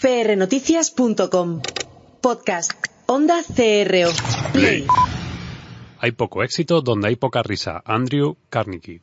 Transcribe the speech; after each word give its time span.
prnoticias.com. 0.00 1.60
Podcast. 2.20 2.72
Onda 3.06 3.42
CRO. 3.42 4.10
Play. 4.52 4.86
Hay 6.00 6.12
poco 6.12 6.42
éxito 6.42 6.80
donde 6.82 7.08
hay 7.08 7.16
poca 7.16 7.42
risa. 7.42 7.82
Andrew 7.84 8.36
Carnegie. 8.50 9.00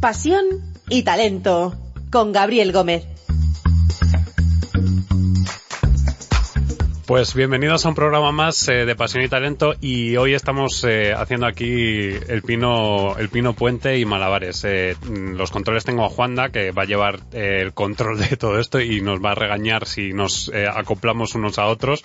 Pasión 0.00 0.44
y 0.88 1.02
talento. 1.02 1.74
Con 2.10 2.32
Gabriel 2.32 2.72
Gómez. 2.72 3.17
Pues 7.08 7.34
bienvenidos 7.34 7.86
a 7.86 7.88
un 7.88 7.94
programa 7.94 8.32
más 8.32 8.68
eh, 8.68 8.84
de 8.84 8.94
Pasión 8.94 9.24
y 9.24 9.28
Talento 9.30 9.72
y 9.80 10.18
hoy 10.18 10.34
estamos 10.34 10.84
eh, 10.84 11.14
haciendo 11.16 11.46
aquí 11.46 12.10
el 12.10 12.42
pino, 12.42 13.16
el 13.16 13.30
pino 13.30 13.54
puente 13.54 13.98
y 13.98 14.04
malabares. 14.04 14.62
Eh, 14.64 14.94
los 15.08 15.50
controles 15.50 15.86
tengo 15.86 16.04
a 16.04 16.10
Juanda 16.10 16.50
que 16.50 16.70
va 16.70 16.82
a 16.82 16.84
llevar 16.84 17.20
el 17.32 17.72
control 17.72 18.18
de 18.18 18.36
todo 18.36 18.60
esto 18.60 18.78
y 18.78 19.00
nos 19.00 19.24
va 19.24 19.30
a 19.30 19.34
regañar 19.34 19.86
si 19.86 20.12
nos 20.12 20.52
acoplamos 20.52 21.34
unos 21.34 21.58
a 21.58 21.64
otros 21.64 22.02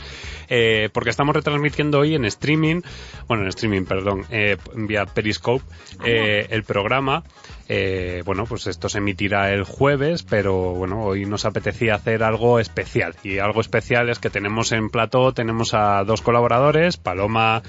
porque 0.93 1.09
estamos 1.09 1.35
retransmitiendo 1.35 1.99
hoy 1.99 2.15
en 2.15 2.23
streaming, 2.23 2.79
bueno 3.27 3.43
en 3.43 3.49
streaming, 3.49 3.83
perdón, 3.83 4.25
eh, 4.29 4.55
vía 4.73 5.05
Periscope 5.05 5.65
el 6.05 6.63
programa. 6.63 7.23
Eh, 7.69 8.21
bueno, 8.25 8.45
pues 8.45 8.67
esto 8.67 8.89
se 8.89 8.97
emitirá 8.97 9.51
el 9.51 9.63
jueves, 9.63 10.23
pero 10.23 10.53
bueno, 10.73 11.03
hoy 11.03 11.25
nos 11.25 11.45
apetecía 11.45 11.95
hacer 11.95 12.23
algo 12.23 12.59
especial. 12.59 13.15
Y 13.23 13.39
algo 13.39 13.61
especial 13.61 14.09
es 14.09 14.19
que 14.19 14.29
tenemos 14.29 14.71
en 14.71 14.89
plató, 14.89 15.31
tenemos 15.33 15.73
a 15.73 16.03
dos 16.03 16.21
colaboradores, 16.21 16.97
Paloma 16.97 17.63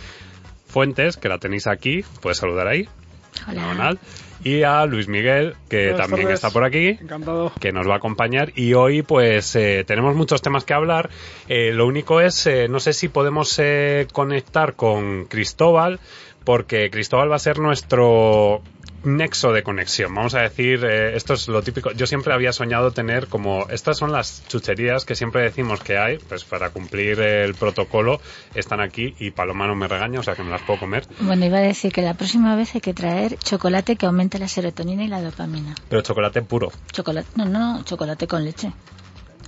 Fuentes, 0.66 1.16
que 1.16 1.28
la 1.28 1.38
tenéis 1.38 1.66
aquí, 1.68 2.04
puedes 2.20 2.38
saludar 2.38 2.66
ahí, 2.66 2.88
fenomenal, 3.46 3.98
y 4.42 4.62
a 4.64 4.84
Luis 4.86 5.06
Miguel, 5.08 5.54
que 5.68 5.90
Buenas 5.90 6.00
también 6.08 6.22
tardes. 6.26 6.34
está 6.34 6.50
por 6.50 6.64
aquí 6.64 6.88
Encantado. 7.00 7.52
que 7.60 7.70
nos 7.72 7.88
va 7.88 7.94
a 7.94 7.96
acompañar 7.98 8.52
y 8.56 8.74
hoy 8.74 9.02
pues 9.02 9.54
eh, 9.56 9.84
tenemos 9.86 10.16
muchos 10.16 10.42
temas 10.42 10.64
que 10.64 10.74
hablar. 10.74 11.08
Eh, 11.48 11.70
lo 11.72 11.86
único 11.86 12.20
es, 12.20 12.44
eh, 12.46 12.66
no 12.68 12.80
sé 12.80 12.92
si 12.92 13.08
podemos 13.08 13.56
eh, 13.60 14.06
conectar 14.12 14.74
con 14.74 15.26
Cristóbal, 15.26 16.00
porque 16.44 16.90
Cristóbal 16.90 17.30
va 17.30 17.36
a 17.36 17.38
ser 17.38 17.58
nuestro 17.58 18.60
nexo 19.04 19.52
de 19.52 19.62
conexión. 19.62 20.14
Vamos 20.14 20.34
a 20.34 20.40
decir, 20.40 20.84
eh, 20.84 21.16
esto 21.16 21.34
es 21.34 21.48
lo 21.48 21.62
típico. 21.62 21.92
Yo 21.92 22.06
siempre 22.06 22.32
había 22.32 22.52
soñado 22.52 22.90
tener 22.90 23.28
como, 23.28 23.66
estas 23.70 23.98
son 23.98 24.12
las 24.12 24.42
chucherías 24.48 25.04
que 25.04 25.14
siempre 25.14 25.42
decimos 25.42 25.80
que 25.80 25.98
hay, 25.98 26.18
pues 26.18 26.44
para 26.44 26.70
cumplir 26.70 27.20
el 27.20 27.54
protocolo 27.54 28.20
están 28.54 28.80
aquí 28.80 29.14
y 29.18 29.30
Paloma 29.30 29.66
no 29.66 29.74
me 29.74 29.88
regaña, 29.88 30.20
o 30.20 30.22
sea 30.22 30.34
que 30.34 30.42
me 30.42 30.50
las 30.50 30.62
puedo 30.62 30.80
comer. 30.80 31.06
Bueno, 31.20 31.44
iba 31.44 31.58
a 31.58 31.62
decir 31.62 31.92
que 31.92 32.02
la 32.02 32.14
próxima 32.14 32.56
vez 32.56 32.74
hay 32.74 32.80
que 32.80 32.94
traer 32.94 33.38
chocolate 33.38 33.96
que 33.96 34.06
aumente 34.06 34.38
la 34.38 34.48
serotonina 34.48 35.04
y 35.04 35.08
la 35.08 35.22
dopamina. 35.22 35.74
Pero 35.88 36.02
chocolate 36.02 36.42
puro, 36.42 36.72
Chocolate, 36.92 37.28
no, 37.36 37.44
no, 37.44 37.82
chocolate 37.84 38.26
con 38.26 38.44
leche. 38.44 38.72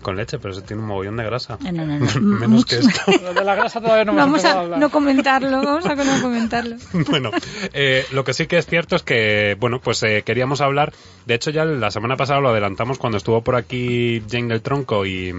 Con 0.07 0.17
leche, 0.17 0.39
pero 0.39 0.53
eso 0.55 0.63
tiene 0.63 0.83
un 0.83 0.89
mogollón 0.89 1.17
de 1.17 1.25
grasa. 1.25 1.59
Eh, 1.65 1.73
No, 1.73 1.85
no, 1.85 1.99
no. 1.99 2.07
Menos 2.21 2.49
Mucho- 2.49 2.79
que 2.81 2.87
esto. 2.87 3.13
Lo 3.23 3.35
de 3.35 3.45
la 3.45 3.55
grasa 3.57 3.81
todavía 3.81 4.05
no 4.05 4.15
Vamos 4.15 4.45
a 4.45 4.61
hablar. 4.61 4.79
no 4.79 4.89
comentarlo, 4.91 5.63
vamos 5.63 5.85
a 5.87 5.95
no 5.97 6.23
comentarlo. 6.23 6.77
bueno, 7.11 7.31
eh, 7.73 8.07
lo 8.13 8.23
que 8.25 8.33
sí 8.35 8.47
que 8.47 8.59
es 8.59 8.67
cierto 8.67 8.95
es 8.97 9.03
que, 9.03 9.57
bueno, 9.59 9.81
pues 9.81 10.03
eh, 10.05 10.23
queríamos 10.25 10.61
hablar, 10.61 10.93
de 11.27 11.35
hecho 11.35 11.51
ya 11.51 11.65
la 11.65 11.91
semana 11.91 12.17
pasada 12.17 12.41
lo 12.41 12.51
adelantamos 12.51 12.99
cuando 12.99 13.19
estuvo 13.19 13.41
por 13.43 13.57
aquí 13.57 14.23
Jane 14.31 14.47
del 14.49 14.63
Tronco 14.63 15.05
y, 15.07 15.35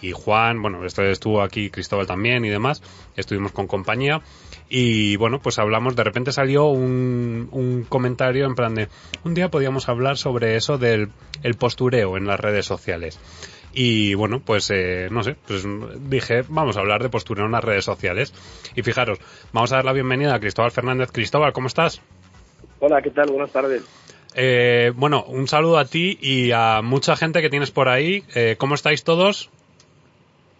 y 0.00 0.10
Juan, 0.12 0.60
bueno, 0.60 0.84
esto 0.84 1.02
estuvo 1.02 1.40
aquí 1.42 1.70
Cristóbal 1.70 2.06
también 2.08 2.44
y 2.44 2.48
demás, 2.48 2.82
estuvimos 3.16 3.52
con 3.52 3.66
compañía 3.68 4.20
y 4.68 5.16
bueno, 5.16 5.38
pues 5.40 5.58
hablamos, 5.58 5.94
de 5.96 6.02
repente 6.02 6.32
salió 6.32 6.64
un, 6.66 7.48
un 7.52 7.84
comentario 7.88 8.46
en 8.46 8.54
plan 8.54 8.74
de, 8.74 8.88
un 9.22 9.34
día 9.34 9.48
podíamos 9.50 9.88
hablar 9.88 10.16
sobre 10.16 10.56
eso 10.56 10.76
del 10.78 11.10
el 11.42 11.54
postureo 11.54 12.16
en 12.16 12.26
las 12.26 12.40
redes 12.40 12.66
sociales. 12.66 13.18
Y 13.72 14.14
bueno, 14.14 14.40
pues 14.40 14.70
eh, 14.70 15.08
no 15.10 15.22
sé, 15.22 15.36
pues 15.46 15.64
dije, 16.00 16.44
vamos 16.48 16.76
a 16.76 16.80
hablar 16.80 17.02
de 17.02 17.08
postureo 17.08 17.46
en 17.46 17.52
las 17.52 17.64
redes 17.64 17.84
sociales. 17.84 18.34
Y 18.76 18.82
fijaros, 18.82 19.18
vamos 19.52 19.72
a 19.72 19.76
dar 19.76 19.84
la 19.84 19.92
bienvenida 19.92 20.34
a 20.34 20.40
Cristóbal 20.40 20.70
Fernández. 20.70 21.10
Cristóbal, 21.10 21.52
¿cómo 21.52 21.68
estás? 21.68 22.02
Hola, 22.80 23.00
¿qué 23.00 23.10
tal? 23.10 23.30
Buenas 23.30 23.52
tardes. 23.52 23.82
Eh, 24.34 24.92
bueno, 24.94 25.24
un 25.24 25.46
saludo 25.46 25.78
a 25.78 25.84
ti 25.84 26.18
y 26.20 26.50
a 26.52 26.80
mucha 26.82 27.16
gente 27.16 27.42
que 27.42 27.50
tienes 27.50 27.70
por 27.70 27.88
ahí. 27.88 28.24
Eh, 28.34 28.56
¿Cómo 28.58 28.74
estáis 28.74 29.04
todos? 29.04 29.50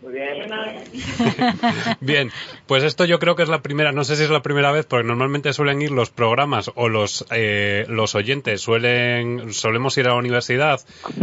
Muy 0.03 0.15
bien. 0.15 0.51
Bien, 2.01 2.33
pues 2.67 2.83
esto 2.83 3.05
yo 3.05 3.21
creo 3.21 3.37
que 3.37 3.45
es 3.45 3.49
la 3.49 3.63
primera, 3.63 3.93
no 3.93 4.03
sé 4.03 4.17
si 4.17 4.25
es 4.25 4.31
la 4.31 4.43
primera 4.43 4.73
vez, 4.73 4.85
porque 4.85 5.07
normalmente 5.07 5.53
suelen 5.53 5.81
ir 5.81 5.93
los 5.93 6.11
programas 6.11 6.73
o 6.75 6.89
los 6.89 7.25
eh, 7.31 7.85
los 7.89 8.17
oyentes 8.17 8.61
suelen 8.61 9.53
solemos 9.53 9.97
ir 9.99 10.07
a 10.07 10.11
la 10.11 10.17
universidad, 10.17 10.81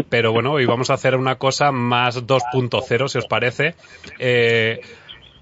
pero 0.10 0.32
bueno, 0.32 0.54
hoy 0.54 0.66
vamos 0.66 0.90
a 0.90 0.94
hacer 0.94 1.16
una 1.16 1.36
cosa 1.36 1.74
más 1.74 2.26
2.0, 2.26 3.08
si 3.10 3.18
os 3.18 3.28
parece. 3.28 3.76
Eh, 4.18 4.80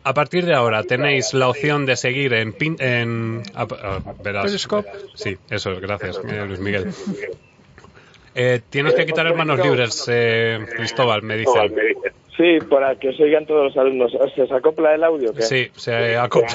a 0.03 0.13
partir 0.13 0.45
de 0.45 0.55
ahora 0.55 0.83
tenéis 0.83 1.33
la 1.33 1.49
opción 1.49 1.85
de 1.85 1.95
seguir 1.95 2.33
en 2.33 2.53
pin, 2.53 2.75
en 2.79 3.43
ah, 3.53 3.67
verás. 4.23 4.45
Periscope. 4.45 4.89
Sí, 5.13 5.37
eso 5.49 5.73
es, 5.73 5.79
gracias, 5.79 6.19
eh, 6.27 6.45
Luis 6.47 6.59
Miguel. 6.59 6.91
Eh, 8.33 8.61
tienes 8.69 8.93
que 8.93 9.05
quitar 9.05 9.35
manos 9.35 9.59
libres, 9.59 10.05
eh, 10.07 10.59
Cristóbal, 10.75 11.23
me 11.23 11.37
dicen. 11.37 11.73
Sí, 12.37 12.59
para 12.69 12.95
que 12.95 13.09
os 13.09 13.19
oigan 13.19 13.45
todos 13.47 13.65
los 13.65 13.77
alumnos. 13.77 14.11
¿Se 14.35 14.43
os 14.43 14.51
acopla 14.51 14.93
el 14.93 15.03
audio? 15.03 15.33
qué? 15.33 15.41
Sí, 15.41 15.67
se 15.75 16.15
acopla. 16.15 16.53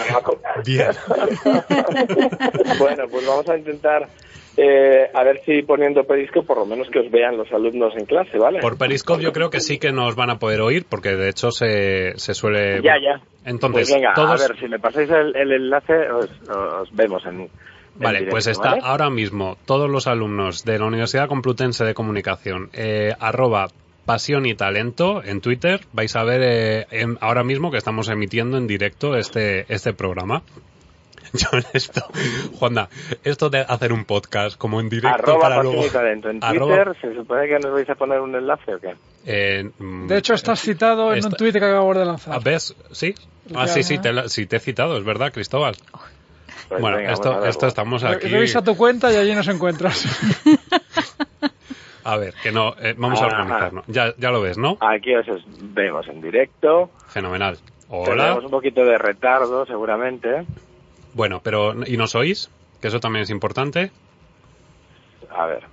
Bien. 0.65 0.93
bueno, 2.79 3.05
pues 3.11 3.27
vamos 3.27 3.49
a 3.49 3.57
intentar 3.59 4.09
eh, 4.57 5.11
a 5.15 5.25
ver 5.25 5.41
si 5.47 5.63
poniendo 5.63 6.05
Periscope 6.05 6.47
por 6.47 6.59
lo 6.59 6.67
menos 6.67 6.89
que 6.91 6.99
os 6.99 7.11
vean 7.11 7.39
los 7.39 7.51
alumnos 7.53 7.95
en 7.97 8.05
clase, 8.05 8.39
¿vale? 8.39 8.61
Por 8.61 8.77
Periscope 8.77 9.23
yo 9.23 9.33
creo 9.33 9.49
que 9.49 9.61
sí 9.61 9.79
que 9.79 9.93
nos 9.93 10.15
van 10.15 10.31
a 10.31 10.39
poder 10.39 10.61
oír, 10.61 10.85
porque 10.89 11.17
de 11.17 11.31
hecho 11.31 11.51
se, 11.51 12.13
se 12.19 12.35
suele... 12.35 12.83
Ya, 12.83 12.95
ya. 13.03 13.21
Entonces, 13.47 13.89
pues 13.89 13.95
venga, 13.95 14.13
todos... 14.15 14.45
a 14.45 14.49
ver, 14.49 14.59
si 14.59 14.69
me 14.69 14.79
pasáis 14.79 15.11
el, 15.11 15.35
el 15.35 15.53
enlace 15.53 15.95
os, 16.11 16.31
os 16.51 16.95
vemos 16.95 17.25
en... 17.25 17.41
en 17.41 17.51
Vale, 17.97 18.19
directo, 18.19 18.35
pues 18.35 18.47
está 18.47 18.71
¿vale? 18.71 18.83
ahora 18.85 19.11
mismo 19.11 19.57
todos 19.65 19.91
los 19.91 20.07
alumnos 20.07 20.65
de 20.65 20.79
la 20.79 20.87
Universidad 20.87 21.29
Complutense 21.29 21.85
de 21.85 21.95
Comunicación, 21.95 22.69
eh, 22.75 23.15
arroba 23.19 23.69
pasión 24.05 24.47
y 24.47 24.55
talento 24.55 25.23
en 25.25 25.41
Twitter, 25.41 25.81
vais 25.93 26.15
a 26.17 26.25
ver 26.25 26.41
eh, 26.43 26.87
en- 26.91 27.19
ahora 27.21 27.45
mismo 27.45 27.71
que 27.71 27.79
estamos 27.79 28.09
emitiendo 28.09 28.57
en 28.59 28.67
directo 28.67 29.17
este, 29.17 29.65
este 29.73 29.93
programa. 29.93 30.43
Yo 31.35 31.49
en 31.53 31.65
esto, 31.73 32.03
Juanda, 32.59 32.89
esto 33.25 33.49
de 33.49 33.61
hacer 33.61 33.93
un 33.93 34.05
podcast 34.05 34.59
como 34.59 34.81
en 34.81 34.89
directo 34.91 35.15
Arroba 35.23 35.41
para 35.41 35.57
Pasión 35.57 35.73
luego... 35.73 35.87
y 35.89 35.91
Talento. 35.91 36.29
En 36.31 36.41
arroba- 36.43 36.85
Twitter, 36.85 36.97
¿se 37.01 37.15
supone 37.15 37.49
que 37.49 37.59
nos 37.59 37.73
vais 37.73 37.89
a 37.89 37.95
poner 37.95 38.21
un 38.21 38.35
enlace 38.35 38.75
o 38.75 38.79
qué? 38.79 38.95
eh, 39.25 39.71
mm, 39.79 40.09
De 40.09 40.19
hecho, 40.19 40.35
estás 40.35 40.61
citado 40.61 41.13
en 41.13 41.19
Esta- 41.21 41.29
un 41.29 41.35
tuit 41.37 41.53
que 41.53 41.59
acabamos 41.65 41.97
de 41.97 42.03
ah, 42.03 42.07
lanzar. 42.07 42.43
¿Ves? 42.43 42.75
¿Sí? 42.91 43.15
Ah, 43.55 43.67
sí, 43.67 43.83
sí, 43.83 43.99
te, 43.99 44.29
sí, 44.29 44.47
te 44.47 44.57
he 44.57 44.61
citado, 44.61 44.99
es 44.99 45.05
verdad, 45.05 45.33
Cristóbal. 45.33 45.75
Pues 46.69 46.81
bueno, 46.81 46.97
venga, 46.99 47.13
esto, 47.13 47.45
esto 47.47 47.67
estamos 47.67 48.03
aquí... 48.05 48.29
Revisa 48.29 48.63
tu 48.63 48.77
cuenta 48.77 49.13
y 49.13 49.17
allí 49.17 49.35
nos 49.35 49.49
encuentras. 49.49 50.05
A 52.05 52.17
ver, 52.17 52.35
que 52.43 52.51
no, 52.51 52.75
eh, 52.81 52.95
vamos 52.97 53.21
a 53.23 53.27
Ajá. 53.27 53.37
organizarnos. 53.37 53.87
Ya, 53.87 54.15
ya 54.17 54.31
lo 54.31 54.41
ves, 54.41 54.59
¿no? 54.59 54.79
Aquí 54.81 55.15
os 55.15 55.27
vemos 55.75 56.07
en 56.09 56.21
directo. 56.21 56.91
Fenomenal. 57.09 57.59
Hola. 57.89 58.25
Tenemos 58.25 58.45
un 58.45 58.51
poquito 58.51 58.85
de 58.85 58.99
retardo, 58.99 59.67
seguramente. 59.67 60.47
Bueno, 61.15 61.41
pero 61.45 61.75
¿y 61.87 61.97
nos 61.97 62.15
oís? 62.15 62.51
Que 62.81 62.89
eso 62.89 63.01
también 63.01 63.23
es 63.23 63.31
importante. 63.31 63.93
A 65.31 65.47
ver. 65.47 65.65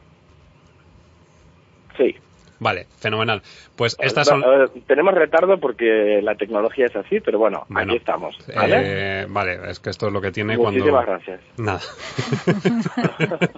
Sí. 1.97 2.15
Vale, 2.59 2.87
fenomenal. 2.97 3.41
Pues 3.75 3.95
estas 3.99 4.27
son... 4.27 4.43
Tenemos 4.87 5.13
retardo 5.13 5.57
porque 5.59 6.21
la 6.21 6.35
tecnología 6.35 6.85
es 6.85 6.95
así, 6.95 7.19
pero 7.19 7.39
bueno, 7.39 7.65
Bueno, 7.69 7.91
aquí 7.91 7.97
estamos. 7.97 8.37
¿vale? 8.53 8.75
eh, 8.81 9.25
vale, 9.29 9.69
es 9.69 9.79
que 9.79 9.89
esto 9.89 10.07
es 10.07 10.13
lo 10.13 10.21
que 10.21 10.31
tiene 10.31 10.57
cuando... 10.57 10.79
Muchísimas 10.79 11.05
gracias. 11.05 11.41
Nada. 11.57 11.79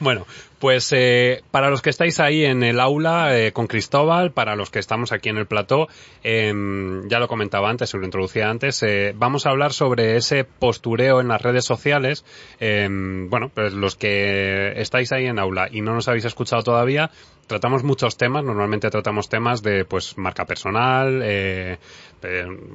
bueno, 0.00 0.24
pues 0.58 0.92
eh, 0.92 1.42
para 1.50 1.70
los 1.70 1.82
que 1.82 1.90
estáis 1.90 2.18
ahí 2.20 2.44
en 2.44 2.62
el 2.62 2.80
aula 2.80 3.38
eh, 3.38 3.52
con 3.52 3.66
Cristóbal, 3.66 4.32
para 4.32 4.56
los 4.56 4.70
que 4.70 4.78
estamos 4.78 5.12
aquí 5.12 5.28
en 5.28 5.36
el 5.36 5.46
plató, 5.46 5.88
em, 6.22 7.08
ya 7.08 7.18
lo 7.18 7.28
comentaba 7.28 7.70
antes, 7.70 7.90
se 7.90 7.98
lo 7.98 8.04
introducía 8.04 8.48
antes, 8.48 8.82
eh, 8.82 9.12
vamos 9.14 9.46
a 9.46 9.50
hablar 9.50 9.72
sobre 9.72 10.16
ese 10.16 10.44
postureo 10.44 11.20
en 11.20 11.28
las 11.28 11.42
redes 11.42 11.64
sociales. 11.64 12.24
Em, 12.58 13.28
bueno, 13.30 13.50
pues 13.54 13.72
los 13.72 13.96
que 13.96 14.72
estáis 14.80 15.12
ahí 15.12 15.26
en 15.26 15.38
aula 15.38 15.68
y 15.70 15.80
no 15.80 15.94
nos 15.94 16.08
habéis 16.08 16.24
escuchado 16.24 16.62
todavía, 16.62 17.10
tratamos 17.48 17.82
muchos 17.82 18.16
temas, 18.16 18.44
normalmente 18.44 18.90
tratamos 18.90 19.28
temas 19.28 19.62
de 19.62 19.84
pues 19.84 20.16
marca 20.16 20.44
personal, 20.44 21.20
eh, 21.24 21.78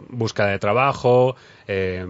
búsqueda 0.09 0.47
de 0.47 0.59
trabajo, 0.59 1.35
eh, 1.67 2.05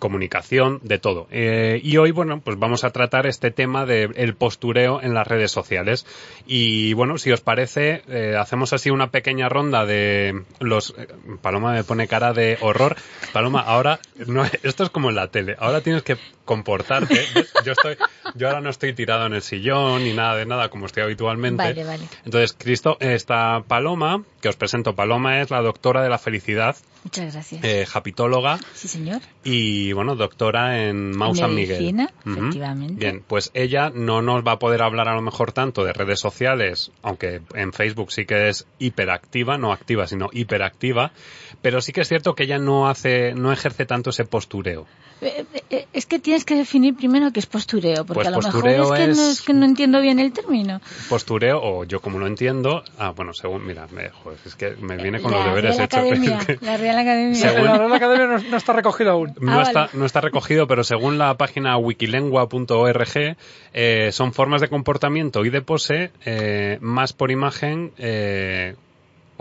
comunicación, 0.00 0.80
de 0.82 0.98
todo. 0.98 1.28
Eh, 1.30 1.80
y 1.84 1.96
hoy, 1.98 2.10
bueno, 2.10 2.40
pues 2.40 2.58
vamos 2.58 2.82
a 2.82 2.90
tratar 2.90 3.28
este 3.28 3.52
tema 3.52 3.86
del 3.86 4.34
postureo 4.34 5.00
en 5.00 5.14
las 5.14 5.26
redes 5.28 5.52
sociales. 5.52 6.04
Y 6.46 6.94
bueno, 6.94 7.18
si 7.18 7.30
os 7.30 7.40
parece, 7.40 8.02
eh, 8.08 8.34
hacemos 8.36 8.72
así 8.72 8.90
una 8.90 9.12
pequeña 9.12 9.48
ronda 9.48 9.86
de 9.86 10.42
los... 10.58 10.92
eh, 10.98 11.06
Paloma 11.40 11.72
me 11.72 11.84
pone 11.84 12.08
cara 12.08 12.32
de 12.32 12.58
horror. 12.60 12.96
Paloma, 13.32 13.60
ahora, 13.60 14.00
no, 14.26 14.44
esto 14.64 14.82
es 14.82 14.90
como 14.90 15.10
en 15.10 15.14
la 15.14 15.28
tele, 15.28 15.54
ahora 15.60 15.80
tienes 15.82 16.02
que 16.02 16.16
comportarte. 16.44 17.20
Yo 17.64 17.72
estoy, 17.72 17.96
yo 18.34 18.48
ahora 18.48 18.60
no 18.60 18.70
estoy 18.70 18.92
tirado 18.92 19.26
en 19.26 19.34
el 19.34 19.42
sillón 19.42 20.02
ni 20.02 20.12
nada 20.12 20.34
de 20.34 20.46
nada 20.46 20.68
como 20.68 20.86
estoy 20.86 21.04
habitualmente. 21.04 21.62
Vale, 21.62 21.84
vale. 21.84 22.02
Entonces, 22.24 22.56
Cristo, 22.58 22.96
esta 22.98 23.62
Paloma, 23.68 24.24
que 24.40 24.48
os 24.48 24.56
presento, 24.56 24.96
Paloma 24.96 25.40
es 25.40 25.50
la 25.50 25.62
doctora 25.62 26.02
de 26.02 26.08
la 26.08 26.18
felicidad, 26.18 26.74
Muchas 27.02 27.32
gracias. 27.32 27.64
eh, 27.64 27.86
japitóloga 27.86 28.58
sí, 28.74 28.86
señor. 28.88 29.22
y, 29.42 29.92
bueno, 29.92 30.16
doctora 30.16 30.86
en 30.86 31.16
Mau 31.16 31.34
San 31.34 31.54
Miguel. 31.54 31.78
Medicina, 31.78 32.10
Ujú. 32.26 32.38
efectivamente. 32.38 32.94
Bien, 33.00 33.24
pues 33.26 33.50
ella 33.54 33.90
no 33.94 34.20
nos 34.22 34.44
va 34.46 34.52
a 34.52 34.58
poder 34.58 34.82
hablar 34.82 35.08
a 35.08 35.14
lo 35.14 35.22
mejor 35.22 35.52
tanto 35.52 35.84
de 35.84 35.92
redes 35.92 36.20
sociales, 36.20 36.90
aunque 37.02 37.40
en 37.54 37.72
Facebook 37.72 38.12
sí 38.12 38.26
que 38.26 38.48
es 38.48 38.66
hiperactiva, 38.78 39.56
no 39.56 39.72
activa, 39.72 40.06
sino 40.06 40.28
hiperactiva, 40.32 41.12
pero 41.62 41.80
sí 41.80 41.92
que 41.92 42.02
es 42.02 42.08
cierto 42.08 42.34
que 42.34 42.44
ella 42.44 42.58
no 42.58 42.88
hace, 42.88 43.32
no 43.34 43.50
ejerce 43.52 43.86
tanto 43.86 44.10
ese 44.10 44.24
postureo. 44.24 44.86
Eh, 45.22 45.44
eh, 45.68 45.86
Es 45.92 46.06
que 46.06 46.18
tienes 46.18 46.46
que 46.46 46.54
definir 46.54 46.96
primero 46.96 47.30
qué 47.30 47.40
es 47.40 47.46
postureo, 47.46 48.06
porque 48.06 48.14
Pues 48.14 48.28
a 48.28 48.30
lo 48.30 48.38
mejor 48.40 48.66
es 48.68 48.72
que, 48.74 48.78
no, 48.78 48.94
es- 48.94 49.18
es 49.18 49.42
que 49.42 49.52
no 49.52 49.66
entiendo 49.66 50.00
bien 50.00 50.18
el 50.18 50.32
término. 50.32 50.80
Postureo, 51.10 51.60
o 51.62 51.84
yo 51.84 52.00
como 52.00 52.18
lo 52.18 52.26
entiendo, 52.26 52.82
ah, 52.98 53.10
bueno, 53.14 53.34
según, 53.34 53.66
mira, 53.66 53.86
me, 53.92 54.08
joder, 54.08 54.38
es 54.46 54.54
que 54.54 54.70
me 54.76 54.96
viene 54.96 55.20
con 55.20 55.32
la 55.32 55.38
los 55.38 55.46
deberes 55.46 55.78
hechos. 55.78 56.00
Que- 56.90 56.96
la 56.96 57.00
Academia. 57.02 57.34
Según- 57.34 57.64
La 57.64 57.78
Real 57.78 57.92
Academia 57.92 58.26
no, 58.26 58.38
no 58.38 58.56
está 58.56 58.72
recogido 58.72 59.10
aún. 59.12 59.34
No, 59.40 59.58
Ah, 59.58 59.62
está, 59.62 59.80
vale. 59.86 59.92
no 59.94 60.04
está 60.06 60.20
recogido, 60.20 60.66
pero 60.66 60.84
según 60.84 61.18
la 61.18 61.34
página 61.36 61.76
wikilengua.org, 61.78 63.36
eh, 63.72 64.08
son 64.12 64.32
formas 64.32 64.60
de 64.60 64.68
comportamiento 64.68 65.44
y 65.44 65.50
de 65.50 65.62
pose 65.62 66.10
eh, 66.24 66.78
más 66.80 67.12
por 67.12 67.30
imagen 67.30 67.92
eh, 67.98 68.74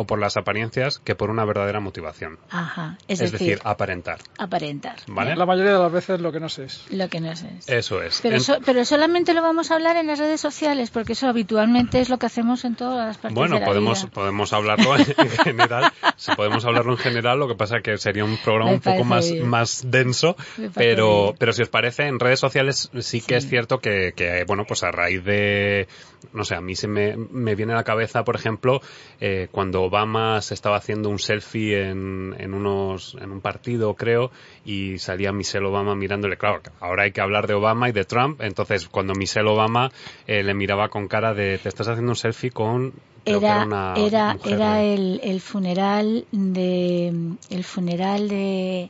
o 0.01 0.05
por 0.05 0.17
las 0.17 0.37
apariencias 0.37 0.99
que 0.99 1.13
por 1.13 1.29
una 1.29 1.43
verdadera 1.43 1.81
motivación. 1.81 2.39
Ajá, 2.49 2.97
es, 3.09 3.19
Es, 3.19 3.33
decir, 3.33 3.47
decir, 3.49 3.61
aparentar. 3.65 4.19
aparentar. 4.37 4.95
¿Vale? 5.07 5.35
La 5.35 5.45
mayoría 5.45 5.73
de 5.73 5.79
las 5.79 5.91
veces 5.91 6.21
lo 6.21 6.31
que 6.31 6.39
no 6.39 6.47
sé 6.47 6.63
es. 6.65 6.85
Lo 6.89 7.09
que 7.09 7.19
no 7.19 7.35
sé. 7.35 7.49
Eso 7.67 8.01
es. 8.01 8.21
Pero, 8.21 8.35
En- 8.35 8.41
so- 8.41 8.59
pero 8.65 8.85
solamente 8.85 9.33
lo 9.33 9.41
vamos 9.41 9.71
a 9.71 9.75
hablar 9.75 9.97
en 9.97 10.07
las 10.07 10.17
redes 10.17 10.39
sociales, 10.39 10.89
porque 10.89 11.11
eso 11.13 11.27
habitualmente 11.27 11.99
es 11.99 12.07
lo 12.07 12.17
que 12.17 12.27
hacemos 12.27 12.63
en 12.63 12.75
todas 12.75 13.07
las 13.07 13.17
partes 13.17 13.35
bueno, 13.35 13.55
de 13.55 13.59
la 13.59 13.65
podemos, 13.67 14.03
vida. 14.03 14.11
podemos 14.13 14.53
hablarlo 14.53 14.95
en, 14.95 15.01
en 15.17 15.29
general. 15.29 15.91
Si 16.15 16.35
podemos 16.35 16.65
hablarlo 16.65 16.91
en 16.93 16.97
general, 16.97 17.39
lo 17.39 17.47
que 17.47 17.55
pasa 17.55 17.79
que 17.81 17.97
sería 17.97 18.25
un 18.25 18.37
programa 18.37 18.71
Me 18.71 18.75
un 18.75 18.81
poco 18.81 19.03
más, 19.05 19.31
bien. 19.31 19.47
más 19.47 19.83
denso. 19.89 20.35
Pero, 20.75 21.23
bien. 21.23 21.35
pero 21.39 21.53
si 21.53 21.61
os 21.61 21.69
parece, 21.69 22.07
en 22.07 22.19
redes 22.19 22.39
sociales 22.41 22.89
sí 22.99 23.21
que 23.21 23.39
Sí. 23.39 23.45
es 23.45 23.49
cierto 23.49 23.79
que, 23.79 24.13
que, 24.15 24.43
bueno, 24.45 24.65
pues 24.67 24.83
a 24.83 24.91
raíz 24.91 25.23
de, 25.23 25.87
no 26.33 26.43
sé, 26.43 26.55
a 26.55 26.61
mí 26.61 26.75
se 26.75 26.87
me, 26.87 27.15
me 27.15 27.55
viene 27.55 27.71
a 27.73 27.77
la 27.77 27.83
cabeza, 27.85 28.23
por 28.25 28.35
ejemplo, 28.35 28.81
eh, 29.21 29.47
cuando 29.51 29.88
Obama 29.89 30.41
se 30.41 30.53
estaba 30.53 30.77
haciendo 30.77 31.09
un 31.09 31.19
selfie 31.19 31.89
en, 31.89 32.35
en 32.37 32.53
unos, 32.53 33.17
en 33.19 33.31
un 33.31 33.41
partido, 33.41 33.93
creo, 33.95 34.31
y 34.65 34.97
salía 34.99 35.31
Michelle 35.31 35.65
Obama 35.65 35.95
mirándole, 35.95 36.37
claro, 36.37 36.61
ahora 36.79 37.03
hay 37.03 37.11
que 37.11 37.21
hablar 37.21 37.47
de 37.47 37.55
Obama 37.55 37.89
y 37.89 37.91
de 37.91 38.05
Trump, 38.05 38.41
entonces 38.41 38.87
cuando 38.87 39.13
Michelle 39.13 39.49
Obama 39.49 39.91
eh, 40.27 40.43
le 40.43 40.53
miraba 40.53 40.89
con 40.89 41.07
cara 41.07 41.33
de, 41.33 41.57
te 41.57 41.69
estás 41.69 41.87
haciendo 41.87 42.11
un 42.11 42.15
selfie 42.15 42.51
con, 42.51 42.93
era 43.25 43.63
era 43.97 44.33
mujer 44.33 44.53
era 44.53 44.81
el, 44.81 45.19
el 45.23 45.41
funeral 45.41 46.25
de 46.31 47.13
el 47.49 47.63
funeral 47.63 48.27
de 48.29 48.89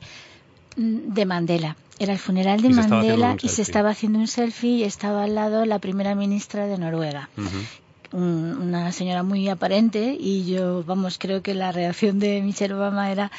de 0.75 1.25
Mandela. 1.25 1.75
Era 1.99 2.13
el 2.13 2.19
funeral 2.19 2.61
de 2.61 2.69
Y 2.69 2.73
Mandela 2.73 3.35
y 3.41 3.49
se 3.49 3.61
estaba 3.61 3.89
haciendo 3.89 4.19
un 4.19 4.27
selfie 4.27 4.77
y 4.77 4.83
estaba 4.83 5.23
al 5.23 5.35
lado 5.35 5.65
la 5.65 5.79
primera 5.79 6.15
ministra 6.15 6.65
de 6.67 6.77
Noruega. 6.77 7.29
Un- 8.11 8.57
una 8.61 8.91
señora 8.91 9.23
muy 9.23 9.47
aparente 9.49 10.15
y 10.19 10.45
yo, 10.51 10.83
vamos, 10.83 11.17
creo 11.19 11.41
que 11.41 11.53
la 11.53 11.71
reacción 11.71 12.19
de 12.19 12.41
Michelle 12.41 12.73
Obama 12.73 13.11
era 13.11 13.31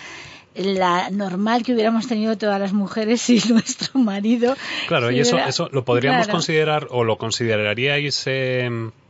la 0.54 1.10
normal 1.10 1.62
que 1.62 1.72
hubiéramos 1.74 2.08
tenido 2.08 2.36
todas 2.36 2.60
las 2.60 2.72
mujeres 2.72 3.20
si 3.22 3.40
nuestro 3.52 4.00
marido. 4.00 4.56
Claro, 4.88 5.10
y 5.10 5.20
eso, 5.20 5.36
hubiera- 5.36 5.48
eso 5.48 5.68
lo 5.72 5.84
podríamos 5.84 6.26
Claro. 6.26 6.32
considerar 6.38 6.86
o 6.90 7.04
lo 7.04 7.16
consideraríais 7.18 8.22
eh, 8.26 8.68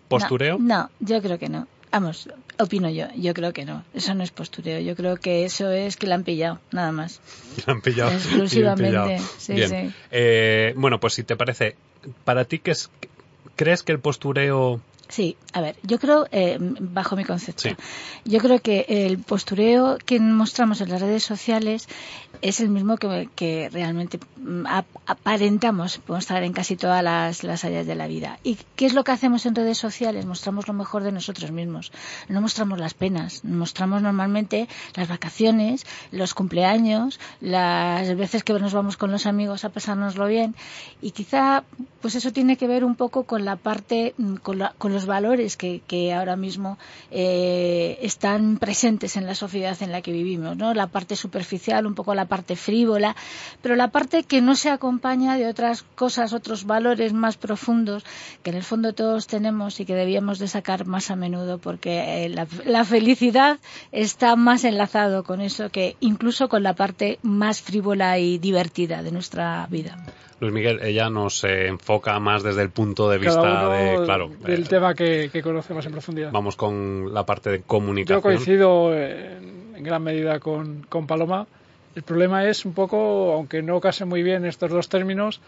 postureo. 0.08 0.58
No, 0.58 0.82
no, 0.84 0.90
yo 1.00 1.22
creo 1.22 1.38
que 1.38 1.48
no. 1.48 1.66
Vamos, 1.92 2.28
opino 2.60 2.88
yo, 2.88 3.06
yo 3.16 3.34
creo 3.34 3.52
que 3.52 3.64
no. 3.64 3.82
Eso 3.94 4.14
no 4.14 4.22
es 4.22 4.30
postureo, 4.30 4.78
yo 4.80 4.94
creo 4.94 5.16
que 5.16 5.44
eso 5.44 5.70
es 5.72 5.96
que 5.96 6.06
la 6.06 6.14
han 6.14 6.22
pillado, 6.22 6.60
nada 6.70 6.92
más. 6.92 7.20
La 7.66 7.72
han 7.72 7.80
pillado. 7.80 8.12
Exclusivamente, 8.12 8.90
bien 8.90 9.02
pillado. 9.16 9.28
sí, 9.38 9.52
Bien. 9.54 9.68
sí. 9.70 9.94
Eh, 10.12 10.72
bueno, 10.76 11.00
pues 11.00 11.14
si 11.14 11.24
te 11.24 11.34
parece, 11.36 11.74
para 12.24 12.44
ti, 12.44 12.60
¿qué 12.60 12.70
es, 12.70 12.90
¿crees 13.56 13.82
que 13.82 13.90
el 13.92 13.98
postureo... 13.98 14.80
Sí, 15.10 15.36
a 15.52 15.60
ver, 15.60 15.76
yo 15.82 15.98
creo, 15.98 16.26
eh, 16.30 16.56
bajo 16.60 17.16
mi 17.16 17.24
concepto, 17.24 17.62
Sí. 17.62 17.74
yo 18.24 18.38
creo 18.38 18.60
que 18.60 18.86
el 18.88 19.18
postureo 19.18 19.98
que 20.06 20.20
mostramos 20.20 20.80
en 20.80 20.88
las 20.88 21.00
redes 21.02 21.24
sociales 21.24 21.88
es 22.42 22.60
el 22.60 22.68
mismo 22.68 22.96
que, 22.96 23.28
que 23.34 23.68
realmente 23.72 24.18
mm, 24.36 24.66
ap- 24.68 24.86
aparentamos 25.06 26.00
mostrar 26.06 26.44
en 26.44 26.52
casi 26.52 26.76
todas 26.76 27.02
las, 27.02 27.42
las 27.42 27.64
áreas 27.64 27.86
de 27.88 27.94
la 27.96 28.06
vida. 28.06 28.38
¿Y 28.44 28.56
qué 28.76 28.86
es 28.86 28.94
lo 28.94 29.02
que 29.02 29.10
hacemos 29.12 29.46
en 29.46 29.54
redes 29.56 29.78
sociales? 29.78 30.26
Mostramos 30.26 30.68
lo 30.68 30.74
mejor 30.74 31.02
de 31.02 31.10
nosotros 31.12 31.50
mismos. 31.50 31.90
No 32.28 32.40
mostramos 32.40 32.78
las 32.78 32.94
penas, 32.94 33.44
mostramos 33.44 34.02
normalmente 34.02 34.68
las 34.94 35.08
vacaciones, 35.08 35.84
los 36.12 36.34
cumpleaños, 36.34 37.18
las 37.40 38.16
veces 38.16 38.44
que 38.44 38.52
nos 38.52 38.72
vamos 38.72 38.96
con 38.96 39.10
los 39.10 39.26
amigos 39.26 39.64
a 39.64 39.70
pasárnoslo 39.70 40.26
bien. 40.28 40.54
Y 41.02 41.10
quizá, 41.10 41.64
pues 42.00 42.14
eso 42.14 42.32
tiene 42.32 42.56
que 42.56 42.68
ver 42.68 42.84
un 42.84 42.94
poco 42.94 43.24
con 43.24 43.44
la 43.44 43.56
parte, 43.56 44.14
mm, 44.18 44.36
con, 44.36 44.58
la- 44.58 44.72
con 44.78 44.92
los 44.92 45.00
valores 45.06 45.56
que, 45.56 45.82
que 45.87 46.12
ahora 46.12 46.37
mismo 46.37 46.79
eh, 47.11 47.99
están 48.02 48.58
presentes 48.58 49.17
en 49.17 49.26
la 49.26 49.35
sociedad 49.35 49.76
en 49.82 49.93
la 49.93 50.02
que 50.02 50.12
vivimos, 50.12 50.56
¿no? 50.56 50.75
La 50.75 50.87
parte 50.87 51.17
superficial, 51.17 51.87
un 51.87 51.94
poco 51.94 52.14
la 52.14 52.26
parte 52.26 52.56
frívola, 52.56 53.17
pero 53.62 53.76
la 53.76 53.88
parte 53.88 54.23
que 54.23 54.41
no 54.41 54.56
se 54.56 54.70
acompaña 54.70 55.37
de 55.37 55.47
otras 55.47 55.82
cosas, 55.94 56.32
otros 56.32 56.64
valores 56.64 57.12
más 57.12 57.37
profundos 57.37 58.05
que 58.43 58.50
en 58.50 58.56
el 58.56 58.62
fondo 58.62 58.93
todos 58.93 59.26
tenemos 59.26 59.81
y 59.81 59.85
que 59.85 59.94
debíamos 59.94 60.38
de 60.38 60.49
sacar 60.49 60.87
más 60.87 61.11
a 61.11 61.17
menudo 61.17 61.58
porque 61.58 62.25
eh, 62.25 62.29
la, 62.29 62.46
la 62.64 62.85
felicidad 62.85 63.58
está 63.93 64.37
más 64.37 64.64
enlazado 64.64 65.25
con 65.25 65.41
eso 65.41 65.70
que 65.70 65.96
incluso 66.00 66.49
con 66.49 66.62
la 66.62 66.75
parte 66.75 67.19
más 67.23 67.61
frívola 67.61 68.19
y 68.19 68.38
divertida 68.38 69.03
de 69.03 69.12
nuestra 69.12 69.67
vida. 69.70 69.99
Luis 70.40 70.52
Miguel, 70.52 70.81
ella 70.82 71.10
nos 71.10 71.44
eh, 71.44 71.66
enfoca 71.69 72.19
más 72.19 72.42
desde 72.42 72.62
el 72.62 72.70
punto 72.70 73.10
de 73.10 73.19
vista 73.19 73.42
Cada 73.42 73.69
uno 73.69 74.00
de, 74.00 74.04
claro, 74.06 74.31
del 74.40 74.62
eh, 74.62 74.66
tema 74.66 74.94
que, 74.94 75.28
que 75.31 75.42
conocemos 75.42 75.84
en 75.84 75.92
profundidad. 75.92 76.32
vamos 76.32 76.56
con 76.56 77.12
la 77.12 77.26
parte 77.26 77.50
de 77.50 77.62
comunicación. 77.62 78.19
Yo 78.19 78.22
coincido 78.22 78.94
en, 78.96 79.75
en 79.76 79.82
gran 79.82 80.02
medida 80.02 80.40
con, 80.40 80.87
con 80.88 81.06
Paloma. 81.06 81.46
El 81.94 82.02
problema 82.02 82.46
es 82.46 82.64
un 82.64 82.72
poco, 82.72 83.32
aunque 83.34 83.62
no 83.62 83.81
case 83.81 84.04
muy 84.04 84.22
bien 84.22 84.46
estos 84.46 84.70
dos 84.70 84.88
términos, 84.88 85.40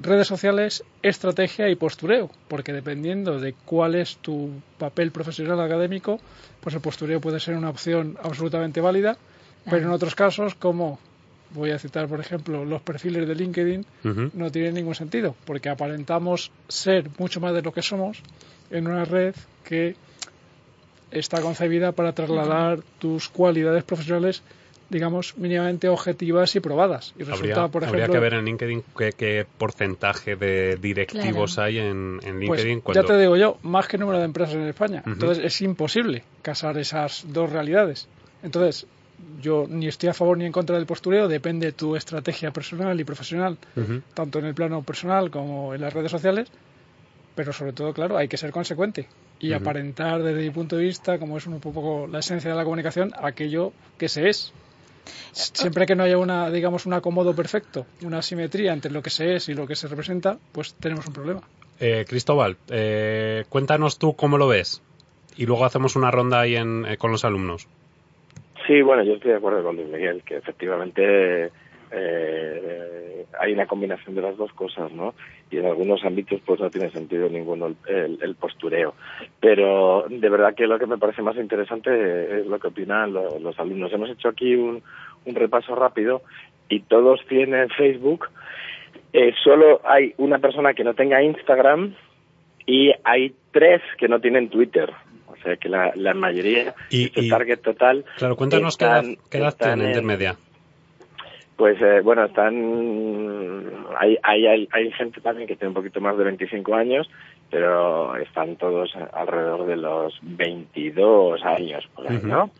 redes 0.00 0.28
sociales, 0.28 0.84
estrategia 1.02 1.68
y 1.68 1.74
postureo, 1.74 2.30
porque 2.48 2.72
dependiendo 2.72 3.40
de 3.40 3.54
cuál 3.64 3.94
es 3.94 4.16
tu 4.18 4.50
papel 4.78 5.10
profesional 5.10 5.60
académico, 5.60 6.20
pues 6.60 6.74
el 6.74 6.80
postureo 6.80 7.20
puede 7.20 7.40
ser 7.40 7.56
una 7.56 7.70
opción 7.70 8.18
absolutamente 8.22 8.80
válida, 8.80 9.16
pero 9.64 9.86
en 9.86 9.92
otros 9.92 10.14
casos, 10.14 10.54
como 10.54 10.98
voy 11.54 11.70
a 11.70 11.78
citar, 11.78 12.08
por 12.08 12.20
ejemplo, 12.20 12.64
los 12.64 12.82
perfiles 12.82 13.26
de 13.28 13.34
LinkedIn, 13.34 13.84
no 14.34 14.50
tiene 14.50 14.72
ningún 14.72 14.94
sentido, 14.94 15.34
porque 15.44 15.68
aparentamos 15.68 16.50
ser 16.68 17.08
mucho 17.18 17.40
más 17.40 17.52
de 17.54 17.62
lo 17.62 17.72
que 17.72 17.82
somos 17.82 18.22
en 18.70 18.86
una 18.86 19.04
red 19.04 19.34
que 19.64 19.96
está 21.10 21.40
concebida 21.42 21.92
para 21.92 22.12
trasladar 22.14 22.80
tus 22.98 23.28
cualidades 23.28 23.84
profesionales, 23.84 24.42
digamos, 24.88 25.36
mínimamente 25.36 25.88
objetivas 25.88 26.54
y 26.56 26.60
probadas. 26.60 27.12
Y 27.18 27.24
resulta, 27.24 27.34
Habría, 27.64 27.68
por 27.68 27.84
habría 27.84 28.04
ejemplo, 28.04 28.12
que 28.14 28.20
ver 28.20 28.34
en 28.34 28.44
LinkedIn 28.46 28.84
qué, 28.96 29.12
qué 29.12 29.46
porcentaje 29.58 30.36
de 30.36 30.76
directivos 30.76 31.54
Claro. 31.54 31.66
hay 31.66 31.78
en, 31.78 32.20
en 32.22 32.46
pues, 32.46 32.60
LinkedIn. 32.64 32.78
ya 32.78 32.82
cuando- 32.82 33.04
te 33.06 33.18
digo 33.18 33.36
yo, 33.36 33.58
más 33.62 33.88
que 33.88 33.98
número 33.98 34.18
de 34.18 34.24
empresas 34.24 34.54
en 34.54 34.68
España. 34.68 35.02
Entonces 35.06 35.44
es 35.44 35.60
imposible 35.60 36.24
casar 36.42 36.78
esas 36.78 37.24
dos 37.28 37.50
realidades. 37.50 38.08
Entonces, 38.42 38.86
yo 39.40 39.66
ni 39.68 39.88
estoy 39.88 40.08
a 40.08 40.14
favor 40.14 40.38
ni 40.38 40.44
en 40.44 40.52
contra 40.52 40.76
del 40.76 40.86
postureo, 40.86 41.28
depende 41.28 41.66
de 41.66 41.72
tu 41.72 41.96
estrategia 41.96 42.50
personal 42.50 42.98
y 43.00 43.04
profesional, 43.04 43.58
tanto 44.14 44.38
en 44.38 44.46
el 44.46 44.54
plano 44.54 44.82
personal 44.82 45.30
como 45.30 45.74
en 45.74 45.80
las 45.80 45.92
redes 45.92 46.10
sociales, 46.10 46.48
pero 47.34 47.52
sobre 47.52 47.72
todo, 47.72 47.92
claro, 47.92 48.16
hay 48.16 48.28
que 48.28 48.36
ser 48.36 48.50
consecuente 48.50 49.08
y 49.40 49.52
aparentar 49.52 50.22
desde 50.22 50.40
mi 50.40 50.50
punto 50.50 50.76
de 50.76 50.84
vista, 50.84 51.18
como 51.18 51.36
es 51.36 51.46
un 51.46 51.58
poco 51.58 52.06
la 52.06 52.20
esencia 52.20 52.50
de 52.50 52.56
la 52.56 52.64
comunicación, 52.64 53.12
aquello 53.20 53.72
que 53.98 54.08
se 54.08 54.28
es. 54.28 54.52
Siempre 55.32 55.84
que 55.84 55.96
no 55.96 56.04
haya 56.04 56.16
una, 56.16 56.48
digamos, 56.50 56.86
un 56.86 56.92
acomodo 56.92 57.34
perfecto, 57.34 57.86
una 58.02 58.22
simetría 58.22 58.72
entre 58.72 58.92
lo 58.92 59.02
que 59.02 59.10
se 59.10 59.34
es 59.34 59.48
y 59.48 59.54
lo 59.54 59.66
que 59.66 59.74
se 59.74 59.88
representa, 59.88 60.38
pues 60.52 60.74
tenemos 60.74 61.06
un 61.08 61.12
problema. 61.12 61.42
Eh, 61.80 62.04
Cristóbal, 62.06 62.56
eh, 62.68 63.44
cuéntanos 63.48 63.98
tú 63.98 64.14
cómo 64.14 64.38
lo 64.38 64.46
ves. 64.46 64.80
Y 65.36 65.46
luego 65.46 65.64
hacemos 65.64 65.96
una 65.96 66.12
ronda 66.12 66.40
ahí 66.40 66.54
en, 66.54 66.86
eh, 66.86 66.96
con 66.96 67.10
los 67.10 67.24
alumnos. 67.24 67.66
Sí, 68.66 68.82
bueno, 68.82 69.02
yo 69.02 69.14
estoy 69.14 69.32
de 69.32 69.36
acuerdo 69.38 69.62
con 69.62 69.76
Luis 69.76 69.88
Miguel, 69.88 70.22
que 70.24 70.36
efectivamente 70.36 71.50
eh, 71.90 73.26
hay 73.38 73.52
una 73.52 73.66
combinación 73.66 74.14
de 74.14 74.22
las 74.22 74.36
dos 74.36 74.52
cosas, 74.52 74.90
¿no? 74.92 75.14
Y 75.50 75.58
en 75.58 75.66
algunos 75.66 76.04
ámbitos 76.04 76.40
pues 76.46 76.60
no 76.60 76.70
tiene 76.70 76.90
sentido 76.90 77.28
ninguno 77.28 77.74
el, 77.86 78.34
postureo. 78.36 78.94
Pero 79.40 80.06
de 80.08 80.28
verdad 80.28 80.54
que 80.54 80.66
lo 80.66 80.78
que 80.78 80.86
me 80.86 80.96
parece 80.96 81.22
más 81.22 81.36
interesante 81.36 82.40
es 82.40 82.46
lo 82.46 82.58
que 82.58 82.68
opinan 82.68 83.12
los, 83.12 83.58
alumnos. 83.58 83.92
Hemos 83.92 84.10
hecho 84.10 84.28
aquí 84.28 84.54
un, 84.54 84.82
un 85.26 85.34
repaso 85.34 85.74
rápido 85.74 86.22
y 86.68 86.80
todos 86.80 87.20
tienen 87.28 87.68
Facebook. 87.68 88.28
Eh, 89.12 89.34
solo 89.44 89.82
hay 89.84 90.14
una 90.16 90.38
persona 90.38 90.72
que 90.72 90.84
no 90.84 90.94
tenga 90.94 91.22
Instagram 91.22 91.94
y 92.64 92.92
hay 93.04 93.34
tres 93.50 93.82
que 93.98 94.08
no 94.08 94.20
tienen 94.20 94.48
Twitter. 94.48 94.90
O 95.42 95.44
sea 95.44 95.56
que 95.56 95.68
la, 95.68 95.92
la 95.96 96.14
mayoría, 96.14 96.72
y, 96.88 97.10
el 97.18 97.28
target 97.28 97.60
total. 97.60 98.04
Claro, 98.16 98.36
cuéntanos 98.36 98.76
qué 98.76 98.84
edad, 98.84 99.04
qué 99.28 99.38
edad 99.38 99.56
tienen 99.58 100.04
media. 100.04 100.36
Pues 101.56 101.80
eh, 101.82 102.00
bueno, 102.00 102.24
están. 102.24 103.64
Hay, 103.98 104.16
hay, 104.22 104.68
hay, 104.70 104.92
gente 104.92 105.20
también 105.20 105.48
que 105.48 105.56
tiene 105.56 105.68
un 105.68 105.74
poquito 105.74 106.00
más 106.00 106.16
de 106.16 106.24
25 106.24 106.74
años, 106.74 107.10
pero 107.50 108.16
están 108.16 108.56
todos 108.56 108.94
alrededor 109.12 109.66
de 109.66 109.76
los 109.76 110.16
22 110.22 111.44
años, 111.44 111.88
por 111.94 112.08
ahí, 112.08 112.20
¿no? 112.22 112.50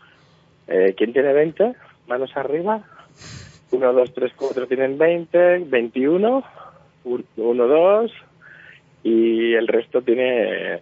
eh, 0.67 0.93
¿Quién 0.97 1.13
tiene 1.13 1.33
20? 1.33 1.73
Manos 2.07 2.35
arriba. 2.35 2.83
1, 3.71 3.93
2, 3.93 4.13
3, 4.13 4.31
4 4.35 4.67
tienen 4.67 4.97
20, 4.97 5.59
21, 5.65 6.43
1, 7.05 7.67
2, 7.67 8.11
y 9.03 9.53
el 9.53 9.67
resto 9.67 10.01
tiene 10.01 10.79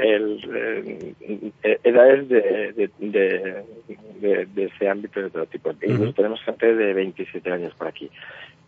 el, 0.00 1.14
eh, 1.62 1.78
edades 1.84 2.28
de, 2.28 2.90
de, 2.98 4.46
de, 4.46 4.64
ese 4.64 4.88
ámbito 4.88 5.20
de 5.20 5.30
todo 5.30 5.46
tipo. 5.46 5.70
Y 5.82 6.12
tenemos 6.12 6.42
gente 6.42 6.74
de 6.74 6.94
27 6.94 7.50
años 7.50 7.74
por 7.74 7.88
aquí. 7.88 8.10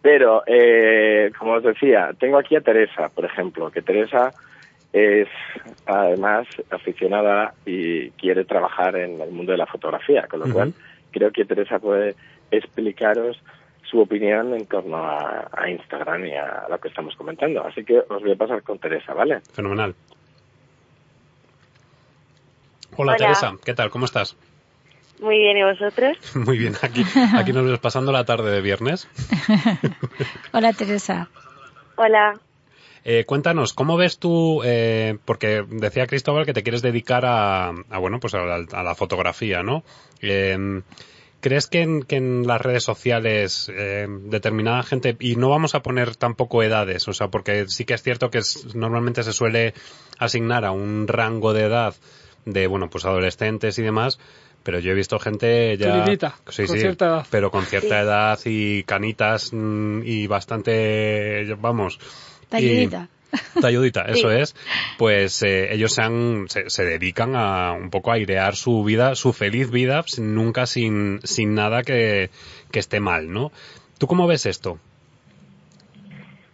Pero, 0.00 0.42
eh, 0.46 1.30
como 1.38 1.52
os 1.52 1.62
decía, 1.62 2.10
tengo 2.18 2.38
aquí 2.38 2.56
a 2.56 2.60
Teresa, 2.60 3.08
por 3.08 3.24
ejemplo, 3.24 3.70
que 3.70 3.82
Teresa 3.82 4.32
es 4.92 5.28
además 5.86 6.46
aficionada 6.70 7.54
y 7.64 8.10
quiere 8.10 8.44
trabajar 8.44 8.96
en 8.96 9.20
el 9.20 9.30
mundo 9.30 9.52
de 9.52 9.58
la 9.58 9.66
fotografía, 9.66 10.26
con 10.26 10.40
lo 10.40 10.52
cual 10.52 10.74
creo 11.12 11.30
que 11.30 11.44
Teresa 11.44 11.78
puede 11.78 12.14
explicaros 12.50 13.40
su 13.84 14.00
opinión 14.00 14.54
en 14.54 14.66
torno 14.66 14.96
a, 14.96 15.48
a, 15.52 15.70
Instagram 15.70 16.26
y 16.26 16.32
a 16.34 16.66
lo 16.68 16.78
que 16.78 16.88
estamos 16.88 17.14
comentando. 17.16 17.64
Así 17.64 17.84
que 17.84 17.98
os 18.00 18.22
voy 18.22 18.32
a 18.32 18.36
pasar 18.36 18.62
con 18.62 18.78
Teresa, 18.78 19.14
¿vale? 19.14 19.40
Fenomenal. 19.52 19.94
Hola, 22.96 23.16
Teresa, 23.16 23.54
¿qué 23.64 23.72
tal? 23.72 23.90
¿Cómo 23.90 24.04
estás? 24.04 24.36
Muy 25.20 25.38
bien, 25.38 25.56
¿y 25.56 25.62
vosotros? 25.62 26.18
Muy 26.34 26.58
bien, 26.58 26.74
aquí, 26.82 27.04
aquí 27.34 27.52
nos 27.52 27.64
vemos 27.64 27.80
pasando 27.80 28.12
la 28.12 28.24
tarde 28.24 28.50
de 28.50 28.60
viernes. 28.60 29.08
Hola, 30.52 30.72
Teresa. 30.74 31.28
Hola. 31.96 32.38
Eh, 33.04 33.24
cuéntanos, 33.24 33.72
¿cómo 33.72 33.96
ves 33.96 34.18
tú, 34.18 34.62
eh, 34.64 35.16
porque 35.24 35.64
decía 35.66 36.06
Cristóbal 36.06 36.44
que 36.44 36.52
te 36.52 36.62
quieres 36.62 36.82
dedicar 36.82 37.24
a, 37.24 37.72
bueno, 37.98 38.20
pues 38.20 38.34
a 38.34 38.44
la, 38.44 38.94
fotografía, 38.94 39.62
¿no? 39.62 39.82
Eh, 40.20 40.82
¿Crees 41.40 41.66
que 41.66 41.80
en, 41.80 42.02
que 42.02 42.16
en, 42.16 42.46
las 42.46 42.60
redes 42.60 42.84
sociales 42.84 43.72
eh, 43.74 44.06
determinada 44.08 44.84
gente, 44.84 45.16
y 45.18 45.34
no 45.34 45.48
vamos 45.48 45.74
a 45.74 45.82
poner 45.82 46.14
tampoco 46.14 46.62
edades, 46.62 47.08
o 47.08 47.12
sea, 47.12 47.28
porque 47.28 47.66
sí 47.68 47.84
que 47.84 47.94
es 47.94 48.02
cierto 48.02 48.30
que 48.30 48.40
normalmente 48.74 49.24
se 49.24 49.32
suele 49.32 49.74
asignar 50.18 50.64
a 50.64 50.70
un 50.70 51.08
rango 51.08 51.52
de 51.52 51.64
edad 51.64 51.94
de, 52.44 52.66
bueno, 52.66 52.88
pues 52.90 53.04
adolescentes 53.04 53.78
y 53.78 53.82
demás, 53.82 54.18
pero 54.62 54.78
yo 54.78 54.92
he 54.92 54.94
visto 54.94 55.18
gente 55.18 55.76
ya... 55.76 56.04
sí, 56.48 56.66
con 56.66 56.78
cierta 56.78 57.06
edad. 57.06 57.26
Pero 57.30 57.50
con 57.50 57.64
cierta 57.64 58.00
edad 58.00 58.38
y 58.44 58.84
canitas 58.84 59.50
mm, 59.52 60.02
y 60.04 60.26
bastante, 60.26 61.54
vamos... 61.58 61.98
Talludita. 62.48 63.08
Talludita, 63.60 64.02
eso 64.08 64.30
es. 64.30 64.54
Pues 64.98 65.42
eh, 65.42 65.72
ellos 65.72 65.94
se, 65.94 66.02
han, 66.02 66.46
se, 66.48 66.84
dedican 66.84 67.34
a 67.34 67.72
un 67.72 67.90
poco 67.90 68.12
a 68.12 68.18
idear 68.18 68.56
su 68.56 68.84
vida, 68.84 69.14
su 69.14 69.32
feliz 69.32 69.70
vida, 69.70 70.04
nunca 70.18 70.66
sin, 70.66 71.20
sin 71.24 71.54
nada 71.54 71.82
que, 71.82 72.30
que 72.70 72.78
esté 72.78 73.00
mal, 73.00 73.32
¿no? 73.32 73.50
¿Tú 73.98 74.06
cómo 74.06 74.26
ves 74.26 74.46
esto? 74.46 74.78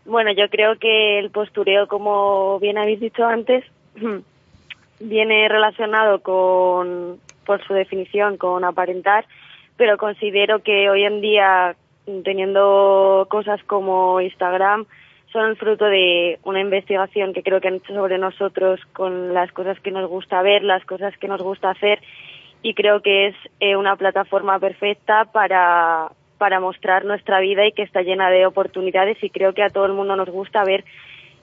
Bueno, 0.04 0.32
yo 0.32 0.48
creo 0.48 0.78
que 0.78 1.18
el 1.18 1.30
postureo, 1.30 1.86
como 1.86 2.58
bien 2.60 2.78
habéis 2.78 3.00
dicho 3.00 3.26
antes, 3.26 3.64
viene 5.00 5.48
relacionado 5.48 6.20
con, 6.20 7.18
por 7.44 7.64
su 7.66 7.74
definición, 7.74 8.36
con 8.36 8.64
aparentar, 8.64 9.26
pero 9.76 9.96
considero 9.96 10.62
que 10.62 10.90
hoy 10.90 11.04
en 11.04 11.20
día, 11.20 11.76
teniendo 12.24 13.26
cosas 13.30 13.62
como 13.64 14.20
Instagram, 14.20 14.86
son 15.32 15.50
el 15.50 15.56
fruto 15.56 15.84
de 15.84 16.38
una 16.44 16.60
investigación 16.60 17.32
que 17.32 17.42
creo 17.42 17.60
que 17.60 17.68
han 17.68 17.74
hecho 17.76 17.94
sobre 17.94 18.18
nosotros 18.18 18.80
con 18.92 19.34
las 19.34 19.52
cosas 19.52 19.78
que 19.80 19.90
nos 19.90 20.08
gusta 20.08 20.42
ver, 20.42 20.62
las 20.64 20.84
cosas 20.84 21.16
que 21.18 21.28
nos 21.28 21.42
gusta 21.42 21.70
hacer, 21.70 22.00
y 22.62 22.74
creo 22.74 23.02
que 23.02 23.28
es 23.28 23.36
eh, 23.60 23.76
una 23.76 23.96
plataforma 23.96 24.58
perfecta 24.58 25.26
para, 25.26 26.10
para 26.38 26.60
mostrar 26.60 27.04
nuestra 27.04 27.40
vida 27.40 27.66
y 27.66 27.72
que 27.72 27.82
está 27.82 28.02
llena 28.02 28.30
de 28.30 28.46
oportunidades 28.46 29.22
y 29.22 29.30
creo 29.30 29.52
que 29.52 29.62
a 29.62 29.70
todo 29.70 29.86
el 29.86 29.92
mundo 29.92 30.16
nos 30.16 30.28
gusta 30.28 30.64
ver 30.64 30.84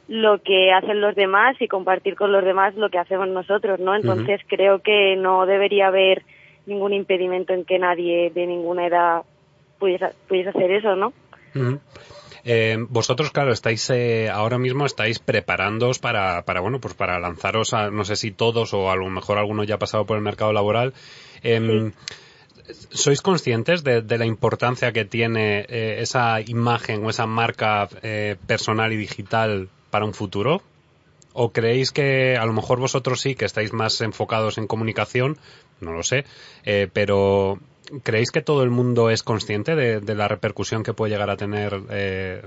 lo 0.07 0.41
que 0.41 0.71
hacen 0.71 1.01
los 1.01 1.15
demás 1.15 1.55
y 1.59 1.67
compartir 1.67 2.15
con 2.15 2.31
los 2.31 2.43
demás 2.43 2.75
lo 2.75 2.89
que 2.89 2.99
hacemos 2.99 3.27
nosotros, 3.27 3.79
¿no? 3.79 3.95
Entonces 3.95 4.41
creo 4.47 4.79
que 4.79 5.15
no 5.15 5.45
debería 5.45 5.87
haber 5.87 6.23
ningún 6.65 6.93
impedimento 6.93 7.53
en 7.53 7.65
que 7.65 7.79
nadie 7.79 8.31
de 8.31 8.45
ninguna 8.45 8.87
edad 8.87 9.21
pudiese, 9.79 10.09
pudiese 10.27 10.49
hacer 10.49 10.71
eso, 10.71 10.95
¿no? 10.95 11.13
Eh, 12.43 12.77
vosotros, 12.89 13.31
claro, 13.31 13.51
estáis 13.51 13.89
eh, 13.89 14.29
ahora 14.29 14.59
mismo 14.59 14.85
estáis 14.85 15.17
preparándoos 15.17 15.97
para, 15.97 16.43
para, 16.43 16.61
bueno, 16.61 16.79
pues 16.79 16.93
para 16.93 17.19
lanzaros 17.19 17.73
a, 17.73 17.89
no 17.89 18.05
sé 18.05 18.15
si 18.15 18.31
todos 18.31 18.73
o 18.75 18.91
a 18.91 18.95
lo 18.95 19.09
mejor 19.09 19.39
alguno 19.39 19.63
ya 19.63 19.75
ha 19.75 19.79
pasado 19.79 20.05
por 20.05 20.17
el 20.17 20.23
mercado 20.23 20.53
laboral. 20.53 20.93
Eh, 21.41 21.91
¿Sois 22.89 23.21
conscientes 23.21 23.83
de, 23.83 24.17
la 24.17 24.25
importancia 24.25 24.91
que 24.91 25.05
tiene 25.05 25.65
eh, 25.69 25.97
esa 25.99 26.41
imagen 26.41 27.05
o 27.05 27.09
esa 27.11 27.27
marca 27.27 27.87
eh, 28.01 28.37
personal 28.47 28.91
y 28.91 28.97
digital 28.97 29.69
para 29.95 30.03
un 30.03 30.13
futuro? 30.13 30.61
¿O 31.31 31.53
creéis 31.53 31.93
que 31.93 32.35
a 32.35 32.45
lo 32.45 32.51
mejor 32.51 32.81
vosotros 32.81 33.21
sí, 33.21 33.33
que 33.33 33.45
estáis 33.45 33.71
más 33.71 34.01
enfocados 34.01 34.57
en 34.57 34.67
comunicación? 34.67 35.37
No 35.79 35.93
lo 35.93 36.03
sé. 36.03 36.25
Eh, 36.65 36.89
pero 36.91 37.59
¿creéis 38.03 38.31
que 38.31 38.41
todo 38.41 38.63
el 38.63 38.71
mundo 38.71 39.09
es 39.09 39.23
consciente 39.23 39.73
de, 39.73 40.15
la 40.15 40.27
repercusión 40.27 40.83
que 40.83 40.91
puede 40.91 41.13
llegar 41.13 41.29
a 41.29 41.37
tener? 41.37 41.79
Eh, 41.91 42.41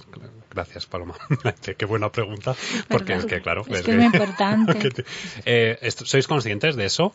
gracias, 0.50 0.84
Paloma. 0.84 1.14
Qué 1.78 1.86
buena 1.86 2.10
pregunta. 2.10 2.54
Porque 2.86 3.14
es 3.14 3.24
que, 3.24 3.40
claro. 3.40 3.62
Es, 3.66 3.88
muy 3.88 4.04
importante. 4.04 4.90
Eh, 5.46 5.78
¿Sois 5.88 6.26
conscientes 6.26 6.76
de 6.76 6.84
eso? 6.84 7.14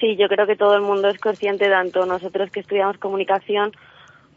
Sí, 0.00 0.16
yo 0.16 0.28
creo 0.28 0.46
que 0.46 0.56
todo 0.56 0.74
el 0.74 0.82
mundo 0.82 1.08
es 1.08 1.18
consciente, 1.18 1.66
tanto 1.70 2.04
nosotros 2.04 2.50
que 2.50 2.60
estudiamos 2.60 2.98
comunicación 2.98 3.72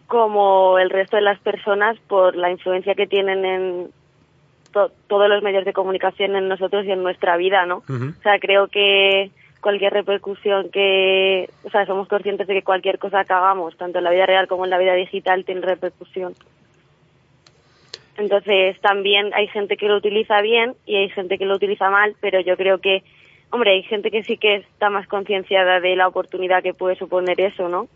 como 0.07 0.79
el 0.79 0.89
resto 0.89 1.17
de 1.17 1.24
las 1.24 1.39
personas, 1.41 1.97
por 2.07 2.38
la 2.38 2.51
influencia 2.51 2.95
que 2.95 3.05
tienen 3.05 3.43
en, 3.43 3.91
todos 5.08 5.29
los 5.29 5.41
medios 5.41 5.65
de 5.65 5.74
comunicación 5.74 6.36
en 6.36 6.48
nosotros 6.48 6.86
y 6.86 6.91
en 6.91 7.01
nuestra 7.01 7.38
vida, 7.38 7.65
¿no? 7.65 7.77
O 7.88 8.22
sea, 8.22 8.39
creo 8.39 8.67
que 8.67 9.32
cualquier 9.62 9.94
repercusión 9.94 10.70
que, 10.70 11.50
o 11.63 11.70
sea, 11.72 11.86
somos 11.86 12.08
conscientes 12.08 12.46
de 12.46 12.53
que 12.53 12.62
cualquier 12.62 13.00
cosa 13.00 13.24
que 13.24 13.34
hagamos, 13.34 13.75
tanto 13.77 13.98
en 13.98 14.03
la 14.03 14.12
vida 14.12 14.25
real 14.25 14.48
como 14.48 14.65
en 14.65 14.70
la 14.70 14.77
vida 14.77 14.94
digital, 14.94 15.44
tiene 15.44 15.62
repercusión. 15.62 16.36
Entonces, 18.17 18.79
también 18.82 19.34
hay 19.34 19.48
gente 19.48 19.75
que 19.75 19.88
lo 19.88 19.98
utiliza 19.98 20.41
bien 20.41 20.75
y 20.86 20.96
hay 20.98 21.10
gente 21.10 21.38
que 21.38 21.46
lo 21.46 21.55
utiliza 21.55 21.89
mal, 21.89 22.15
pero 22.22 22.39
yo 22.41 22.55
creo 22.58 22.79
que, 22.79 23.03
hombre, 23.50 23.72
hay 23.72 23.84
gente 23.84 24.12
que 24.12 24.24
sí 24.24 24.38
que 24.38 24.55
está 24.55 24.89
más 24.89 25.08
concienciada 25.08 25.79
de 25.79 25.96
la 25.96 26.08
oportunidad 26.08 26.63
que 26.63 26.74
puede 26.74 26.96
suponer 26.96 27.41
eso, 27.41 27.67
¿no? 27.67 27.88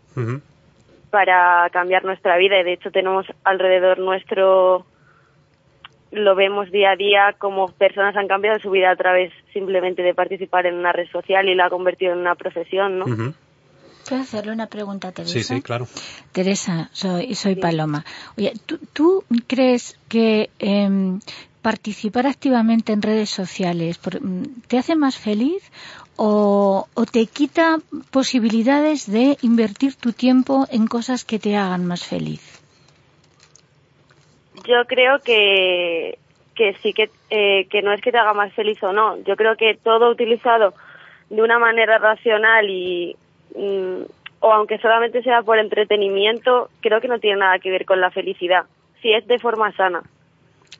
Para 1.10 1.68
cambiar 1.70 2.04
nuestra 2.04 2.36
vida 2.36 2.58
y 2.58 2.64
de 2.64 2.72
hecho 2.72 2.90
tenemos 2.90 3.26
alrededor 3.44 3.98
nuestro 3.98 4.86
lo 6.12 6.34
vemos 6.34 6.70
día 6.70 6.92
a 6.92 6.96
día 6.96 7.34
como 7.38 7.68
personas 7.68 8.16
han 8.16 8.28
cambiado 8.28 8.58
su 8.58 8.70
vida 8.70 8.90
a 8.90 8.96
través 8.96 9.32
simplemente 9.52 10.02
de 10.02 10.14
participar 10.14 10.66
en 10.66 10.74
una 10.74 10.92
red 10.92 11.08
social 11.10 11.48
y 11.48 11.54
la 11.54 11.66
ha 11.66 11.70
convertido 11.70 12.12
en 12.12 12.18
una 12.18 12.34
profesión, 12.34 12.98
¿no? 12.98 13.34
¿Puedo 14.08 14.22
hacerle 14.22 14.52
una 14.52 14.66
pregunta 14.66 15.12
Teresa? 15.12 15.34
Sí, 15.34 15.42
sí, 15.44 15.62
claro. 15.62 15.86
Teresa, 16.32 16.88
soy, 16.92 17.34
soy 17.34 17.54
Paloma. 17.54 18.04
Oye, 18.36 18.54
¿tú, 18.92 19.24
crees 19.46 19.98
que 20.08 20.50
em, 20.58 21.20
participar 21.62 22.26
activamente 22.26 22.92
en 22.92 23.02
redes 23.02 23.30
sociales 23.30 24.00
mm, 24.20 24.42
te 24.66 24.78
hace 24.78 24.96
más 24.96 25.16
feliz 25.16 25.62
o, 26.16 26.88
o, 26.92 27.06
te 27.06 27.26
quita 27.26 27.78
posibilidades 28.10 29.10
de 29.10 29.38
invertir 29.42 29.94
tu 29.94 30.12
tiempo 30.12 30.66
en 30.70 30.86
cosas 30.86 31.24
que 31.24 31.38
te 31.38 31.56
hagan 31.56 31.86
más 31.86 32.04
feliz? 32.04 32.59
Yo 34.70 34.84
creo 34.86 35.18
que, 35.18 36.18
que 36.54 36.74
sí 36.82 36.92
que, 36.92 37.10
eh, 37.30 37.66
que 37.68 37.82
no 37.82 37.92
es 37.92 38.00
que 38.00 38.12
te 38.12 38.18
haga 38.18 38.32
más 38.32 38.52
feliz 38.54 38.82
o 38.82 38.92
no. 38.92 39.16
Yo 39.24 39.36
creo 39.36 39.56
que 39.56 39.74
todo 39.74 40.10
utilizado 40.10 40.74
de 41.28 41.42
una 41.42 41.58
manera 41.58 41.98
racional 41.98 42.68
y 42.70 43.16
mm, 43.56 44.02
o 44.40 44.52
aunque 44.52 44.78
solamente 44.78 45.22
sea 45.22 45.42
por 45.42 45.58
entretenimiento, 45.58 46.70
creo 46.80 47.00
que 47.00 47.08
no 47.08 47.18
tiene 47.18 47.40
nada 47.40 47.58
que 47.58 47.70
ver 47.70 47.84
con 47.84 48.00
la 48.00 48.10
felicidad. 48.10 48.64
Si 49.02 49.12
es 49.12 49.26
de 49.26 49.38
forma 49.38 49.72
sana. 49.72 50.02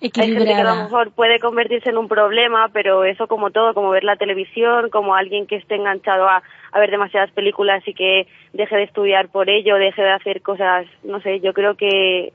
Hay 0.03 0.11
gente 0.31 0.47
que 0.47 0.55
a 0.55 0.65
lo 0.65 0.71
Equilibrada. 0.71 0.85
mejor 0.85 1.13
puede 1.13 1.39
convertirse 1.41 1.91
en 1.91 1.99
un 1.99 2.09
problema, 2.09 2.69
pero 2.73 3.05
eso 3.05 3.27
como 3.27 3.51
todo, 3.51 3.75
como 3.75 3.91
ver 3.91 4.05
la 4.05 4.17
televisión, 4.17 4.89
como 4.89 5.15
alguien 5.15 5.47
que 5.47 5.57
esté 5.57 5.75
enganchado 5.75 6.27
a, 6.27 6.43
a 6.73 6.81
ver 6.81 6.91
demasiadas 6.91 7.31
películas 7.33 7.87
y 7.87 7.93
que 7.93 8.27
deje 8.55 8.77
de 8.77 8.85
estudiar 8.85 9.29
por 9.29 9.51
ello, 9.51 9.77
deje 9.77 10.01
de 10.01 10.13
hacer 10.13 10.41
cosas, 10.41 10.87
no 11.03 11.21
sé, 11.21 11.41
yo 11.41 11.53
creo 11.53 11.75
que 11.75 12.33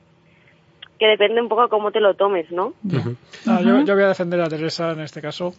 que 0.98 1.06
depende 1.06 1.40
un 1.40 1.48
poco 1.48 1.68
cómo 1.68 1.90
te 1.90 2.00
lo 2.00 2.14
tomes, 2.14 2.50
¿no? 2.50 2.74
Ah, 3.46 3.60
yo 3.62 3.94
voy 3.94 4.02
a 4.02 4.08
defender 4.08 4.40
a 4.40 4.48
Teresa 4.48 4.92
en 4.92 5.00
este 5.00 5.20
caso 5.20 5.54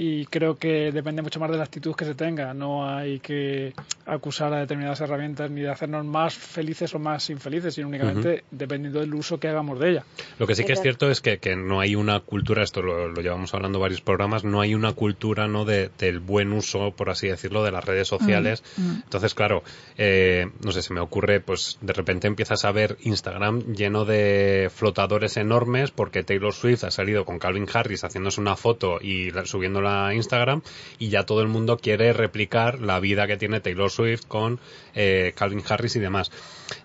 y 0.00 0.26
creo 0.26 0.56
que 0.56 0.92
depende 0.92 1.22
mucho 1.22 1.40
más 1.40 1.50
de 1.50 1.56
la 1.56 1.64
actitud 1.64 1.92
que 1.96 2.04
se 2.04 2.14
tenga. 2.14 2.54
No 2.54 2.88
hay 2.88 3.18
que 3.18 3.72
acusar 4.06 4.52
a 4.54 4.60
determinadas 4.60 5.00
herramientas 5.00 5.50
ni 5.50 5.62
de 5.62 5.70
hacernos 5.70 6.04
más 6.06 6.34
felices 6.34 6.94
o 6.94 7.00
más 7.00 7.28
infelices, 7.30 7.74
sino 7.74 7.88
únicamente 7.88 8.44
dependiendo 8.52 9.00
del 9.00 9.12
uso 9.12 9.40
que 9.40 9.48
hagamos 9.48 9.80
de 9.80 9.90
ella. 9.90 10.04
Lo 10.38 10.46
que 10.46 10.54
sí 10.54 10.62
que 10.64 10.74
es 10.74 10.80
cierto 10.80 11.10
es 11.10 11.20
que, 11.20 11.38
que 11.38 11.56
no 11.56 11.80
hay 11.80 11.96
una 11.96 12.20
cultura, 12.20 12.62
esto 12.62 12.80
lo, 12.80 13.08
lo 13.08 13.20
llevamos 13.22 13.52
hablando 13.54 13.80
varios 13.80 14.00
programas, 14.00 14.44
no 14.44 14.60
hay 14.60 14.76
una 14.76 14.92
cultura 14.92 15.48
no 15.48 15.64
de, 15.64 15.90
del 15.98 16.20
buen 16.20 16.52
uso, 16.52 16.92
por 16.92 17.10
así 17.10 17.26
decirlo, 17.26 17.64
de 17.64 17.72
las 17.72 17.84
redes 17.84 18.06
sociales. 18.06 18.62
mm. 18.76 19.00
Entonces, 19.02 19.34
claro, 19.34 19.64
eh, 19.96 20.46
no 20.64 20.70
sé, 20.70 20.82
se 20.82 20.94
me 20.94 21.00
ocurre, 21.00 21.40
pues 21.40 21.76
de 21.80 21.92
repente 21.92 22.28
empiezas 22.28 22.64
a 22.64 22.70
ver 22.70 22.96
Instagram 23.00 23.74
lleno 23.74 24.04
de 24.04 24.70
flotadores 24.72 25.36
enormes 25.36 25.90
porque 25.90 26.22
Taylor 26.22 26.52
Swift 26.54 26.84
ha 26.84 26.92
salido 26.92 27.24
con 27.24 27.40
Calvin 27.40 27.66
Harris 27.74 28.04
haciéndose 28.04 28.40
una 28.40 28.54
foto 28.54 28.98
y 29.02 29.32
la- 29.32 29.44
subiéndola 29.44 29.87
Instagram 30.14 30.62
y 30.98 31.08
ya 31.08 31.24
todo 31.24 31.42
el 31.42 31.48
mundo 31.48 31.78
quiere 31.78 32.12
replicar 32.12 32.80
la 32.80 33.00
vida 33.00 33.26
que 33.26 33.36
tiene 33.36 33.60
Taylor 33.60 33.90
Swift 33.90 34.26
con 34.26 34.60
eh, 34.94 35.32
Calvin 35.36 35.62
Harris 35.68 35.96
y 35.96 36.00
demás. 36.00 36.30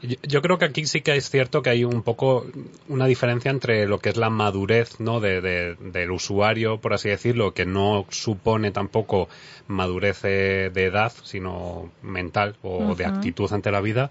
Yo, 0.02 0.16
yo 0.24 0.42
creo 0.42 0.58
que 0.58 0.66
aquí 0.66 0.86
sí 0.86 1.02
que 1.02 1.16
es 1.16 1.30
cierto 1.30 1.62
que 1.62 1.70
hay 1.70 1.84
un 1.84 2.04
poco 2.04 2.46
una 2.88 3.06
diferencia 3.06 3.52
entre 3.52 3.86
lo 3.88 4.00
que 4.00 4.10
es 4.10 4.18
la 4.18 4.30
madurez 4.30 5.00
¿no? 5.00 5.20
de, 5.20 5.42
de- 5.42 5.76
del 5.76 6.12
usuario, 6.12 6.78
por 6.80 6.94
así 6.94 7.10
decirlo, 7.10 7.54
que 7.54 7.66
no 7.66 8.06
supone 8.10 8.72
tampoco 8.72 9.28
madurez 9.68 10.22
eh, 10.24 10.70
de 10.74 10.86
edad, 10.86 11.12
sino 11.24 11.90
mental 12.02 12.56
o 12.64 12.96
de 12.96 13.06
actitud 13.06 13.52
ante 13.54 13.72
la 13.72 13.82
vida, 13.82 14.10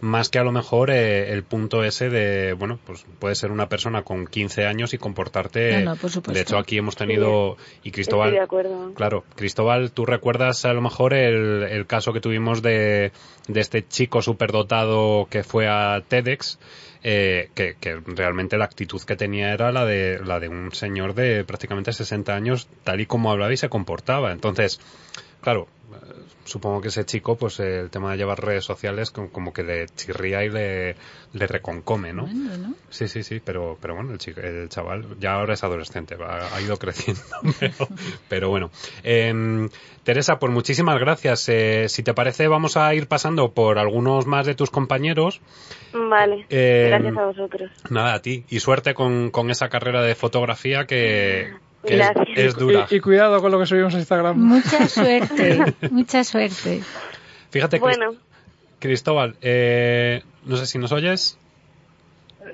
más 0.00 0.28
que 0.28 0.38
a 0.38 0.44
lo 0.44 0.52
mejor 0.52 0.90
eh, 0.90 1.32
el 1.32 1.42
punto 1.44 1.84
ese 1.84 2.10
de, 2.10 2.52
bueno, 2.52 2.78
pues 2.84 3.04
puede 3.18 3.34
ser 3.34 3.50
una 3.52 3.68
persona 3.68 4.02
con 4.02 4.26
15 4.26 4.66
años 4.66 4.94
y 4.94 4.98
comportarte. 4.98 5.84
No, 5.84 5.94
no, 5.94 5.96
por 5.96 6.10
supuesto. 6.10 6.32
de 6.32 6.40
hecho, 6.42 6.58
aquí 6.58 6.78
hemos 6.78 6.96
tenido, 6.96 7.56
y 7.82 7.88
Estoy 7.88 7.92
Cristóbal, 7.92 8.30
de 8.32 8.40
acuerdo. 8.40 8.92
Claro, 8.94 9.24
Cristóbal, 9.36 9.92
¿tú 9.92 10.04
recuerdas 10.06 10.64
a 10.64 10.72
lo 10.72 10.80
mejor 10.80 11.14
el, 11.14 11.62
el 11.62 11.86
caso 11.86 12.12
que 12.12 12.20
tuvimos 12.20 12.60
de, 12.62 13.12
de 13.46 13.60
este 13.60 13.86
chico 13.86 14.20
superdotado 14.22 15.07
que 15.30 15.42
fue 15.42 15.68
a 15.68 16.02
TEDx? 16.06 16.58
eh, 17.02 17.50
que, 17.54 17.76
que 17.80 18.00
realmente 18.06 18.58
la 18.58 18.64
actitud 18.64 19.00
que 19.02 19.16
tenía 19.16 19.52
era 19.52 19.72
la 19.72 19.84
de, 19.84 20.20
la 20.24 20.40
de 20.40 20.48
un 20.48 20.72
señor 20.72 21.14
de 21.14 21.44
prácticamente 21.44 21.92
60 21.92 22.34
años, 22.34 22.68
tal 22.84 23.00
y 23.00 23.06
como 23.06 23.30
hablaba 23.30 23.52
y 23.52 23.56
se 23.56 23.68
comportaba. 23.68 24.32
Entonces, 24.32 24.80
claro, 25.40 25.68
supongo 26.44 26.80
que 26.80 26.88
ese 26.88 27.04
chico, 27.04 27.36
pues 27.36 27.60
el 27.60 27.90
tema 27.90 28.12
de 28.12 28.18
llevar 28.18 28.42
redes 28.42 28.64
sociales 28.64 29.10
como, 29.10 29.30
como 29.30 29.52
que 29.52 29.62
le 29.62 29.86
chirría 29.86 30.44
y 30.44 30.50
le, 30.50 30.96
le 31.32 31.46
reconcome, 31.46 32.12
¿no? 32.12 32.22
Bueno, 32.22 32.56
¿no? 32.56 32.74
Sí, 32.90 33.08
sí, 33.08 33.22
sí, 33.22 33.40
pero, 33.44 33.76
pero 33.80 33.94
bueno, 33.94 34.12
el, 34.12 34.18
chico, 34.18 34.40
el 34.40 34.68
chaval 34.68 35.18
ya 35.20 35.34
ahora 35.34 35.54
es 35.54 35.64
adolescente, 35.64 36.16
ha 36.20 36.60
ido 36.60 36.76
creciendo, 36.76 37.22
pero, 37.60 37.88
pero 38.28 38.48
bueno. 38.48 38.70
Em, 39.02 39.68
Teresa, 40.04 40.38
pues 40.38 40.52
muchísimas 40.52 40.98
gracias. 40.98 41.48
Eh, 41.48 41.88
si 41.88 42.02
te 42.02 42.14
parece, 42.14 42.48
vamos 42.48 42.76
a 42.76 42.94
ir 42.94 43.08
pasando 43.08 43.52
por 43.52 43.78
algunos 43.78 44.26
más 44.26 44.46
de 44.46 44.54
tus 44.54 44.70
compañeros. 44.70 45.40
Vale, 45.92 46.46
Eh, 46.48 46.86
gracias 46.88 47.16
a 47.16 47.26
vosotros. 47.26 47.70
Nada, 47.90 48.14
a 48.14 48.22
ti. 48.22 48.44
Y 48.48 48.60
suerte 48.60 48.94
con, 48.94 49.30
con 49.30 49.50
esa 49.50 49.68
carrera 49.68 50.02
de 50.02 50.14
fotografía 50.14 50.86
que, 50.86 51.52
que 51.88 52.46
es, 52.46 52.56
dura. 52.56 52.86
Y, 52.90 52.96
y 52.96 53.00
cuidado 53.00 53.40
con 53.40 53.50
lo 53.50 53.58
que 53.58 53.66
subimos 53.66 53.94
a 53.94 53.98
Instagram. 53.98 54.36
Mucha 54.38 54.88
suerte, 54.88 55.58
mucha 55.90 56.24
suerte. 56.24 56.80
Fíjate, 57.50 57.78
Bueno, 57.78 58.14
Cristóbal, 58.78 59.34
eh, 59.42 60.22
no 60.44 60.56
sé 60.56 60.66
si 60.66 60.78
nos 60.78 60.92
oyes. 60.92 61.38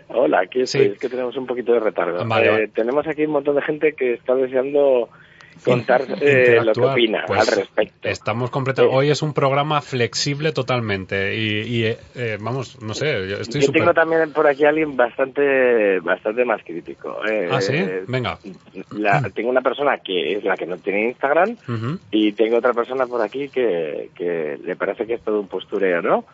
Hola, 0.09 0.41
aquí 0.41 0.63
estoy. 0.63 0.81
Sí. 0.83 0.91
Es 0.93 0.99
que 0.99 1.09
tenemos 1.09 1.37
un 1.37 1.47
poquito 1.47 1.73
de 1.73 1.81
retardo. 1.81 2.25
Vale, 2.27 2.47
Eh, 2.47 2.51
vale. 2.51 2.69
Tenemos 2.69 3.07
aquí 3.07 3.25
un 3.25 3.33
montón 3.33 3.57
de 3.57 3.63
gente 3.63 3.95
que 3.95 4.15
está 4.15 4.35
deseando 4.35 5.09
contar 5.65 6.03
eh, 6.21 6.61
lo 6.63 6.73
que 6.73 6.81
opina 6.81 7.25
Pues, 7.27 7.41
al 7.49 7.57
respecto. 7.59 8.09
Estamos 8.09 8.51
completamente. 8.51 8.95
Eh. 8.95 8.99
Hoy 8.99 9.11
es 9.11 9.23
un 9.23 9.33
programa 9.35 9.81
flexible 9.83 10.53
totalmente. 10.53 11.37
Y, 11.37 11.61
y, 11.63 11.85
eh, 11.85 11.99
eh, 12.15 12.39
vamos, 12.41 12.81
no 12.83 12.95
sé, 12.95 13.07
yo 13.29 13.37
estoy 13.37 13.61
Yo 13.61 13.67
súper. 13.67 13.83
tengo 13.83 13.95
también 13.95 14.33
por 14.33 14.47
aquí 14.47 14.65
a 14.65 14.71
alguien 14.71 14.97
bastante 14.97 16.01
bastante 16.01 16.45
más 16.45 16.63
crítico. 16.65 17.19
eh. 17.29 17.49
Ah, 17.51 17.61
sí, 17.61 17.75
venga. 18.09 18.39
La- 18.91 19.23
tengo 19.35 19.51
una 19.51 19.61
persona 19.63 19.99
que 19.99 20.35
es 20.37 20.45
la 20.45 20.57
que 20.57 20.67
no 20.67 20.77
tiene 20.79 21.09
Instagram 21.09 21.57
y 22.11 22.33
tengo 22.33 22.57
otra 22.59 22.73
persona 22.73 23.07
por 23.07 23.21
aquí 23.23 23.49
que, 23.49 24.11
que 24.15 24.59
le 24.65 24.77
parece 24.77 25.07
que 25.07 25.15
es 25.15 25.21
todo 25.23 25.41
un 25.41 25.49
postureo, 25.49 26.03
¿no? 26.03 26.25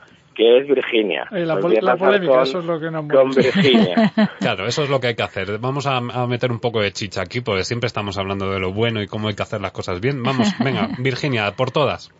Que 0.40 0.56
es 0.56 0.66
Virginia. 0.66 1.26
Eh, 1.32 1.44
la, 1.44 1.58
pol- 1.58 1.76
la 1.82 1.96
polémica, 1.96 2.32
con, 2.32 2.42
eso 2.44 2.60
es 2.60 2.64
lo 2.64 2.80
que 2.80 2.90
nos 2.90 3.06
con. 3.06 3.30
Virginia. 3.36 4.10
Claro, 4.38 4.66
eso 4.66 4.84
es 4.84 4.88
lo 4.88 4.98
que 4.98 5.08
hay 5.08 5.14
que 5.14 5.22
hacer. 5.22 5.58
Vamos 5.58 5.86
a, 5.86 5.98
a 5.98 6.26
meter 6.26 6.50
un 6.50 6.60
poco 6.60 6.80
de 6.80 6.92
chicha 6.92 7.20
aquí, 7.20 7.42
porque 7.42 7.62
siempre 7.64 7.88
estamos 7.88 8.16
hablando 8.16 8.50
de 8.50 8.58
lo 8.58 8.72
bueno 8.72 9.02
y 9.02 9.06
cómo 9.06 9.28
hay 9.28 9.34
que 9.34 9.42
hacer 9.42 9.60
las 9.60 9.72
cosas 9.72 10.00
bien. 10.00 10.22
Vamos, 10.22 10.48
venga, 10.64 10.88
Virginia, 10.98 11.50
por 11.52 11.72
todas. 11.72 12.10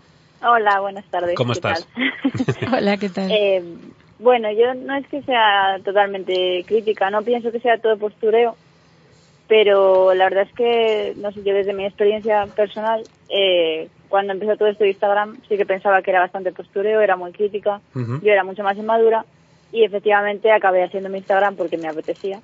Hola, 0.43 0.81
buenas 0.81 1.07
tardes. 1.07 1.35
¿Cómo 1.35 1.55
¿qué 1.55 1.61
estás? 1.61 1.89
Hola, 2.77 2.99
¿qué 2.99 3.09
tal? 3.09 3.31
Eh, 3.31 3.65
bueno, 4.19 4.53
yo 4.53 4.75
no 4.75 4.97
es 4.97 5.07
que 5.07 5.23
sea 5.23 5.79
totalmente 5.83 6.63
crítica, 6.67 7.09
no 7.09 7.23
pienso 7.23 7.51
que 7.51 7.61
sea 7.61 7.79
todo 7.79 7.97
postureo, 7.97 8.55
pero 9.49 10.13
la 10.13 10.25
verdad 10.25 10.47
es 10.47 10.55
que, 10.55 11.15
no 11.17 11.33
sé, 11.33 11.43
yo 11.43 11.55
desde 11.55 11.73
mi 11.73 11.87
experiencia 11.87 12.45
personal, 12.55 13.03
eh, 13.31 13.89
cuando 14.11 14.35
empezó 14.35 14.57
todo 14.57 14.68
esto 14.68 14.85
de 14.85 14.90
Instagram, 14.90 15.38
sí 15.49 15.57
que 15.57 15.64
pensaba 15.64 16.03
que 16.03 16.11
era 16.11 16.20
bastante 16.20 16.53
postureo, 16.53 17.01
era 17.01 17.16
muy 17.16 17.33
crítica, 17.33 17.81
yo 17.94 18.33
era 18.33 18.44
mucho 18.44 18.62
más 18.62 18.77
inmadura 18.77 19.25
y 19.73 19.85
efectivamente 19.85 20.53
acabé 20.53 20.83
haciendo 20.85 21.09
mi 21.09 21.18
Instagram 21.18 21.57
porque 21.57 21.79
me 21.79 21.88
apetecía 21.88 22.40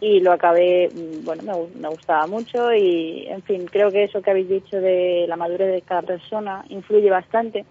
y 0.00 0.20
lo 0.20 0.32
acabé, 0.32 0.88
mm, 0.88 1.24
bueno, 1.24 1.42
me, 1.42 1.80
me 1.80 1.88
gustaba 1.88 2.26
mucho 2.26 2.72
y, 2.72 3.26
en 3.28 3.42
fin, 3.42 3.66
creo 3.66 3.90
que 3.90 4.04
eso 4.04 4.22
que 4.22 4.30
habéis 4.30 4.48
dicho 4.48 4.80
de 4.80 5.26
la 5.28 5.36
madurez 5.36 5.72
de 5.72 5.82
cada 5.82 6.02
persona 6.02 6.64
influye 6.68 7.10
bastante 7.10 7.66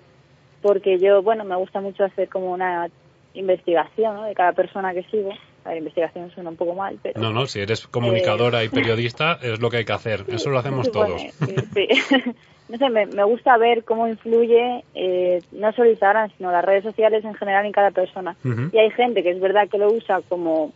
porque 0.61 0.99
yo, 0.99 1.21
bueno, 1.23 1.45
me 1.45 1.55
gusta 1.55 1.81
mucho 1.81 2.03
hacer 2.03 2.27
como 2.29 2.51
una 2.51 2.89
investigación 3.33 4.15
¿no? 4.15 4.23
de 4.23 4.33
cada 4.33 4.53
persona 4.53 4.93
que 4.93 5.03
sigo. 5.03 5.31
A 5.67 5.71
ver, 5.71 5.79
investigación 5.79 6.31
suena 6.31 6.49
un 6.49 6.55
poco 6.55 6.75
mal, 6.75 6.97
pero... 7.03 7.19
No, 7.19 7.33
no, 7.33 7.45
si 7.45 7.59
eres 7.59 7.87
comunicadora 7.87 8.63
y 8.63 8.69
periodista, 8.69 9.33
es 9.43 9.59
lo 9.59 9.69
que 9.69 9.77
hay 9.77 9.85
que 9.85 9.91
hacer. 9.91 10.23
Eso 10.29 10.49
lo 10.49 10.59
hacemos 10.59 10.89
todos. 10.89 11.21
supone, 11.21 11.61
sí, 11.73 11.87
sí. 12.07 12.33
no 12.69 12.77
sé, 12.77 12.89
me, 12.89 13.05
me 13.05 13.23
gusta 13.25 13.57
ver 13.57 13.83
cómo 13.83 14.07
influye 14.07 14.85
eh, 14.95 15.41
no 15.51 15.73
solo 15.73 15.89
Instagram, 15.89 16.31
sino 16.37 16.51
las 16.53 16.63
redes 16.63 16.83
sociales 16.83 17.25
en 17.25 17.33
general 17.35 17.65
en 17.65 17.73
cada 17.73 17.91
persona. 17.91 18.37
Y 18.71 18.77
hay 18.77 18.91
gente 18.91 19.23
que 19.23 19.31
es 19.31 19.41
verdad 19.41 19.67
que 19.67 19.77
lo 19.77 19.91
usa 19.91 20.21
como 20.29 20.71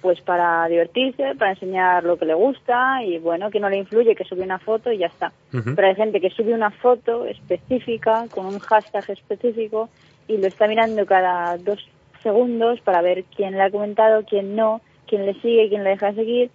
pues 0.00 0.20
para 0.20 0.68
divertirse, 0.68 1.34
para 1.36 1.52
enseñar 1.52 2.04
lo 2.04 2.16
que 2.16 2.26
le 2.26 2.34
gusta 2.34 3.02
y 3.02 3.18
bueno, 3.18 3.50
que 3.50 3.60
no 3.60 3.68
le 3.68 3.78
influye, 3.78 4.14
que 4.14 4.24
sube 4.24 4.42
una 4.42 4.58
foto 4.58 4.92
y 4.92 4.98
ya 4.98 5.06
está. 5.06 5.32
Pero 5.50 5.88
hay 5.88 5.94
gente 5.94 6.20
que 6.20 6.30
sube 6.30 6.52
una 6.52 6.70
foto 6.70 7.26
específica 7.26 8.26
con 8.32 8.46
un 8.46 8.58
hashtag 8.58 9.10
específico 9.10 9.88
y 10.28 10.36
lo 10.36 10.46
está 10.46 10.66
mirando 10.68 11.06
cada 11.06 11.56
dos 11.58 11.88
segundos 12.26 12.80
para 12.80 13.02
ver 13.02 13.22
quién 13.36 13.52
le 13.52 13.62
ha 13.62 13.70
comentado, 13.70 14.24
quién 14.24 14.56
no, 14.56 14.80
quién 15.06 15.26
le 15.26 15.34
sigue, 15.34 15.68
quién 15.68 15.84
le 15.84 15.90
deja 15.90 16.08
de 16.10 16.14
seguir 16.16 16.50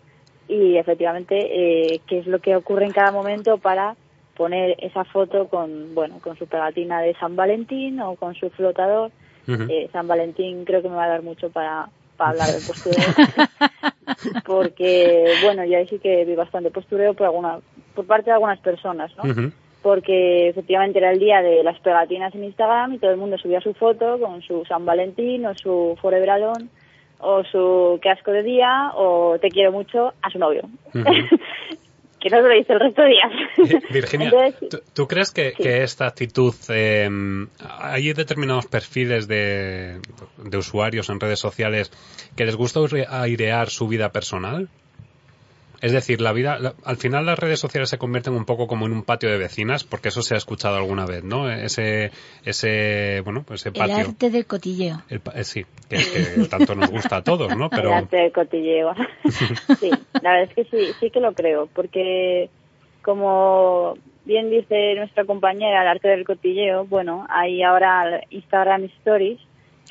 y 0.50 0.76
efectivamente 0.76 1.36
eh, 1.40 2.02
qué 2.08 2.20
es 2.20 2.28
lo 2.28 2.40
que 2.40 2.58
ocurre 2.58 2.84
en 2.86 2.92
cada 2.92 3.14
momento 3.14 3.58
para 3.58 3.96
poner 4.36 4.76
esa 4.80 5.06
foto 5.06 5.48
con 5.48 5.96
bueno 5.96 6.20
con 6.22 6.38
su 6.38 6.46
pegatina 6.46 7.00
de 7.00 7.14
San 7.16 7.38
Valentín 7.38 8.02
o 8.02 8.16
con 8.16 8.36
su 8.36 8.50
flotador. 8.50 9.12
Eh, 9.48 9.90
San 9.94 10.08
Valentín 10.08 10.66
creo 10.66 10.82
que 10.82 10.90
me 10.90 10.96
va 10.96 11.06
a 11.06 11.10
dar 11.10 11.24
mucho 11.24 11.50
para, 11.50 11.90
para 12.18 12.32
hablar 12.32 12.48
del 12.48 12.62
postureo 12.66 13.04
porque 14.46 15.34
bueno 15.42 15.64
yo 15.66 15.78
ahí 15.78 15.88
sí 15.88 16.00
que 16.00 16.26
vi 16.26 16.36
bastante 16.36 16.70
postureo 16.70 17.14
por 17.14 17.28
alguna 17.28 17.60
por 17.96 18.06
parte 18.06 18.26
de 18.26 18.34
algunas 18.34 18.60
personas, 18.60 19.10
¿no? 19.18 19.52
Porque 19.82 20.50
efectivamente 20.50 21.00
era 21.00 21.12
el 21.12 21.20
día 21.20 21.42
de 21.42 21.64
las 21.64 21.80
pegatinas 21.80 22.34
en 22.36 22.44
Instagram 22.44 22.94
y 22.94 23.00
todo 23.00 23.12
el 23.12 23.18
mundo 23.18 23.38
subía 23.38 23.62
su 23.62 23.74
foto 23.74 24.20
con 24.20 24.42
su 24.42 24.64
San 24.66 24.86
Valentín 24.86 25.46
o 25.46 25.56
su 25.56 25.98
Forever 26.02 26.30
Alone 26.30 26.68
o 27.20 27.44
su 27.44 28.00
qué 28.02 28.10
asco 28.10 28.32
de 28.32 28.44
día 28.44 28.92
o 28.96 29.38
te 29.40 29.50
quiero 29.50 29.72
mucho 29.72 30.14
a 30.22 30.30
su 30.30 30.40
novio. 30.40 30.64
Que 32.20 32.30
no 32.30 32.40
lo 32.40 32.54
dice 32.54 32.74
el 32.74 32.80
resto 32.80 33.02
de 33.02 33.08
días. 33.08 33.82
Virginia, 33.92 34.28
Entonces, 34.28 34.70
¿tú, 34.70 34.78
tú 34.94 35.08
crees 35.08 35.32
que, 35.32 35.54
Sí. 35.58 35.64
que 35.64 35.82
esta 35.82 36.06
actitud, 36.06 36.54
eh, 36.70 37.10
hay 37.80 38.14
determinados 38.14 38.68
perfiles 38.68 39.28
de, 39.28 39.98
de 40.38 40.58
usuarios 40.58 41.10
en 41.10 41.20
redes 41.20 41.40
sociales 41.40 41.92
que 42.38 42.46
les 42.46 42.56
gusta 42.56 42.80
airear 43.10 43.70
su 43.72 43.88
vida 43.88 44.12
personal? 44.12 44.70
Es 45.82 45.92
decir, 45.92 46.22
la 46.22 46.32
vida, 46.32 46.60
la- 46.60 46.76
al 46.86 46.98
final 46.98 47.26
las 47.26 47.40
redes 47.40 47.60
sociales 47.60 47.90
se 47.90 47.98
convierten 47.98 48.34
un 48.34 48.46
poco 48.46 48.68
como 48.68 48.86
en 48.86 48.92
un 48.92 49.04
patio 49.04 49.30
de 49.32 49.38
vecinas, 49.38 49.84
porque 49.84 50.10
eso 50.10 50.22
se 50.22 50.36
ha 50.36 50.38
escuchado 50.38 50.76
alguna 50.78 51.06
vez, 51.08 51.24
¿no? 51.24 51.50
Ese, 51.52 52.12
ese, 52.46 53.22
bueno, 53.24 53.44
pues 53.44 53.62
ese 53.62 53.70
El 53.70 53.74
patio. 53.76 53.96
arte 54.10 54.30
del 54.30 54.46
cotilleo. 54.46 55.02
El 55.10 55.20
pa- 55.22 55.32
eh, 55.36 55.44
sí, 55.44 55.66
que, 55.90 55.98
que 55.98 56.48
tanto 56.50 56.76
nos 56.76 56.90
gusta 56.92 57.18
a 57.18 57.24
todos, 57.24 57.56
¿no? 57.58 57.66
El 57.66 57.72
Pero, 57.72 57.94
arte 57.96 58.18
del 58.18 58.32
cotilleo. 58.32 58.94
sí, 59.80 59.90
la 60.22 60.34
verdad 60.34 60.44
es 60.50 60.54
que 60.56 60.64
sí, 60.66 60.92
sí 61.00 61.10
que 61.10 61.20
lo 61.20 61.34
creo, 61.34 61.68
porque 61.74 62.50
como 63.02 63.96
bien 64.26 64.50
dice 64.52 64.94
nuestra 64.96 65.26
compañera, 65.26 65.82
el 65.82 65.88
arte 65.88 66.08
del 66.10 66.26
cotilleo, 66.26 66.86
bueno, 66.86 67.26
hay 67.30 67.64
ahora 67.64 68.22
Instagram 68.30 68.84
Stories 69.00 69.40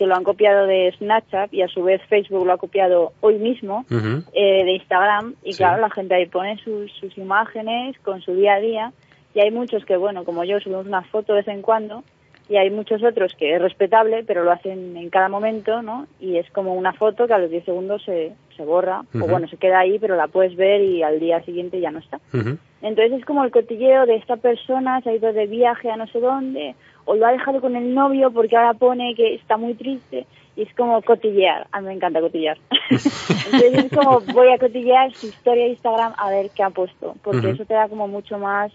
que 0.00 0.06
lo 0.06 0.14
han 0.16 0.24
copiado 0.24 0.64
de 0.66 0.94
Snapchat 0.96 1.52
y 1.52 1.60
a 1.60 1.68
su 1.68 1.82
vez 1.82 2.00
Facebook 2.08 2.46
lo 2.46 2.54
ha 2.54 2.56
copiado 2.56 3.12
hoy 3.20 3.34
mismo 3.36 3.84
eh, 4.32 4.64
de 4.64 4.72
Instagram 4.72 5.34
y 5.44 5.52
Sí. 5.52 5.58
claro, 5.58 5.82
la 5.82 5.90
gente 5.90 6.14
ahí 6.14 6.24
pone 6.24 6.56
sus, 6.64 6.90
sus 6.92 7.18
imágenes 7.18 7.98
con 7.98 8.22
su 8.22 8.34
día 8.34 8.54
a 8.54 8.60
día 8.60 8.92
y 9.34 9.40
hay 9.40 9.50
muchos 9.50 9.84
que, 9.84 9.98
bueno, 9.98 10.24
como 10.24 10.42
yo, 10.44 10.58
subimos 10.58 10.86
una 10.86 11.02
foto 11.02 11.34
de 11.34 11.40
vez 11.40 11.48
en 11.48 11.60
cuando 11.60 12.02
y 12.48 12.56
hay 12.56 12.70
muchos 12.70 13.02
otros 13.04 13.34
que 13.38 13.54
es 13.54 13.60
respetable, 13.60 14.24
pero 14.26 14.42
lo 14.42 14.52
hacen 14.52 14.96
en 14.96 15.10
cada 15.10 15.28
momento, 15.28 15.82
¿no? 15.82 16.06
Y 16.18 16.38
es 16.38 16.50
como 16.50 16.72
una 16.74 16.94
foto 16.94 17.26
que 17.26 17.34
a 17.34 17.38
los 17.38 17.50
10 17.50 17.66
segundos 17.66 18.02
se, 18.02 18.32
se 18.56 18.64
borra 18.64 19.02
o 19.14 19.26
bueno, 19.28 19.48
se 19.48 19.58
queda 19.58 19.80
ahí, 19.80 19.98
pero 19.98 20.16
la 20.16 20.28
puedes 20.28 20.56
ver 20.56 20.80
y 20.80 21.02
al 21.02 21.20
día 21.20 21.42
siguiente 21.44 21.78
ya 21.78 21.90
no 21.90 21.98
está. 21.98 22.20
Ujú. 22.32 22.56
Entonces 22.82 23.18
es 23.18 23.24
como 23.24 23.44
el 23.44 23.50
cotilleo 23.50 24.06
de 24.06 24.16
esta 24.16 24.36
persona, 24.36 25.00
se 25.02 25.10
ha 25.10 25.14
ido 25.14 25.32
de 25.32 25.46
viaje 25.46 25.90
a 25.90 25.96
no 25.96 26.06
sé 26.06 26.20
dónde, 26.20 26.74
o 27.04 27.14
lo 27.14 27.26
ha 27.26 27.32
dejado 27.32 27.60
con 27.60 27.76
el 27.76 27.94
novio 27.94 28.30
porque 28.30 28.56
ahora 28.56 28.74
pone 28.74 29.14
que 29.14 29.34
está 29.34 29.56
muy 29.56 29.74
triste, 29.74 30.26
y 30.56 30.62
es 30.62 30.74
como 30.74 31.00
cotillear. 31.02 31.66
A 31.72 31.80
mí 31.80 31.88
me 31.88 31.94
encanta 31.94 32.20
cotillear. 32.20 32.58
Entonces 32.90 33.84
es 33.84 33.92
como 33.92 34.20
voy 34.20 34.52
a 34.52 34.58
cotillear 34.58 35.12
su 35.12 35.26
historia 35.26 35.64
de 35.64 35.70
Instagram 35.70 36.14
a 36.16 36.30
ver 36.30 36.50
qué 36.54 36.62
ha 36.62 36.70
puesto, 36.70 37.14
porque 37.22 37.50
eso 37.50 37.64
te 37.64 37.74
da 37.74 37.88
como 37.88 38.08
mucho 38.08 38.38
más, 38.38 38.72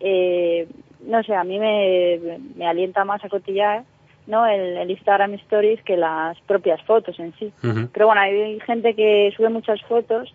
eh, 0.00 0.66
no 1.06 1.22
sé, 1.22 1.34
a 1.34 1.44
mí 1.44 1.58
me, 1.58 2.38
me 2.56 2.66
alienta 2.66 3.04
más 3.04 3.24
a 3.24 3.28
cotillear, 3.28 3.84
¿no? 4.26 4.46
El, 4.46 4.76
el 4.78 4.90
Instagram 4.90 5.34
Stories 5.34 5.82
que 5.82 5.96
las 5.96 6.40
propias 6.42 6.82
fotos 6.82 7.18
en 7.20 7.32
sí. 7.38 7.52
Pero 7.92 8.06
bueno, 8.06 8.20
hay 8.20 8.58
gente 8.60 8.94
que 8.94 9.32
sube 9.36 9.48
muchas 9.48 9.80
fotos 9.82 10.34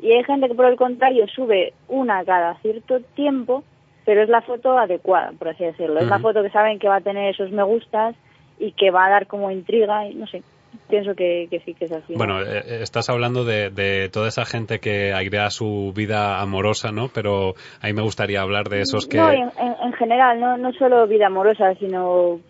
y 0.00 0.12
hay 0.12 0.24
gente 0.24 0.48
que 0.48 0.54
por 0.54 0.66
el 0.66 0.76
contrario 0.76 1.26
sube 1.28 1.72
una 1.88 2.24
cada 2.24 2.54
cierto 2.58 3.00
tiempo, 3.14 3.64
pero 4.04 4.22
es 4.22 4.28
la 4.28 4.42
foto 4.42 4.76
adecuada, 4.78 5.32
por 5.38 5.48
así 5.48 5.64
decirlo. 5.64 6.00
Es 6.00 6.06
la 6.08 6.18
foto 6.18 6.42
que 6.42 6.50
saben 6.50 6.78
que 6.78 6.88
va 6.88 6.96
a 6.96 7.00
tener 7.00 7.30
esos 7.34 7.50
me 7.50 7.62
gustas 7.62 8.14
y 8.58 8.72
que 8.72 8.90
va 8.90 9.06
a 9.06 9.10
dar 9.10 9.26
como 9.26 9.50
intriga 9.50 10.06
y 10.06 10.14
no 10.14 10.26
sé. 10.26 10.42
Pienso 10.88 11.14
que, 11.14 11.46
que 11.50 11.60
sí 11.60 11.72
que 11.72 11.84
es 11.86 11.92
así. 11.92 12.12
¿no? 12.12 12.18
Bueno, 12.18 12.42
eh, 12.42 12.58
eh, 12.66 12.78
estás 12.82 13.08
hablando 13.08 13.44
de, 13.44 13.70
de 13.70 14.08
toda 14.10 14.26
esa 14.28 14.44
gente 14.44 14.80
que 14.80 15.12
airea 15.14 15.48
su 15.50 15.92
vida 15.96 16.40
amorosa, 16.40 16.90
¿no? 16.90 17.08
Pero 17.14 17.54
a 17.80 17.86
mí 17.86 17.92
me 17.92 18.02
gustaría 18.02 18.40
hablar 18.42 18.68
de 18.68 18.80
esos 18.80 19.06
que... 19.06 19.16
No, 19.16 19.32
y 19.32 19.36
en, 19.36 19.50
en- 19.58 19.76
en 19.84 19.92
general, 19.94 20.40
no, 20.40 20.56
no 20.58 20.72
solo 20.72 21.06
vida 21.06 21.28
amorosa, 21.28 21.74
sino 21.76 22.40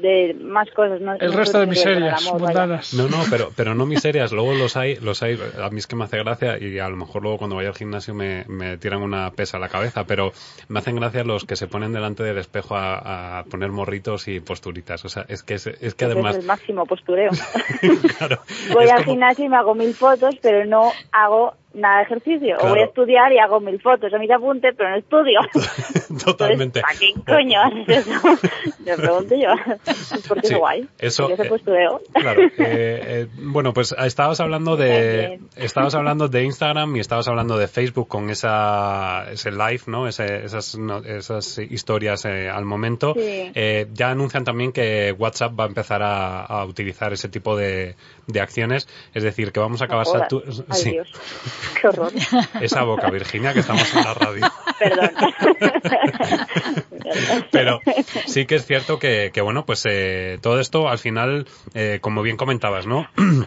de 0.00 0.34
más 0.40 0.68
cosas. 0.70 1.00
No, 1.00 1.14
El 1.14 1.30
no 1.30 1.36
resto 1.36 1.58
de 1.60 1.66
miserias 1.66 2.26
amor, 2.26 2.40
vaya. 2.42 2.60
mundanas. 2.60 2.94
No, 2.94 3.08
no, 3.08 3.18
pero, 3.30 3.50
pero 3.56 3.74
no 3.74 3.86
miserias. 3.86 4.32
Luego 4.32 4.54
los 4.54 4.76
hay, 4.76 4.96
los 4.96 5.22
hay. 5.22 5.38
A 5.62 5.70
mí 5.70 5.78
es 5.78 5.86
que 5.86 5.96
me 5.96 6.04
hace 6.04 6.18
gracia 6.18 6.58
y 6.58 6.78
a 6.78 6.88
lo 6.88 6.96
mejor 6.96 7.22
luego 7.22 7.38
cuando 7.38 7.56
vaya 7.56 7.68
al 7.70 7.74
gimnasio 7.74 8.14
me, 8.14 8.44
me 8.48 8.76
tiran 8.78 9.02
una 9.02 9.30
pesa 9.32 9.56
a 9.56 9.60
la 9.60 9.68
cabeza, 9.68 10.04
pero 10.04 10.32
me 10.68 10.78
hacen 10.78 10.96
gracia 10.96 11.24
los 11.24 11.44
que 11.44 11.56
se 11.56 11.66
ponen 11.66 11.92
delante 11.92 12.22
del 12.22 12.38
espejo 12.38 12.76
a, 12.76 13.40
a 13.40 13.44
poner 13.44 13.70
morritos 13.70 14.28
y 14.28 14.40
posturitas. 14.40 15.04
O 15.04 15.08
sea, 15.08 15.24
es 15.28 15.42
que, 15.42 15.54
es, 15.54 15.66
es 15.66 15.94
que 15.94 16.04
además. 16.04 16.36
es 16.36 16.40
el 16.42 16.46
máximo 16.46 16.86
postureo. 16.86 17.30
claro, 18.18 18.40
voy 18.72 18.84
al 18.88 18.98
como- 19.04 19.12
gimnasio 19.12 19.44
y 19.44 19.48
me 19.48 19.56
hago 19.56 19.74
mil 19.74 19.94
fotos, 19.94 20.36
pero 20.42 20.64
no 20.64 20.92
hago 21.12 21.54
nada 21.76 21.98
de 21.98 22.02
ejercicio. 22.04 22.56
Claro. 22.56 22.66
O 22.66 22.70
voy 22.70 22.80
a 22.80 22.84
estudiar 22.86 23.32
y 23.32 23.38
hago 23.38 23.60
mil 23.60 23.80
fotos. 23.80 24.12
A 24.12 24.18
mí 24.18 24.26
te 24.26 24.34
apunte, 24.34 24.72
pero 24.72 24.90
no 24.90 24.96
estudio. 24.96 25.40
Totalmente. 26.24 26.80
¿Para 26.80 26.94
qué 26.98 27.12
coño 27.26 27.60
haces 27.62 28.06
eso? 28.06 28.20
Me 28.84 28.96
pregunto 28.96 29.34
yo. 29.34 29.48
Porque 30.28 30.46
Sí, 30.48 30.54
es 30.54 30.58
guay. 30.58 30.88
eso, 30.98 31.30
eh. 31.30 31.36
Claro. 32.14 32.42
eh, 32.42 32.50
eh, 32.58 33.26
bueno, 33.38 33.72
pues 33.72 33.94
estabas 33.98 34.40
hablando 34.40 34.76
de 34.76 35.40
estabas 35.56 35.94
hablando 35.94 36.28
de 36.28 36.44
Instagram 36.44 36.96
y 36.96 37.00
estabas 37.00 37.28
hablando 37.28 37.58
de 37.58 37.66
Facebook 37.68 38.08
con 38.08 38.30
esa 38.30 39.26
ese 39.30 39.50
live, 39.50 39.80
¿no? 39.86 40.06
Ese- 40.08 40.44
esas 40.44 40.76
no- 40.78 40.98
esas 41.04 41.58
historias 41.58 42.24
eh, 42.24 42.48
al 42.48 42.64
momento. 42.64 43.14
Sí. 43.14 43.50
Eh, 43.54 43.86
ya 43.92 44.10
anuncian 44.10 44.44
también 44.44 44.72
que 44.72 45.12
WhatsApp 45.18 45.58
va 45.58 45.64
a 45.64 45.68
empezar 45.68 46.02
a, 46.02 46.44
a 46.44 46.64
utilizar 46.64 47.12
ese 47.12 47.28
tipo 47.28 47.56
de, 47.56 47.96
de 48.26 48.40
acciones, 48.40 48.88
es 49.14 49.22
decir, 49.22 49.52
que 49.52 49.60
vamos 49.60 49.82
a 49.82 49.86
acabar 49.86 50.06
sí. 50.72 50.98
Qué 51.80 51.88
horror. 51.88 52.12
esa 52.60 52.82
boca, 52.82 53.10
Virginia, 53.10 53.52
que 53.52 53.60
estamos 53.60 53.94
en 53.94 54.04
la 54.04 54.14
radio. 54.14 54.46
Perdón. 54.78 55.10
Pero 57.52 57.80
sí 58.26 58.46
que 58.46 58.56
es 58.56 58.66
cierto 58.66 58.98
que, 58.98 59.30
que 59.32 59.40
bueno, 59.40 59.64
pues 59.64 59.84
eh, 59.88 60.38
todo 60.40 60.60
esto 60.60 60.88
al 60.88 60.98
final, 60.98 61.46
eh, 61.74 61.98
como 62.00 62.22
bien 62.22 62.36
comentabas, 62.36 62.86
¿no? 62.86 63.08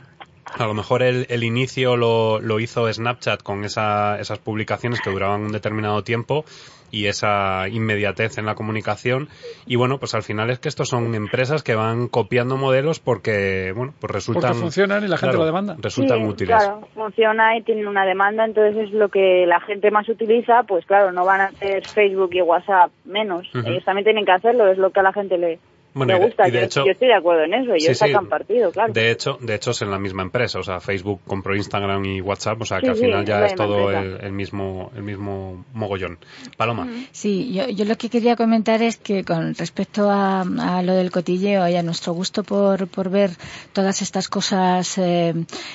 A 0.58 0.66
lo 0.66 0.74
mejor 0.74 1.04
el, 1.04 1.28
el 1.30 1.44
inicio 1.44 1.96
lo, 1.96 2.42
lo 2.42 2.60
hizo 2.60 2.92
Snapchat 2.92 3.44
con 3.44 3.66
esa, 3.66 4.20
esas 4.20 4.40
publicaciones 4.40 5.00
que 5.00 5.12
duraban 5.12 5.42
un 5.42 5.52
determinado 5.52 6.04
tiempo 6.04 6.44
y 6.92 7.08
esa 7.08 7.68
inmediatez 7.70 8.38
en 8.38 8.46
la 8.46 8.56
comunicación. 8.56 9.30
Y 9.66 9.76
bueno, 9.76 10.00
pues 10.00 10.16
al 10.16 10.24
final 10.24 10.50
es 10.50 10.60
que 10.60 10.70
estos 10.70 10.90
son 10.90 11.16
empresas 11.16 11.64
que 11.64 11.76
van 11.76 12.08
copiando 12.08 12.58
modelos 12.58 13.00
porque, 13.00 13.74
bueno, 13.76 13.94
pues 14.00 14.12
resultan. 14.12 14.52
Porque 14.52 14.60
funcionan 14.60 15.04
y 15.04 15.08
la 15.08 15.18
gente 15.18 15.36
claro, 15.36 15.40
lo 15.40 15.46
demanda. 15.46 15.76
Resultan 15.80 16.20
Sí, 16.20 16.26
útiles. 16.26 16.58
Claro, 16.58 16.88
funciona 16.94 17.58
y 17.58 17.64
tienen 17.64 17.88
una 17.88 18.06
demanda, 18.06 18.46
entonces 18.46 18.88
es 18.88 18.92
lo 18.92 19.10
que 19.10 19.46
la 19.48 19.60
gente 19.62 19.92
más 19.92 20.08
utiliza, 20.10 20.64
pues 20.64 20.86
claro, 20.86 21.12
no 21.12 21.26
van 21.26 21.42
a 21.42 21.46
hacer 21.46 21.86
Facebook 21.88 22.32
y 22.34 22.42
WhatsApp 22.42 22.92
menos. 23.06 23.48
Ellos 23.54 23.84
también 23.84 24.06
tienen 24.06 24.26
que 24.26 24.32
hacerlo, 24.32 24.68
es 24.68 24.78
lo 24.78 24.92
que 24.92 25.00
a 25.00 25.04
la 25.04 25.14
gente 25.14 25.38
le, 25.38 25.60
Bueno, 26.06 26.20
de- 26.20 26.26
gusta. 26.26 26.48
y 26.48 26.52
de 26.52 26.60
yo, 26.60 26.66
hecho- 26.66 26.86
yo 26.86 26.92
estoy 26.92 27.08
de 27.10 27.14
acuerdo 27.16 27.44
en 27.44 27.54
eso, 27.54 27.72
Sí, 27.78 27.86
ellos 27.86 27.98
sí. 27.98 28.06
sacan 28.08 28.28
partido, 28.28 28.72
claro. 28.72 28.92
De 28.94 29.12
hecho, 29.12 29.38
de 29.42 29.56
hecho 29.56 29.72
es 29.72 29.82
en 29.82 29.92
la 29.92 30.00
misma 30.00 30.24
empresa, 30.24 30.60
o 30.60 30.64
sea, 30.64 30.80
Facebook 30.80 31.22
compró 31.28 31.56
Instagram 31.56 32.04
y 32.06 32.22
WhatsApp, 32.22 32.62
o 32.62 32.66
sea, 32.66 32.80
que 32.80 32.86
Sí, 32.88 32.90
al 32.92 32.96
sí, 32.98 33.02
final 33.06 33.26
ya 33.26 33.46
es 33.46 33.56
todo 33.56 33.92
el, 33.92 34.20
el 34.22 34.32
mismo 34.32 34.92
el 34.96 35.04
mismo 35.04 35.66
mogollón. 35.74 36.18
Paloma. 36.58 36.88
Sí, 37.12 37.54
yo, 37.54 37.70
yo 37.70 37.86
lo 37.86 37.98
que 37.98 38.10
quería 38.10 38.36
comentar 38.36 38.82
es 38.82 38.98
que 38.98 39.24
con 39.24 39.54
respecto 39.56 40.10
a, 40.10 40.42
a 40.42 40.82
lo 40.82 40.94
del 40.94 41.12
cotilleo 41.12 41.68
y 41.68 41.76
a 41.76 41.84
nuestro 41.84 42.14
gusto 42.14 42.44
por, 42.44 42.88
por 42.88 43.10
ver 43.10 43.32
todas 43.74 44.02
estas 44.02 44.28
cosas 44.28 44.98
eh, 44.98 45.34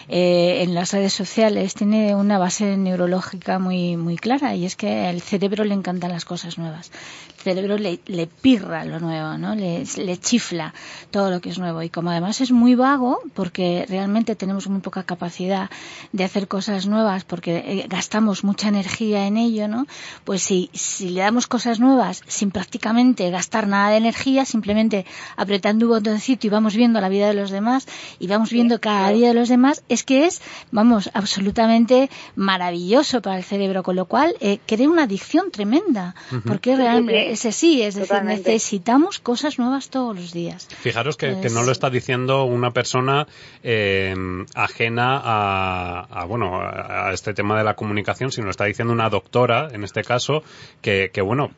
eh, 0.09 0.63
en 0.63 0.75
las 0.75 0.93
redes 0.93 1.13
sociales, 1.13 1.75
tiene 1.75 2.15
una 2.15 2.39
base 2.39 2.77
neurológica 2.77 3.59
muy, 3.59 3.97
muy 3.97 4.17
clara 4.17 4.55
y 4.55 4.65
es 4.65 4.77
que 4.77 5.07
al 5.07 5.21
cerebro 5.21 5.65
le 5.65 5.75
encantan 5.75 6.11
las 6.11 6.25
cosas 6.25 6.59
nuevas. 6.59 6.91
El 7.39 7.43
cerebro 7.55 7.77
le, 7.79 7.99
le 8.07 8.27
pirra 8.27 8.85
lo 8.85 9.01
nuevo, 9.01 9.37
¿no? 9.39 9.55
Le, 9.55 9.85
le 9.99 10.14
chifla 10.17 10.75
todo 11.11 11.31
lo 11.31 11.41
que 11.41 11.51
es 11.51 11.59
nuevo. 11.59 11.83
Y 11.83 11.91
como 11.91 12.11
además 12.11 12.41
es 12.41 12.51
muy 12.51 12.75
vago, 12.75 13.21
porque 13.35 13.87
realmente 13.89 14.37
tenemos 14.37 14.69
muy 14.69 14.81
poca 14.81 15.03
capacidad 15.03 15.71
de 16.13 16.25
hacer 16.25 16.49
cosas 16.49 16.87
nuevas, 16.87 17.25
porque 17.25 17.57
eh, 17.57 17.87
gastamos 17.89 18.45
mucha 18.45 18.69
energía 18.69 19.27
en 19.27 19.37
ello, 19.37 19.69
¿no? 19.69 19.87
Pues 20.25 20.43
si, 20.43 20.71
si 20.73 21.11
le 21.11 21.21
damos 21.21 21.47
cosas 21.47 21.81
nuevas 21.81 22.23
sin 22.27 22.51
prácticamente 22.51 23.31
gastar 23.31 23.67
nada 23.67 23.91
de 23.91 23.97
energía, 23.97 24.45
simplemente 24.45 25.07
apretando 25.37 25.87
un 25.87 25.93
botoncito 25.93 26.47
y 26.47 26.51
vamos 26.51 26.75
viendo 26.75 27.01
la 27.01 27.09
vida 27.09 27.29
de 27.29 27.35
los 27.35 27.51
demás 27.51 27.87
y 28.19 28.27
vamos 28.27 28.51
viendo 28.51 28.81
cada 28.81 29.11
día 29.11 29.29
de 29.29 29.35
los 29.35 29.49
demás, 29.49 29.83
es 29.89 30.05
que 30.05 30.27
es, 30.27 30.43
vamos, 30.71 31.11
absolutamente 31.15 32.11
maravilloso 32.37 33.23
para 33.23 33.37
el 33.39 33.45
cerebro, 33.45 33.83
con 33.83 33.97
lo 33.97 34.07
cual 34.07 34.35
eh, 34.41 34.59
crea 34.67 34.89
una 34.89 35.05
adicción 35.05 35.51
tremenda, 35.51 36.15
porque 36.47 36.77
realmente 36.77 37.33
es 37.33 37.45
así, 37.47 37.83
es 37.83 37.95
decir, 37.95 38.09
Totalmente. 38.09 38.53
necesitamos 38.53 39.19
cosas 39.19 39.59
nuevas 39.59 39.89
todos 39.95 40.17
los 40.17 40.33
días. 40.33 40.67
Fijaros 40.81 41.17
que, 41.17 41.41
que 41.41 41.51
no 41.51 41.63
lo 41.63 41.71
está 41.71 41.89
diciendo 41.89 42.43
una 42.43 42.73
persona 42.73 43.29
eh, 43.63 44.13
ajena 44.57 45.21
a, 45.23 46.01
a, 46.11 46.25
bueno 46.25 46.59
a, 46.61 47.13
este 47.13 47.33
tema 47.33 47.57
de 47.57 47.63
la 47.63 47.77
comunicación, 47.77 48.33
sino 48.33 48.47
lo 48.47 48.51
está 48.51 48.65
diciendo 48.65 48.93
una 48.93 49.09
doctora, 49.09 49.69
en 49.71 49.85
este 49.85 50.03
caso, 50.03 50.43
que, 50.83 51.13
que 51.15 51.21
bueno, 51.21 51.53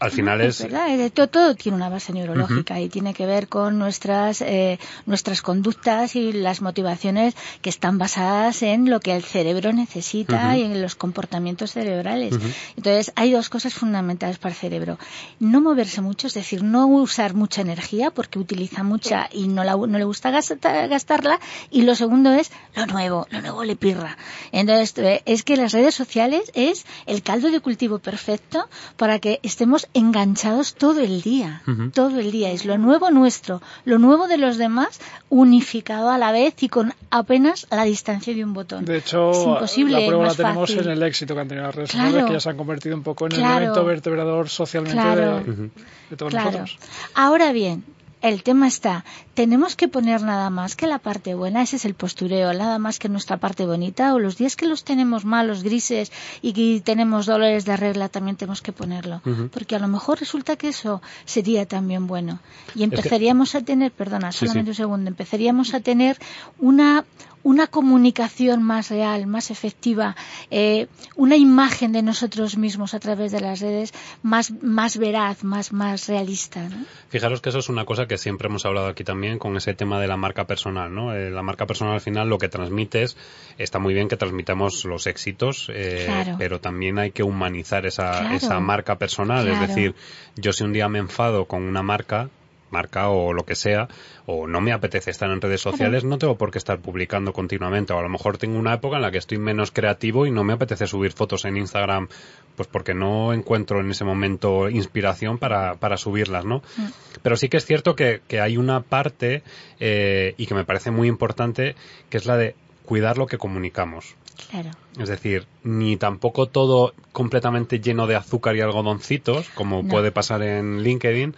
al 0.00 0.10
final 0.10 0.40
Es 0.40 0.60
es 0.60 0.70
verdad, 0.70 0.88
eh, 0.98 1.10
todo, 1.10 1.28
todo 1.28 1.54
tiene 1.54 1.76
una 1.76 1.90
base 1.90 2.14
neurológica 2.14 2.80
y 2.80 2.88
tiene 2.88 3.12
que 3.12 3.26
ver 3.26 3.46
con 3.48 3.78
nuestras 3.78 4.40
eh, 4.40 4.78
nuestras 5.04 5.42
conductas 5.42 6.16
y 6.16 6.32
las 6.32 6.62
motivaciones 6.62 7.36
que 7.60 7.68
están 7.68 7.98
basadas 7.98 8.62
en 8.62 8.88
lo 8.88 9.00
que 9.00 9.14
el 9.14 9.22
cerebro 9.22 9.74
necesita 9.74 10.56
y 10.56 10.62
en 10.62 10.80
los 10.80 10.94
comportamientos 10.94 11.72
cerebrales. 11.72 12.32
Entonces, 12.74 13.12
hay 13.16 13.32
dos 13.32 13.50
cosas 13.50 13.74
fundamentales 13.74 14.38
para 14.38 14.54
el 14.54 14.58
cerebro. 14.58 14.98
No 15.40 15.60
moverse 15.60 16.00
mucho, 16.00 16.26
es 16.26 16.32
decir, 16.32 16.62
no 16.62 16.86
usar 16.86 17.34
mucha 17.34 17.65
energía 17.66 18.10
porque 18.10 18.38
utiliza 18.38 18.82
mucha 18.82 19.28
y 19.32 19.48
no, 19.48 19.64
la, 19.64 19.76
no 19.76 19.98
le 19.98 20.04
gusta 20.04 20.30
gastarla. 20.30 21.38
Y 21.70 21.82
lo 21.82 21.94
segundo 21.94 22.32
es 22.32 22.50
lo 22.74 22.86
nuevo, 22.86 23.26
lo 23.30 23.40
nuevo 23.40 23.64
le 23.64 23.76
pirra. 23.76 24.16
Entonces, 24.52 24.96
eh, 24.98 25.22
es 25.26 25.42
que 25.42 25.56
las 25.56 25.72
redes 25.72 25.94
sociales 25.94 26.50
es 26.54 26.86
el 27.06 27.22
caldo 27.22 27.50
de 27.50 27.60
cultivo 27.60 27.98
perfecto 27.98 28.68
para 28.96 29.18
que 29.18 29.40
estemos 29.42 29.88
enganchados 29.94 30.74
todo 30.74 31.00
el 31.00 31.22
día. 31.22 31.62
Todo 31.92 32.20
el 32.20 32.30
día. 32.32 32.50
Es 32.50 32.64
lo 32.64 32.78
nuevo 32.78 33.10
nuestro, 33.10 33.60
lo 33.84 33.98
nuevo 33.98 34.28
de 34.28 34.38
los 34.38 34.56
demás, 34.56 35.00
unificado 35.28 36.10
a 36.10 36.18
la 36.18 36.32
vez 36.32 36.54
y 36.62 36.68
con 36.68 36.94
apenas 37.10 37.66
la 37.70 37.84
distancia 37.84 38.34
de 38.34 38.44
un 38.44 38.54
botón. 38.54 38.84
De 38.84 38.98
hecho, 38.98 39.32
la 39.60 40.06
prueba 40.06 40.26
la 40.26 40.34
tenemos 40.34 40.70
en 40.70 40.88
el 40.88 41.02
éxito 41.02 41.34
que 41.34 41.40
han 41.40 41.48
tenido 41.48 41.66
las 41.66 41.74
redes 41.74 41.90
sociales, 41.90 42.24
que 42.24 42.32
ya 42.32 42.40
se 42.40 42.50
han 42.50 42.56
convertido 42.56 42.96
un 42.96 43.02
poco 43.02 43.26
en 43.26 43.32
el 43.32 43.40
elemento 43.40 43.84
vertebrador 43.84 44.48
socialmente 44.48 45.00
de, 45.00 45.70
todos 46.16 46.32
nosotros. 46.32 46.78
Ahora 47.14 47.52
bien, 47.52 47.84
el 48.22 48.42
tema 48.42 48.66
está, 48.66 49.04
tenemos 49.34 49.76
que 49.76 49.88
poner 49.88 50.22
nada 50.22 50.50
más 50.50 50.74
que 50.74 50.86
la 50.86 50.98
parte 50.98 51.34
buena, 51.34 51.62
ese 51.62 51.76
es 51.76 51.84
el 51.84 51.94
postureo, 51.94 52.52
nada 52.54 52.78
más 52.78 52.98
que 52.98 53.08
nuestra 53.08 53.36
parte 53.36 53.66
bonita, 53.66 54.14
o 54.14 54.18
los 54.18 54.36
días 54.36 54.56
que 54.56 54.66
los 54.66 54.84
tenemos 54.84 55.24
malos, 55.24 55.62
grises 55.62 56.10
y 56.42 56.52
que 56.52 56.80
tenemos 56.82 57.26
dolores 57.26 57.64
de 57.64 57.76
regla 57.76 58.08
también 58.08 58.36
tenemos 58.36 58.62
que 58.62 58.72
ponerlo, 58.72 59.20
porque 59.52 59.76
a 59.76 59.78
lo 59.78 59.88
mejor 59.88 60.18
resulta 60.18 60.56
que 60.56 60.68
eso 60.68 61.02
sería 61.24 61.66
también 61.66 62.06
bueno. 62.06 62.40
Y 62.74 62.84
empezaríamos 62.84 63.54
a 63.54 63.60
tener, 63.60 63.92
perdona, 63.92 64.32
solamente 64.32 64.70
un 64.70 64.76
segundo, 64.76 65.08
empezaríamos 65.08 65.74
a 65.74 65.80
tener 65.80 66.18
una, 66.58 67.04
una 67.46 67.68
comunicación 67.68 68.64
más 68.64 68.90
real, 68.90 69.28
más 69.28 69.52
efectiva, 69.52 70.16
eh, 70.50 70.88
una 71.14 71.36
imagen 71.36 71.92
de 71.92 72.02
nosotros 72.02 72.56
mismos 72.56 72.92
a 72.92 72.98
través 72.98 73.30
de 73.30 73.40
las 73.40 73.60
redes 73.60 73.94
más, 74.24 74.50
más 74.62 74.98
veraz, 74.98 75.44
más, 75.44 75.72
más 75.72 76.08
realista. 76.08 76.68
Fijaros 77.08 77.40
que 77.40 77.50
eso 77.50 77.60
es 77.60 77.68
una 77.68 77.84
cosa 77.84 78.06
que 78.08 78.18
siempre 78.18 78.48
hemos 78.48 78.66
hablado 78.66 78.88
aquí 78.88 79.04
también 79.04 79.38
con 79.38 79.56
ese 79.56 79.74
tema 79.74 80.00
de 80.00 80.08
la 80.08 80.16
marca 80.16 80.48
personal. 80.48 80.92
¿no? 80.92 81.14
Eh, 81.14 81.30
la 81.30 81.42
marca 81.42 81.66
personal 81.66 81.94
al 81.94 82.00
final 82.00 82.28
lo 82.28 82.38
que 82.38 82.48
transmites, 82.48 83.16
está 83.58 83.78
muy 83.78 83.94
bien 83.94 84.08
que 84.08 84.16
transmitamos 84.16 84.84
los 84.84 85.06
éxitos, 85.06 85.70
eh, 85.72 86.34
pero 86.38 86.60
también 86.60 86.98
hay 86.98 87.12
que 87.12 87.22
humanizar 87.22 87.86
esa, 87.86 88.34
esa 88.34 88.58
marca 88.58 88.98
personal. 88.98 89.46
Es 89.46 89.60
decir, 89.60 89.94
yo 90.34 90.52
si 90.52 90.64
un 90.64 90.72
día 90.72 90.88
me 90.88 90.98
enfado 90.98 91.44
con 91.44 91.62
una 91.62 91.84
marca, 91.84 92.28
marca 92.70 93.08
o 93.08 93.32
lo 93.32 93.44
que 93.44 93.54
sea, 93.54 93.88
o 94.26 94.46
no 94.46 94.60
me 94.60 94.72
apetece 94.72 95.10
estar 95.10 95.30
en 95.30 95.40
redes 95.40 95.60
sociales, 95.60 96.04
no 96.04 96.18
tengo 96.18 96.36
por 96.36 96.50
qué 96.50 96.58
estar 96.58 96.78
publicando 96.78 97.32
continuamente. 97.32 97.92
O 97.92 97.98
a 97.98 98.02
lo 98.02 98.08
mejor 98.08 98.38
tengo 98.38 98.58
una 98.58 98.74
época 98.74 98.96
en 98.96 99.02
la 99.02 99.10
que 99.10 99.18
estoy 99.18 99.38
menos 99.38 99.70
creativo 99.70 100.26
y 100.26 100.30
no 100.30 100.44
me 100.44 100.54
apetece 100.54 100.86
subir 100.86 101.12
fotos 101.12 101.44
en 101.44 101.56
Instagram, 101.56 102.08
pues 102.56 102.68
porque 102.68 102.94
no 102.94 103.32
encuentro 103.32 103.80
en 103.80 103.90
ese 103.90 104.04
momento 104.04 104.68
inspiración 104.68 105.38
para, 105.38 105.74
para 105.74 105.96
subirlas, 105.96 106.44
¿no? 106.44 106.62
Mm. 106.76 106.86
Pero 107.22 107.36
sí 107.36 107.48
que 107.48 107.58
es 107.58 107.64
cierto 107.64 107.94
que, 107.94 108.20
que 108.26 108.40
hay 108.40 108.56
una 108.56 108.80
parte, 108.80 109.42
eh, 109.80 110.34
y 110.36 110.46
que 110.46 110.54
me 110.54 110.64
parece 110.64 110.90
muy 110.90 111.08
importante, 111.08 111.76
que 112.10 112.16
es 112.16 112.26
la 112.26 112.36
de 112.36 112.54
cuidar 112.84 113.18
lo 113.18 113.26
que 113.26 113.38
comunicamos. 113.38 114.14
Claro. 114.50 114.70
Es 114.98 115.08
decir, 115.08 115.46
ni 115.64 115.96
tampoco 115.96 116.46
todo 116.46 116.94
completamente 117.12 117.80
lleno 117.80 118.06
de 118.06 118.16
azúcar 118.16 118.56
y 118.56 118.60
algodoncitos, 118.60 119.48
como 119.50 119.86
puede 119.86 120.12
pasar 120.12 120.42
en 120.42 120.82
LinkedIn, 120.82 121.34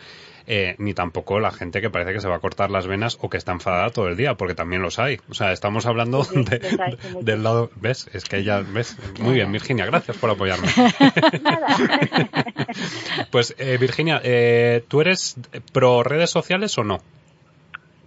eh, 0.50 0.74
ni 0.78 0.94
tampoco 0.94 1.40
la 1.40 1.50
gente 1.50 1.82
que 1.82 1.90
parece 1.90 2.14
que 2.14 2.20
se 2.20 2.28
va 2.28 2.36
a 2.36 2.40
cortar 2.40 2.70
las 2.70 2.86
venas 2.86 3.18
o 3.20 3.28
que 3.28 3.36
está 3.36 3.52
enfadada 3.52 3.90
todo 3.90 4.08
el 4.08 4.16
día, 4.16 4.34
porque 4.34 4.54
también 4.54 4.80
los 4.80 4.98
hay. 4.98 5.18
O 5.28 5.34
sea, 5.34 5.52
estamos 5.52 5.84
hablando 5.84 6.26
del 7.20 7.42
lado, 7.42 7.70
¿ves? 7.76 8.08
Es 8.14 8.24
que 8.24 8.38
ella, 8.38 8.60
¿ves? 8.60 8.96
Muy 9.20 9.34
bien, 9.34 9.52
Virginia, 9.52 9.84
gracias 9.84 10.16
por 10.16 10.30
apoyarme. 10.30 10.68
pues, 13.30 13.54
eh, 13.58 13.76
Virginia, 13.78 14.20
eh, 14.24 14.82
¿tú 14.88 15.02
eres 15.02 15.36
pro 15.72 16.02
redes 16.02 16.30
sociales 16.30 16.76
o 16.78 16.84
no? 16.84 17.02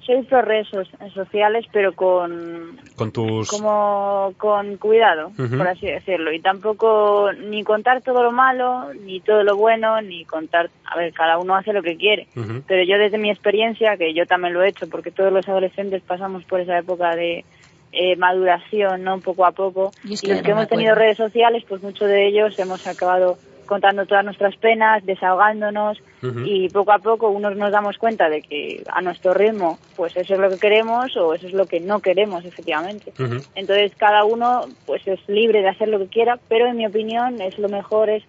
Soy 0.05 0.23
pro 0.23 0.41
redes 0.41 0.67
sociales, 1.13 1.65
pero 1.71 1.93
con 1.93 2.79
con 2.95 3.11
tus 3.11 3.49
como 3.49 4.33
con 4.37 4.77
cuidado, 4.77 5.31
por 5.35 5.67
así 5.67 5.87
decirlo, 5.87 6.31
y 6.31 6.39
tampoco 6.39 7.31
ni 7.33 7.63
contar 7.63 8.01
todo 8.01 8.23
lo 8.23 8.31
malo, 8.31 8.93
ni 8.93 9.19
todo 9.19 9.43
lo 9.43 9.55
bueno, 9.55 10.01
ni 10.01 10.25
contar, 10.25 10.69
a 10.85 10.97
ver, 10.97 11.13
cada 11.13 11.37
uno 11.37 11.55
hace 11.55 11.73
lo 11.73 11.81
que 11.81 11.97
quiere, 11.97 12.27
pero 12.67 12.83
yo 12.83 12.97
desde 12.97 13.17
mi 13.17 13.29
experiencia, 13.29 13.97
que 13.97 14.13
yo 14.13 14.25
también 14.25 14.53
lo 14.53 14.63
he 14.63 14.69
hecho, 14.69 14.87
porque 14.89 15.11
todos 15.11 15.31
los 15.31 15.47
adolescentes 15.47 16.01
pasamos 16.03 16.43
por 16.45 16.59
esa 16.59 16.77
época 16.77 17.15
de 17.15 17.45
eh, 17.93 18.15
maduración, 18.15 19.03
¿no? 19.03 19.19
Poco 19.19 19.45
a 19.45 19.51
poco. 19.51 19.91
Y, 20.03 20.11
los 20.11 20.41
que 20.41 20.51
hemos 20.51 20.67
tenido 20.67 20.95
redes 20.95 21.17
sociales, 21.17 21.63
pues 21.67 21.81
muchos 21.81 22.07
de 22.07 22.27
ellos 22.27 22.57
hemos 22.57 22.87
acabado 22.87 23.37
contando 23.71 24.05
todas 24.05 24.25
nuestras 24.25 24.53
penas, 24.57 25.05
desahogándonos 25.05 25.97
y 26.43 26.67
poco 26.67 26.91
a 26.91 26.99
poco 26.99 27.29
unos 27.29 27.55
nos 27.55 27.71
damos 27.71 27.97
cuenta 27.97 28.27
de 28.27 28.41
que 28.41 28.83
a 28.91 29.01
nuestro 29.01 29.33
ritmo 29.33 29.79
pues 29.95 30.13
eso 30.17 30.33
es 30.33 30.39
lo 30.41 30.49
que 30.49 30.57
queremos 30.57 31.15
o 31.15 31.33
eso 31.33 31.47
es 31.47 31.53
lo 31.53 31.67
que 31.67 31.79
no 31.79 32.01
queremos 32.01 32.43
efectivamente. 32.43 33.13
Entonces 33.55 33.93
cada 33.95 34.25
uno 34.25 34.65
pues 34.85 35.07
es 35.07 35.21
libre 35.29 35.61
de 35.61 35.69
hacer 35.69 35.87
lo 35.87 35.99
que 35.99 36.07
quiera, 36.07 36.37
pero 36.49 36.67
en 36.67 36.75
mi 36.75 36.85
opinión 36.85 37.39
es 37.39 37.57
lo 37.59 37.69
mejor 37.69 38.09
es 38.09 38.25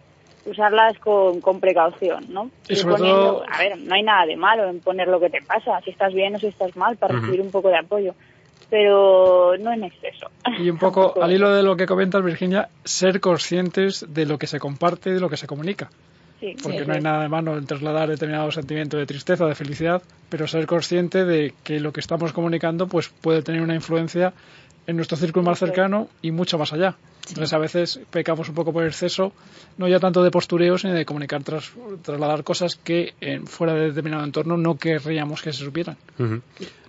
usarlas 0.47 0.97
con, 1.01 1.41
con 1.41 1.59
precaución, 1.59 2.27
¿no? 2.29 2.49
Y 2.69 2.81
poniendo, 2.81 3.43
a 3.49 3.59
ver, 3.59 3.79
no 3.79 3.97
hay 3.97 4.05
nada 4.05 4.27
de 4.27 4.37
malo 4.37 4.69
en 4.69 4.79
poner 4.79 5.09
lo 5.09 5.19
que 5.19 5.29
te 5.29 5.43
pasa, 5.43 5.81
si 5.81 5.91
estás 5.91 6.15
bien 6.15 6.37
o 6.37 6.39
si 6.39 6.47
estás 6.47 6.77
mal, 6.77 6.97
para 6.97 7.17
recibir 7.17 7.41
un 7.41 7.51
poco 7.51 7.69
de 7.69 7.79
apoyo 7.79 8.15
pero 8.73 9.55
no 9.59 9.71
en 9.71 9.85
exceso. 9.85 10.31
Y 10.59 10.71
un 10.71 10.79
poco 10.79 11.13
al 11.23 11.31
hilo 11.31 11.55
de 11.55 11.63
lo 11.63 11.77
que 11.77 11.85
comentas, 11.85 12.25
Virginia, 12.25 12.71
ser 12.85 13.21
conscientes 13.21 14.07
de 14.09 14.25
lo 14.25 14.39
que 14.39 14.47
se 14.47 14.59
comparte 14.59 15.11
y 15.11 15.13
de 15.13 15.21
lo 15.21 15.29
que 15.29 15.37
se 15.37 15.47
comunica. 15.47 15.91
Sí, 16.41 16.57
porque 16.63 16.87
no 16.87 16.95
hay 16.95 17.03
nada 17.03 17.23
de 17.23 17.29
malo 17.29 17.59
en 17.59 17.67
trasladar 17.67 18.09
determinado 18.09 18.51
sentimiento 18.51 18.97
de 18.97 19.05
tristeza, 19.05 19.45
de 19.45 19.55
felicidad, 19.55 20.03
pero 20.31 20.47
ser 20.47 20.67
consciente 20.67 21.27
de 21.27 21.53
que 21.63 21.81
lo 21.81 21.93
que 21.93 22.01
estamos 22.01 22.33
comunicando 22.33 22.87
pues 22.87 23.11
puede 23.11 23.43
tener 23.43 23.61
una 23.61 23.75
influencia 23.75 24.33
en 24.87 24.97
nuestro 24.97 25.19
círculo 25.19 25.45
más 25.45 25.59
cercano 25.59 26.09
y 26.23 26.31
mucho 26.31 26.57
más 26.57 26.73
allá. 26.73 26.97
Entonces 27.29 27.53
a 27.53 27.59
veces 27.59 28.01
pecamos 28.11 28.49
un 28.49 28.55
poco 28.55 28.73
por 28.73 28.87
exceso, 28.87 29.35
no 29.77 29.87
ya 29.87 30.01
tanto 30.01 30.23
de 30.23 30.31
postureo, 30.31 30.79
sino 30.79 30.95
de 30.95 31.05
comunicar, 31.05 31.45
tras, 31.45 31.73
trasladar 32.01 32.43
cosas 32.43 32.77
que 32.77 33.13
en, 33.21 33.47
fuera 33.47 33.75
de 33.75 33.89
determinado 33.89 34.25
entorno 34.25 34.57
no 34.57 34.79
querríamos 34.79 35.43
que 35.43 35.53
se 35.53 35.63
supieran. 35.63 35.99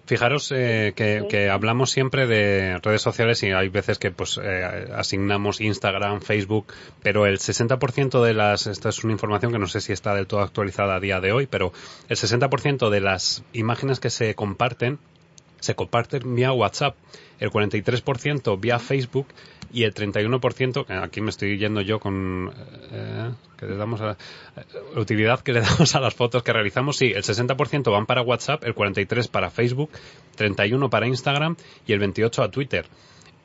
Fijaros 0.06 0.52
eh, 0.54 0.94
que, 0.96 1.50
hablamos 1.50 1.92
siempre 1.92 2.28
de 2.28 2.78
redes 2.80 3.02
sociales 3.02 3.42
y 3.44 3.52
hay 3.52 3.70
veces 3.70 4.00
que 4.00 4.12
pues 4.12 4.38
eh, 4.42 4.89
asignamos 4.94 5.62
Instagram, 5.62 6.20
Facebook, 6.22 6.74
pero 7.02 7.26
el 7.26 7.39
60% 7.39 8.22
de 8.22 8.34
las, 8.34 8.68
esta 8.68 8.89
es 8.89 9.02
una 9.06 9.13
información 9.13 9.54
que 9.54 9.60
no 9.60 9.68
sé 9.68 9.80
si 9.80 9.94
está 9.94 10.13
del 10.13 10.28
todo 10.28 10.42
actualizada 10.42 10.96
a 10.96 11.00
día 11.00 11.22
de 11.22 11.32
hoy, 11.32 11.48
pero 11.48 11.72
el 12.10 12.18
60% 12.18 12.89
de 12.89 13.00
las 13.00 13.44
imágenes 13.54 14.02
que 14.02 14.10
se 14.10 14.36
comparten 14.36 15.00
se 15.62 15.76
comparten 15.76 16.36
vía 16.36 16.52
WhatsApp, 16.52 16.98
el 17.39 17.50
43% 17.50 18.60
vía 18.60 18.80
Facebook 18.80 19.28
y 19.73 19.83
el 19.83 19.93
31%, 19.93 20.86
aquí 21.01 21.19
me 21.19 21.31
estoy 21.31 21.57
yendo 21.57 21.81
yo 21.81 21.99
con 21.99 22.53
eh, 22.91 23.31
que 23.57 23.65
le 23.65 23.75
damos 23.75 23.99
la 23.99 24.15
utilidad 24.95 25.39
que 25.39 25.51
le 25.51 25.62
damos 25.62 25.95
a 25.95 25.99
las 25.99 26.13
fotos 26.13 26.43
que 26.43 26.53
realizamos, 26.53 26.97
sí, 26.97 27.12
el 27.13 27.23
60% 27.23 27.91
van 27.91 28.05
para 28.05 28.21
WhatsApp, 28.21 28.63
el 28.63 28.75
43% 28.75 29.29
para 29.31 29.49
Facebook, 29.49 29.89
31% 30.38 30.89
para 30.89 31.07
Instagram 31.07 31.57
y 31.88 31.93
el 31.93 32.01
28% 32.01 32.43
a 32.43 32.51
Twitter. 32.51 32.86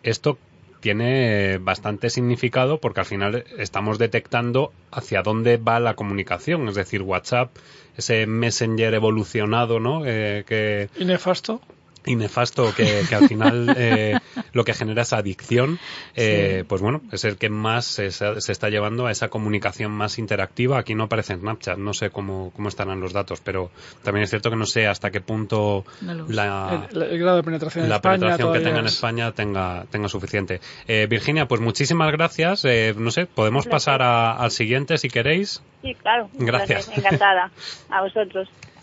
Esto 0.02 0.38
tiene 0.80 1.58
bastante 1.58 2.10
significado 2.10 2.78
porque 2.78 3.00
al 3.00 3.06
final 3.06 3.44
estamos 3.56 3.98
detectando 3.98 4.72
hacia 4.90 5.22
dónde 5.22 5.56
va 5.56 5.80
la 5.80 5.94
comunicación, 5.94 6.68
es 6.68 6.74
decir, 6.74 7.02
WhatsApp, 7.02 7.56
ese 7.96 8.26
messenger 8.26 8.94
evolucionado, 8.94 9.80
¿no? 9.80 10.02
Eh, 10.06 10.44
que... 10.46 10.88
¿Y 10.96 11.04
nefasto? 11.04 11.60
Y 12.04 12.16
nefasto 12.16 12.74
que, 12.74 13.04
al 13.14 13.28
final 13.28 13.74
eh, 13.76 14.18
lo 14.52 14.64
que 14.64 14.74
genera 14.74 15.02
esa 15.02 15.18
adicción, 15.18 15.78
eh, 16.16 16.64
pues 16.68 16.80
bueno, 16.80 17.02
es 17.12 17.24
el 17.24 17.36
que 17.36 17.50
más 17.50 17.86
se, 17.86 18.06
está 18.06 18.68
llevando 18.70 19.06
a 19.06 19.10
esa 19.10 19.28
comunicación 19.28 19.92
más 19.92 20.18
interactiva. 20.18 20.78
Aquí 20.78 20.94
no 20.94 21.04
aparece 21.04 21.34
en 21.34 21.40
Snapchat, 21.40 21.78
no 21.78 21.94
sé 21.94 22.10
cómo, 22.10 22.52
cómo 22.54 22.68
estarán 22.68 23.00
los 23.00 23.12
datos, 23.12 23.40
pero 23.40 23.70
también 24.02 24.24
es 24.24 24.30
cierto 24.30 24.50
que 24.50 24.56
no 24.56 24.66
sé 24.66 24.86
hasta 24.86 25.10
qué 25.10 25.20
punto 25.20 25.84
la, 26.28 26.88
el, 26.90 27.18
grado 27.18 27.36
de 27.36 27.42
penetración, 27.42 27.88
la 27.88 28.00
penetración 28.00 28.52
que 28.52 28.60
tenga 28.60 28.80
en 28.80 28.86
España 28.86 29.32
tenga, 29.32 29.84
tenga 29.90 30.08
suficiente. 30.08 30.60
Eh, 30.86 31.06
Virginia, 31.08 31.46
pues 31.46 31.60
muchísimas 31.60 32.10
gracias. 32.12 32.64
no 32.96 33.10
sé, 33.10 33.26
podemos 33.26 33.66
pasar 33.66 34.02
al 34.02 34.50
siguiente 34.50 34.98
si 34.98 35.08
queréis. 35.08 35.62
Sí, 35.82 35.94
claro. 35.94 36.28
Gracias. 36.34 36.90
Encantada. 36.96 37.50
A 37.90 38.02
vosotros. 38.02 38.48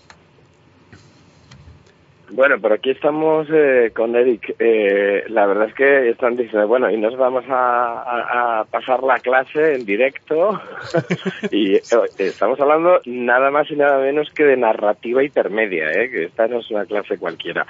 Bueno, 2.32 2.56
pero 2.60 2.76
aquí 2.76 2.90
estamos 2.90 3.48
eh, 3.52 3.92
con 3.96 4.16
Eric. 4.16 4.56
Eh, 4.58 5.24
la 5.30 5.46
verdad 5.46 5.68
es 5.70 5.76
que 5.76 6.10
están 6.10 6.36
diciendo, 6.36 6.68
bueno, 6.68 6.90
y 6.90 6.98
nos 6.98 7.16
vamos 7.18 7.46
a, 7.50 8.66
pasar 8.72 9.04
la 9.04 9.20
clase 9.20 9.76
en 9.76 9.86
directo. 9.86 10.60
y 11.52 11.76
eh, 11.76 11.82
estamos 12.18 12.60
hablando 12.60 13.00
nada 13.06 13.52
más 13.52 13.70
y 13.70 13.76
nada 13.76 14.00
menos 14.00 14.30
que 14.32 14.44
de 14.44 14.58
narrativa 14.58 15.24
intermedia, 15.24 15.92
¿eh? 15.92 16.10
que 16.10 16.24
esta 16.26 16.48
no 16.48 16.60
es 16.60 16.72
una 16.72 16.86
clase 16.86 17.18
cualquiera. 17.18 17.66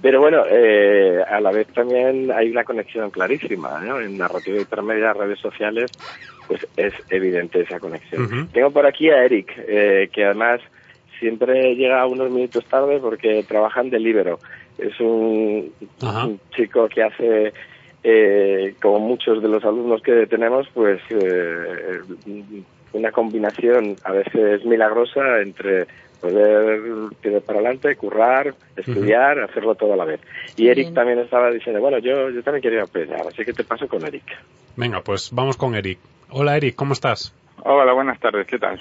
Pero 0.00 0.20
bueno, 0.20 0.42
eh, 0.50 1.22
a 1.28 1.40
la 1.40 1.52
vez 1.52 1.68
también 1.68 2.32
hay 2.32 2.50
una 2.50 2.64
conexión 2.64 3.10
clarísima, 3.10 3.80
¿no? 3.80 4.00
En 4.00 4.18
narrativa 4.18 4.58
intermedia, 4.58 5.12
redes 5.12 5.38
sociales, 5.38 5.92
pues 6.48 6.66
es 6.76 6.92
evidente 7.10 7.60
esa 7.60 7.78
conexión. 7.78 8.48
Tengo 8.48 8.70
por 8.70 8.86
aquí 8.86 9.10
a 9.10 9.24
Eric, 9.24 9.54
que 9.64 10.24
además 10.24 10.60
siempre 11.22 11.76
llega 11.76 12.04
unos 12.04 12.32
minutos 12.32 12.64
tarde 12.64 12.98
porque 12.98 13.44
trabaja 13.46 13.80
en 13.80 13.90
Delibero. 13.90 14.40
Es 14.76 14.98
un, 14.98 15.72
chico 16.50 16.88
que 16.88 17.04
hace, 17.04 17.52
eh, 18.02 18.74
como 18.82 18.98
muchos 18.98 19.40
de 19.40 19.48
los 19.48 19.64
alumnos 19.64 20.02
que 20.02 20.26
tenemos, 20.26 20.66
pues 20.74 21.00
eh, 21.10 22.00
una 22.92 23.12
combinación 23.12 23.94
a 24.02 24.12
veces 24.12 24.64
milagrosa 24.64 25.40
entre 25.40 25.86
poder 26.20 26.80
tirar 27.20 27.42
para 27.42 27.60
adelante, 27.60 27.94
currar, 27.94 28.54
estudiar, 28.76 29.38
hacerlo 29.38 29.76
todo 29.76 29.92
a 29.92 29.96
la 29.96 30.04
vez. 30.04 30.20
Y 30.56 30.68
Eric 30.68 30.86
Bien. 30.86 30.94
también 30.94 31.18
estaba 31.20 31.50
diciendo, 31.50 31.80
bueno, 31.80 31.98
yo, 31.98 32.30
yo 32.30 32.42
también 32.42 32.62
quería 32.62 32.82
aprender, 32.82 33.20
así 33.20 33.44
que 33.44 33.52
te 33.52 33.62
paso 33.62 33.86
con 33.86 34.04
Eric. 34.04 34.24
Venga, 34.76 35.00
pues 35.02 35.30
vamos 35.32 35.56
con 35.56 35.76
Eric. 35.76 35.98
Hola 36.30 36.56
Eric, 36.56 36.74
¿cómo 36.74 36.94
estás? 36.94 37.32
Hola, 37.64 37.92
buenas 37.92 38.18
tardes, 38.18 38.46
¿qué 38.48 38.58
tal? 38.58 38.80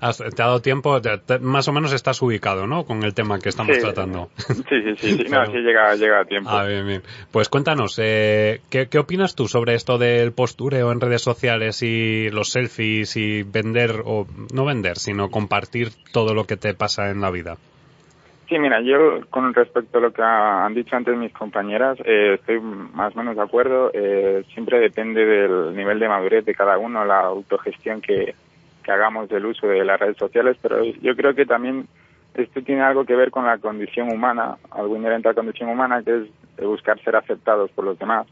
Has- 0.00 0.18
te 0.18 0.42
ha 0.42 0.46
dado 0.46 0.60
tiempo, 0.60 1.00
te- 1.00 1.18
te- 1.18 1.38
más 1.38 1.68
o 1.68 1.72
menos 1.72 1.92
estás 1.92 2.20
ubicado, 2.22 2.66
¿no? 2.66 2.84
Con 2.84 3.04
el 3.04 3.14
tema 3.14 3.38
que 3.38 3.48
estamos 3.50 3.76
Sí. 3.76 3.82
tratando. 3.82 4.30
Sí, 4.48 4.62
sí, 4.68 4.96
sí, 5.00 5.16
sí, 5.18 5.24
no, 5.30 5.46
sí 5.52 5.58
llega, 5.58 5.94
llega 5.94 6.20
a 6.20 6.24
tiempo. 6.24 6.50
Ah, 6.50 6.64
bien, 6.64 6.86
bien. 6.86 7.02
Pues 7.30 7.48
cuéntanos, 7.48 7.94
eh, 8.02 8.62
¿qué, 8.68 8.88
¿qué 8.88 8.98
opinas 8.98 9.36
tú 9.36 9.46
sobre 9.46 9.74
esto 9.74 9.96
del 9.98 10.32
postureo 10.32 10.90
en 10.90 11.00
redes 11.00 11.22
sociales 11.22 11.82
y 11.82 12.30
los 12.30 12.50
selfies 12.50 13.16
y 13.16 13.44
vender, 13.44 14.02
o 14.04 14.26
no 14.52 14.64
vender, 14.64 14.98
sino 14.98 15.30
compartir 15.30 15.90
todo 16.12 16.34
lo 16.34 16.44
que 16.46 16.56
te 16.56 16.74
pasa 16.74 17.10
en 17.10 17.20
la 17.20 17.30
vida? 17.30 17.58
Sí, 18.50 18.58
mira, 18.58 18.80
yo 18.80 19.20
con 19.30 19.54
respecto 19.54 19.98
a 19.98 20.00
lo 20.00 20.12
que 20.12 20.22
ha- 20.22 20.66
han 20.66 20.74
dicho 20.74 20.96
antes 20.96 21.16
mis 21.16 21.32
compañeras, 21.32 21.96
eh, 22.04 22.34
estoy 22.34 22.58
más 22.60 23.14
o 23.14 23.18
menos 23.20 23.36
de 23.36 23.42
acuerdo. 23.42 23.92
Eh, 23.94 24.44
siempre 24.52 24.80
depende 24.80 25.24
del 25.24 25.76
nivel 25.76 26.00
de 26.00 26.08
madurez 26.08 26.44
de 26.44 26.54
cada 26.56 26.76
uno, 26.76 27.04
la 27.04 27.20
autogestión 27.20 28.00
que, 28.00 28.34
que 28.82 28.90
hagamos 28.90 29.28
del 29.28 29.46
uso 29.46 29.68
de 29.68 29.84
las 29.84 30.00
redes 30.00 30.16
sociales, 30.16 30.56
pero 30.60 30.82
yo 30.84 31.14
creo 31.14 31.32
que 31.32 31.46
también 31.46 31.86
esto 32.34 32.60
tiene 32.62 32.82
algo 32.82 33.04
que 33.04 33.14
ver 33.14 33.30
con 33.30 33.46
la 33.46 33.58
condición 33.58 34.10
humana, 34.12 34.56
algo 34.72 34.96
inherente 34.96 35.28
a 35.28 35.30
la 35.30 35.36
condición 35.36 35.70
humana, 35.70 36.02
que 36.02 36.24
es 36.58 36.66
buscar 36.66 37.00
ser 37.04 37.14
aceptados 37.14 37.70
por 37.70 37.84
los 37.84 37.98
demás. 38.00 38.26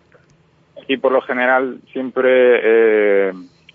Y 0.89 0.97
por 0.97 1.13
lo 1.13 1.21
general, 1.21 1.79
siempre 1.93 2.59
eh, 2.61 3.33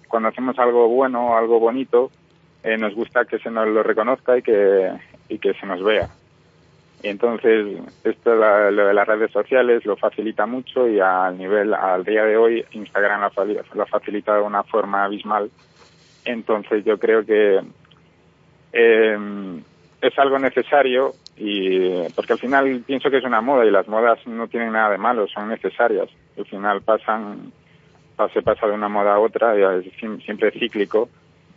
cuando 0.10 0.28
hacemos 0.28 0.60
algo 0.60 0.90
bueno, 0.90 1.38
algo 1.38 1.58
bonito, 1.62 2.12
eh, 2.64 2.78
nos 2.78 2.94
gusta 2.96 3.24
que 3.24 3.40
se 3.40 3.50
nos 3.50 3.66
lo 3.70 3.82
reconozca 3.82 4.38
y 4.38 4.42
que, 4.42 4.92
y 5.30 5.40
que 5.40 5.54
se 5.54 5.66
nos 5.66 5.82
vea. 5.82 6.10
Y 7.04 7.10
entonces, 7.10 7.78
esto 8.06 8.34
la- 8.34 8.72
lo 8.72 8.88
de 8.88 8.94
las 8.94 9.06
redes 9.08 9.30
sociales 9.32 9.86
lo 9.86 9.98
facilita 9.98 10.46
mucho 10.46 10.88
y 10.88 11.00
al 11.02 11.38
nivel, 11.38 11.74
al 11.74 12.04
día 12.06 12.24
de 12.24 12.38
hoy, 12.38 12.66
Instagram 12.72 13.30
lo, 13.36 13.46
lo 13.76 13.86
facilita 13.88 14.34
de 14.36 14.42
una 14.42 14.64
forma 14.64 15.04
abismal. 15.04 15.52
Entonces, 16.24 16.86
yo 16.86 16.98
creo 16.98 17.26
que 17.26 17.62
eh, 18.72 19.18
es 20.02 20.18
algo 20.20 20.40
necesario 20.40 21.16
y 21.36 22.04
porque 22.16 22.34
al 22.34 22.40
final 22.40 22.84
pienso 22.86 23.10
que 23.10 23.18
es 23.18 23.24
una 23.26 23.42
moda 23.42 23.66
y 23.66 23.72
las 23.72 23.88
modas 23.88 24.20
no 24.26 24.48
tienen 24.48 24.72
nada 24.72 24.92
de 24.92 24.98
malo, 24.98 25.28
son 25.28 25.50
necesarias. 25.50 26.08
Al 26.38 26.46
final 26.46 26.82
pasan, 26.84 27.52
pa- 28.16 28.30
se 28.30 28.42
pasa 28.42 28.68
de 28.68 28.74
una 28.74 28.88
moda 28.88 29.16
a 29.16 29.20
otra, 29.20 29.58
y 29.58 29.86
es 29.86 29.94
siempre 30.24 30.52
cíclico 30.52 31.10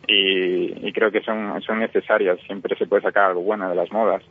y, 0.09 0.88
y 0.88 0.92
creo 0.92 1.11
que 1.12 1.20
son, 1.22 1.61
son 1.62 1.78
necesarias. 1.78 2.38
Siempre 2.46 2.76
se 2.76 2.87
puede 2.87 3.02
sacar 3.02 3.26
algo 3.30 3.42
bueno 3.42 3.68
de 3.68 3.74
las 3.76 3.92
modas. 3.92 4.22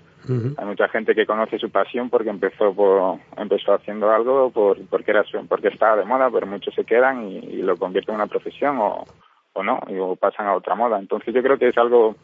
Hay 0.58 0.66
mucha 0.66 0.88
gente 0.90 1.14
que 1.14 1.26
conoce 1.26 1.58
su 1.60 1.70
pasión 1.70 2.10
porque 2.10 2.30
empezó 2.30 2.74
por, 2.74 3.20
empezó 3.38 3.74
haciendo 3.74 4.10
algo 4.12 4.50
por, 4.52 4.78
porque 4.88 5.12
era 5.12 5.24
su- 5.24 5.46
porque 5.48 5.68
estaba 5.70 5.98
de 5.98 6.06
moda, 6.06 6.30
pero 6.32 6.48
muchos 6.48 6.74
se 6.74 6.84
quedan 6.86 7.28
y, 7.30 7.38
y 7.38 7.62
lo 7.62 7.78
convierten 7.78 8.16
en 8.16 8.22
una 8.22 8.28
profesión 8.28 8.78
o, 8.80 9.06
o 9.54 9.64
no, 9.64 9.80
y- 9.90 9.98
o 10.00 10.16
pasan 10.16 10.48
a 10.48 10.56
otra 10.56 10.76
moda. 10.76 10.98
Entonces 11.00 11.34
yo 11.34 11.42
creo 11.44 11.58
que 11.58 11.70
es 11.70 11.78
algo 11.78 12.16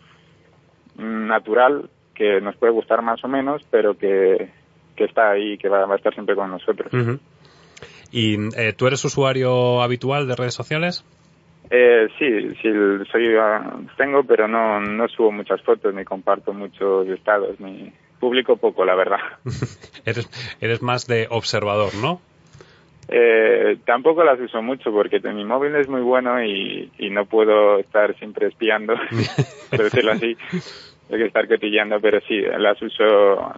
natural 0.96 1.90
que 2.14 2.42
nos 2.42 2.56
puede 2.58 2.74
gustar 2.74 3.02
más 3.02 3.24
o 3.24 3.28
menos, 3.28 3.62
pero 3.72 3.98
que, 3.98 4.50
que 4.96 5.06
está 5.06 5.32
ahí 5.32 5.54
y 5.54 5.58
que 5.58 5.70
va, 5.70 5.86
va 5.86 5.94
a 5.94 5.98
estar 5.98 6.14
siempre 6.14 6.36
con 6.36 6.50
nosotros. 6.52 6.92
¿Y 8.12 8.36
eh, 8.58 8.74
tú 8.74 8.88
eres 8.88 9.04
usuario 9.06 9.82
habitual 9.82 10.28
de 10.28 10.36
redes 10.36 10.54
sociales? 10.54 11.06
Eh, 11.74 12.10
sí, 12.20 12.54
sí, 12.62 12.70
soy, 13.10 13.34
ah, 13.38 13.80
tengo, 13.96 14.24
pero 14.24 14.46
no, 14.46 14.82
no 14.82 15.08
subo 15.08 15.32
muchas 15.32 15.62
fotos, 15.62 15.94
ni 15.94 16.04
comparto 16.04 16.54
muchos 16.54 17.08
estados, 17.08 17.58
ni 17.62 17.94
publico 18.20 18.58
poco, 18.58 18.84
la 18.84 18.94
verdad. 18.94 19.20
Eres, 20.06 20.30
eres 20.60 20.82
más 20.82 21.08
de 21.08 21.28
observador, 21.30 21.94
¿no? 21.96 22.20
Eh, 23.08 23.78
tampoco 23.86 24.24
las 24.24 24.40
uso 24.40 24.62
mucho 24.62 24.92
porque 24.92 25.20
mi 25.20 25.44
móvil 25.46 25.76
es 25.76 25.88
muy 25.88 26.02
bueno 26.02 26.44
y, 26.44 26.92
y 26.98 27.10
no 27.10 27.26
puedo 27.26 27.78
estar 27.80 28.18
siempre 28.18 28.48
espiando, 28.48 28.96
por 29.70 29.84
decirlo 29.84 30.14
así. 30.14 30.38
Hay 31.12 31.18
que 31.18 31.26
estar 31.26 31.46
cotilleando, 31.46 32.00
pero 32.00 32.22
sí, 32.22 32.40
las 32.58 32.82
uso, 32.82 33.04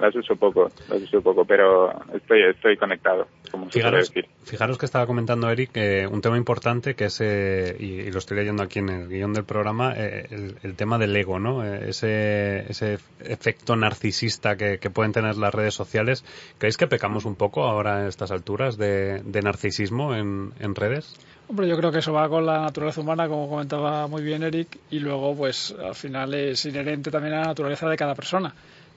las 0.01 0.15
uso 0.15 0.35
poco, 0.35 0.71
las 0.89 1.01
uso 1.03 1.21
poco, 1.21 1.45
pero 1.45 1.91
estoy, 2.13 2.41
estoy 2.49 2.77
conectado, 2.77 3.27
como 3.51 3.65
se 3.65 3.73
Fijaros, 3.73 4.09
decir. 4.09 4.27
fijaros 4.43 4.79
que 4.79 4.87
estaba 4.87 5.05
comentando 5.05 5.47
Eric 5.51 5.69
eh, 5.75 6.07
un 6.07 6.21
tema 6.21 6.37
importante 6.37 6.95
que 6.95 7.05
es, 7.05 7.21
eh, 7.21 7.75
y, 7.79 8.01
y 8.01 8.11
lo 8.11 8.17
estoy 8.17 8.37
leyendo 8.37 8.63
aquí 8.63 8.79
en 8.79 8.89
el 8.89 9.07
guion 9.07 9.33
del 9.33 9.45
programa, 9.45 9.93
eh, 9.95 10.25
el, 10.31 10.55
el 10.63 10.75
tema 10.75 10.97
del 10.97 11.15
ego, 11.15 11.39
¿no? 11.39 11.63
Ese, 11.63 12.61
ese 12.71 12.97
efecto 13.19 13.75
narcisista 13.75 14.55
que, 14.55 14.79
que 14.79 14.89
pueden 14.89 15.11
tener 15.11 15.35
las 15.37 15.53
redes 15.53 15.75
sociales. 15.75 16.25
¿Creéis 16.57 16.77
que 16.77 16.87
pecamos 16.87 17.25
un 17.25 17.35
poco 17.35 17.65
ahora 17.65 18.01
en 18.01 18.07
estas 18.07 18.31
alturas 18.31 18.77
de, 18.77 19.21
de 19.23 19.41
narcisismo 19.41 20.15
en, 20.15 20.53
en 20.59 20.73
redes? 20.73 21.19
Hombre, 21.47 21.67
yo 21.67 21.77
creo 21.77 21.91
que 21.91 21.99
eso 21.99 22.13
va 22.13 22.27
con 22.29 22.45
la 22.45 22.61
naturaleza 22.61 23.01
humana, 23.01 23.27
como 23.27 23.49
comentaba 23.49 24.07
muy 24.07 24.23
bien 24.23 24.43
Eric, 24.43 24.79
y 24.89 24.99
luego, 24.99 25.35
pues, 25.35 25.75
al 25.83 25.95
final 25.95 26.33
es 26.33 26.65
inherente 26.65 27.11
también 27.11 27.35
a 27.35 27.41
la 27.41 27.47
naturaleza 27.47 27.87
de 27.87 27.97
cada 27.97 28.15
persona. 28.15 28.53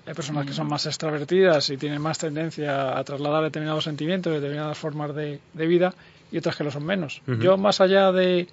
Hay 0.06 0.14
personas 0.14 0.46
que 0.46 0.52
son 0.52 0.68
más 0.68 0.86
extravertidas 0.86 1.68
y 1.70 1.76
tienen 1.76 2.00
más 2.00 2.18
tendencia 2.18 2.96
a 2.96 3.02
trasladar 3.02 3.42
determinados 3.42 3.84
sentimientos, 3.84 4.32
determinadas 4.32 4.78
formas 4.78 5.14
de, 5.14 5.40
de 5.52 5.66
vida, 5.66 5.92
y 6.30 6.38
otras 6.38 6.56
que 6.56 6.64
lo 6.64 6.70
son 6.70 6.84
menos. 6.84 7.22
Yo, 7.40 7.56
más 7.56 7.80
allá 7.80 8.12
de 8.12 8.48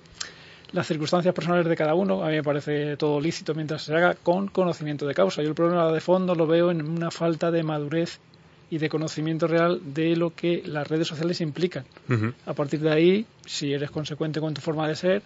las 0.71 0.87
circunstancias 0.87 1.33
personales 1.33 1.67
de 1.67 1.75
cada 1.75 1.93
uno, 1.93 2.23
a 2.23 2.27
mí 2.27 2.35
me 2.35 2.43
parece 2.43 2.97
todo 2.97 3.21
lícito 3.21 3.53
mientras 3.53 3.83
se 3.83 3.95
haga 3.95 4.15
con 4.15 4.47
conocimiento 4.47 5.05
de 5.05 5.13
causa. 5.13 5.43
Yo 5.43 5.49
el 5.49 5.55
problema 5.55 5.91
de 5.91 6.01
fondo 6.01 6.33
lo 6.33 6.47
veo 6.47 6.71
en 6.71 6.81
una 6.81 7.11
falta 7.11 7.51
de 7.51 7.63
madurez 7.63 8.19
y 8.69 8.77
de 8.77 8.89
conocimiento 8.89 9.47
real 9.47 9.81
de 9.93 10.15
lo 10.15 10.33
que 10.33 10.63
las 10.65 10.87
redes 10.87 11.07
sociales 11.07 11.41
implican. 11.41 11.85
A 12.45 12.53
partir 12.53 12.79
de 12.79 12.91
ahí, 12.91 13.25
si 13.45 13.73
eres 13.73 13.91
consecuente 13.91 14.39
con 14.39 14.53
tu 14.53 14.61
forma 14.61 14.87
de 14.87 14.95
ser, 14.95 15.21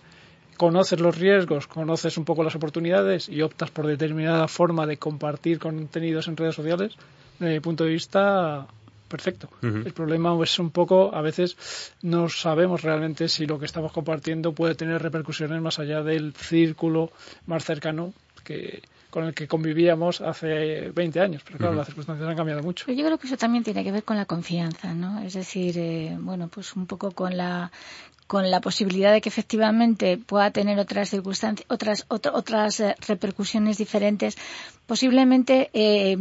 conoces 0.58 1.00
los 1.00 1.18
riesgos, 1.18 1.68
conoces 1.68 2.18
un 2.18 2.26
poco 2.26 2.44
las 2.44 2.56
oportunidades 2.56 3.30
y 3.30 3.42
optas 3.42 3.72
por 3.72 3.88
determinada 3.88 4.48
forma 4.48 4.86
de 4.86 4.98
compartir 4.98 5.60
contenidos 5.60 6.28
en 6.28 6.36
redes 6.36 6.56
sociales, 6.56 6.96
desde 7.40 7.54
mi 7.54 7.60
punto 7.60 7.84
de 7.84 7.92
vista, 7.92 8.68
perfecto. 9.08 9.50
El 9.62 9.94
problema 9.94 10.38
es 10.44 10.60
un 10.60 10.72
poco, 10.72 11.14
a 11.14 11.22
veces 11.22 11.94
no 12.02 12.28
sabemos 12.28 12.82
realmente 12.82 13.30
si 13.30 13.46
lo 13.46 13.60
que 13.60 13.66
estamos 13.66 13.92
compartiendo 13.92 14.52
puede 14.54 14.76
tener 14.76 15.02
repercusiones 15.02 15.62
más 15.62 15.80
allá 15.80 16.02
del 16.02 16.34
círculo 16.34 17.12
más 17.46 17.64
cercano 17.64 18.14
que 18.44 18.82
con 19.10 19.26
el 19.26 19.34
que 19.34 19.48
convivíamos 19.48 20.22
hace 20.22 20.92
20 20.94 21.20
años. 21.20 21.42
Pero 21.46 21.58
claro, 21.58 21.76
las 21.76 21.88
circunstancias 21.88 22.28
han 22.28 22.36
cambiado 22.36 22.62
mucho. 22.62 22.86
Pero 22.86 22.98
yo 22.98 23.06
creo 23.06 23.18
que 23.18 23.28
eso 23.28 23.38
también 23.38 23.64
tiene 23.64 23.84
que 23.84 23.92
ver 23.92 24.04
con 24.04 24.18
la 24.18 24.26
confianza, 24.26 24.94
¿no? 24.94 25.20
Es 25.22 25.34
decir, 25.34 25.78
eh, 25.78 26.18
bueno, 26.20 26.48
pues 26.50 26.76
un 26.76 26.88
poco 26.88 27.12
con 27.12 27.38
la 27.38 27.72
con 28.28 28.52
la 28.52 28.62
posibilidad 28.62 29.12
de 29.14 29.22
que 29.22 29.30
efectivamente 29.30 30.18
pueda 30.18 30.52
tener 30.52 30.78
otras 30.80 31.10
circunstancias, 31.10 31.66
otras 31.70 32.08
ot- 32.10 32.32
otras 32.34 32.80
eh, 32.82 32.96
repercusiones 33.08 33.78
diferentes. 33.78 34.38
Posiblemente 34.86 35.70
eh, 35.74 36.12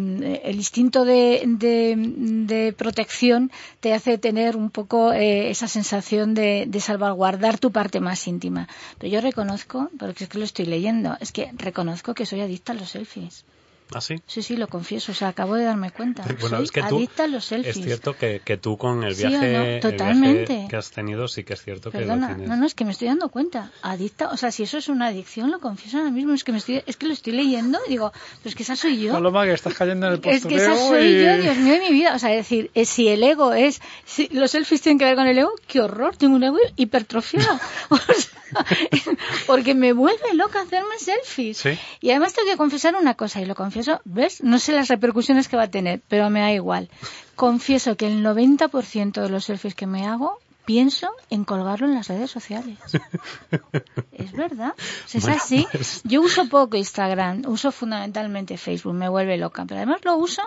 el 0.45 0.57
instinto 0.57 1.05
de, 1.05 1.42
de, 1.47 1.95
de 1.97 2.73
protección 2.73 3.51
te 3.81 3.92
hace 3.95 4.19
tener 4.19 4.57
un 4.57 4.71
poco 4.71 5.12
eh, 5.12 5.51
esa 5.51 5.69
sensación 5.69 6.35
de, 6.35 6.64
de 6.66 6.81
salvaguardar 6.81 7.59
tu 7.59 7.71
parte 7.73 8.01
más 8.01 8.27
íntima. 8.27 8.69
Pero 8.99 9.12
yo 9.12 9.21
reconozco, 9.21 9.90
porque 9.99 10.25
es 10.25 10.31
que 10.31 10.38
lo 10.38 10.45
estoy 10.45 10.66
leyendo, 10.66 11.16
es 11.21 11.33
que 11.33 11.51
reconozco 11.55 12.14
que 12.14 12.27
soy 12.27 12.40
adicta 12.40 12.73
a 12.73 12.77
los 12.77 12.90
selfies. 12.90 13.45
¿Ah, 13.94 14.01
sí? 14.01 14.16
Sí, 14.27 14.42
sí, 14.42 14.57
lo 14.57 14.66
confieso, 14.66 15.12
o 15.12 15.14
sea, 15.14 15.29
acabo 15.29 15.55
de 15.55 15.64
darme 15.64 15.92
cuenta. 15.92 16.25
Bueno, 16.40 16.57
Soy 16.57 16.64
es 16.64 16.70
que 16.72 16.83
tú, 16.83 16.96
adicta 16.96 17.25
a 17.25 17.27
los 17.29 17.44
selfies. 17.44 17.77
es 17.77 17.85
cierto 17.85 18.16
que, 18.16 18.40
que 18.44 18.57
tú 18.57 18.77
con 18.77 19.05
el 19.05 19.14
¿Sí 19.14 19.27
viaje, 19.27 19.53
no? 19.53 19.62
el 19.64 19.81
Totalmente. 19.81 20.53
viaje 20.55 20.68
que 20.68 20.77
has 20.77 20.90
tenido, 20.90 21.29
sí 21.29 21.44
que 21.44 21.55
es 21.55 21.62
cierto 21.62 21.92
que 21.92 21.99
Perdona, 21.99 22.29
lo 22.31 22.35
tienes. 22.35 22.49
no, 22.49 22.57
no, 22.57 22.66
es 22.66 22.75
que 22.75 22.85
me 22.85 22.90
estoy 22.90 23.07
dando 23.09 23.29
cuenta. 23.29 23.70
Adicta, 23.83 24.29
o 24.31 24.37
sea, 24.37 24.51
si 24.51 24.64
eso 24.64 24.77
es 24.79 24.88
una 24.88 25.07
adicción, 25.07 25.51
lo 25.53 25.61
confieso 25.61 25.99
ahora 25.99 26.11
mismo. 26.11 26.33
Es 26.35 26.42
que 26.42 26.51
me 26.53 26.59
estoy, 26.59 26.83
es 26.85 26.96
que 26.96 27.07
lo 27.07 27.12
estoy 27.12 27.33
leyendo 27.35 27.79
y 27.87 27.90
digo, 27.90 28.11
pero 28.12 28.49
es 28.51 28.55
que 28.57 28.64
esa 28.64 28.75
soy 28.75 29.01
yo. 29.01 29.12
Paloma, 29.12 29.44
que 29.44 29.53
estás 29.53 29.75
cayendo 29.75 30.07
en 30.09 30.12
el 30.14 30.20
Es 30.25 30.44
que 30.44 30.57
esa 30.57 30.77
soy 30.77 31.05
y- 31.05 31.25
yo, 31.25 31.37
Dios 31.38 31.57
mío 31.59 31.75
de 31.75 31.81
mi 31.81 31.90
vida. 31.92 32.14
O 32.14 32.18
sea, 32.18 32.33
es 32.33 32.38
decir, 32.38 32.70
eh, 32.75 32.85
si 32.87 33.07
el 33.07 33.22
ego 33.22 33.53
es, 33.53 33.81
si 34.05 34.27
los 34.33 34.51
selfies 34.51 34.83
tienen 34.83 34.99
que 34.99 35.05
ver 35.05 35.14
con 35.14 35.29
el 35.29 35.38
ego, 35.38 35.53
qué 35.68 35.81
horror, 35.81 36.16
tengo 36.16 36.35
un 36.35 36.42
ego 36.42 36.59
hipertrofiado. 36.77 37.61
O 37.90 37.96
sea, 37.96 38.64
porque 39.46 39.75
me 39.75 39.92
vuelve 39.92 40.35
loca 40.35 40.61
hacerme 40.62 40.99
selfies. 40.99 41.59
Sí. 41.59 41.79
Y 42.01 42.11
además 42.11 42.33
tengo 42.33 42.49
que 42.51 42.57
confesar 42.57 42.94
una 42.94 43.14
cosa, 43.14 43.40
y 43.40 43.44
lo 43.44 43.55
confieso, 43.55 43.76
¿ves? 44.05 44.43
No 44.43 44.59
sé 44.59 44.73
las 44.73 44.89
repercusiones 44.89 45.49
que 45.49 45.57
va 45.57 45.65
a 45.65 45.71
tener, 45.71 46.01
pero 46.09 46.31
me 46.31 46.41
da 46.41 46.53
igual. 46.53 46.89
Confieso 47.35 47.97
que 47.97 48.07
el 48.07 48.25
90% 48.25 49.21
de 49.23 49.29
los 49.29 49.45
selfies 49.45 49.75
que 49.75 49.87
me 49.87 50.07
hago 50.07 50.39
pienso 50.65 51.09
en 51.31 51.45
colgarlo 51.45 51.87
en 51.87 51.95
las 51.95 52.09
redes 52.09 52.31
sociales. 52.31 52.79
es 54.12 54.33
verdad. 54.33 54.75
es 55.12 55.23
Bueno, 55.23 55.37
así. 55.37 55.67
pues- 55.71 56.01
Yo 56.05 56.23
uso 56.23 56.49
poco 56.49 56.77
Instagram, 56.77 57.43
uso 57.47 57.71
fundamentalmente 57.73 58.57
Facebook, 58.59 58.95
me 58.95 59.09
vuelve 59.09 59.37
loca, 59.37 59.65
pero 59.65 59.79
además 59.79 60.01
lo 60.05 60.16
uso 60.16 60.43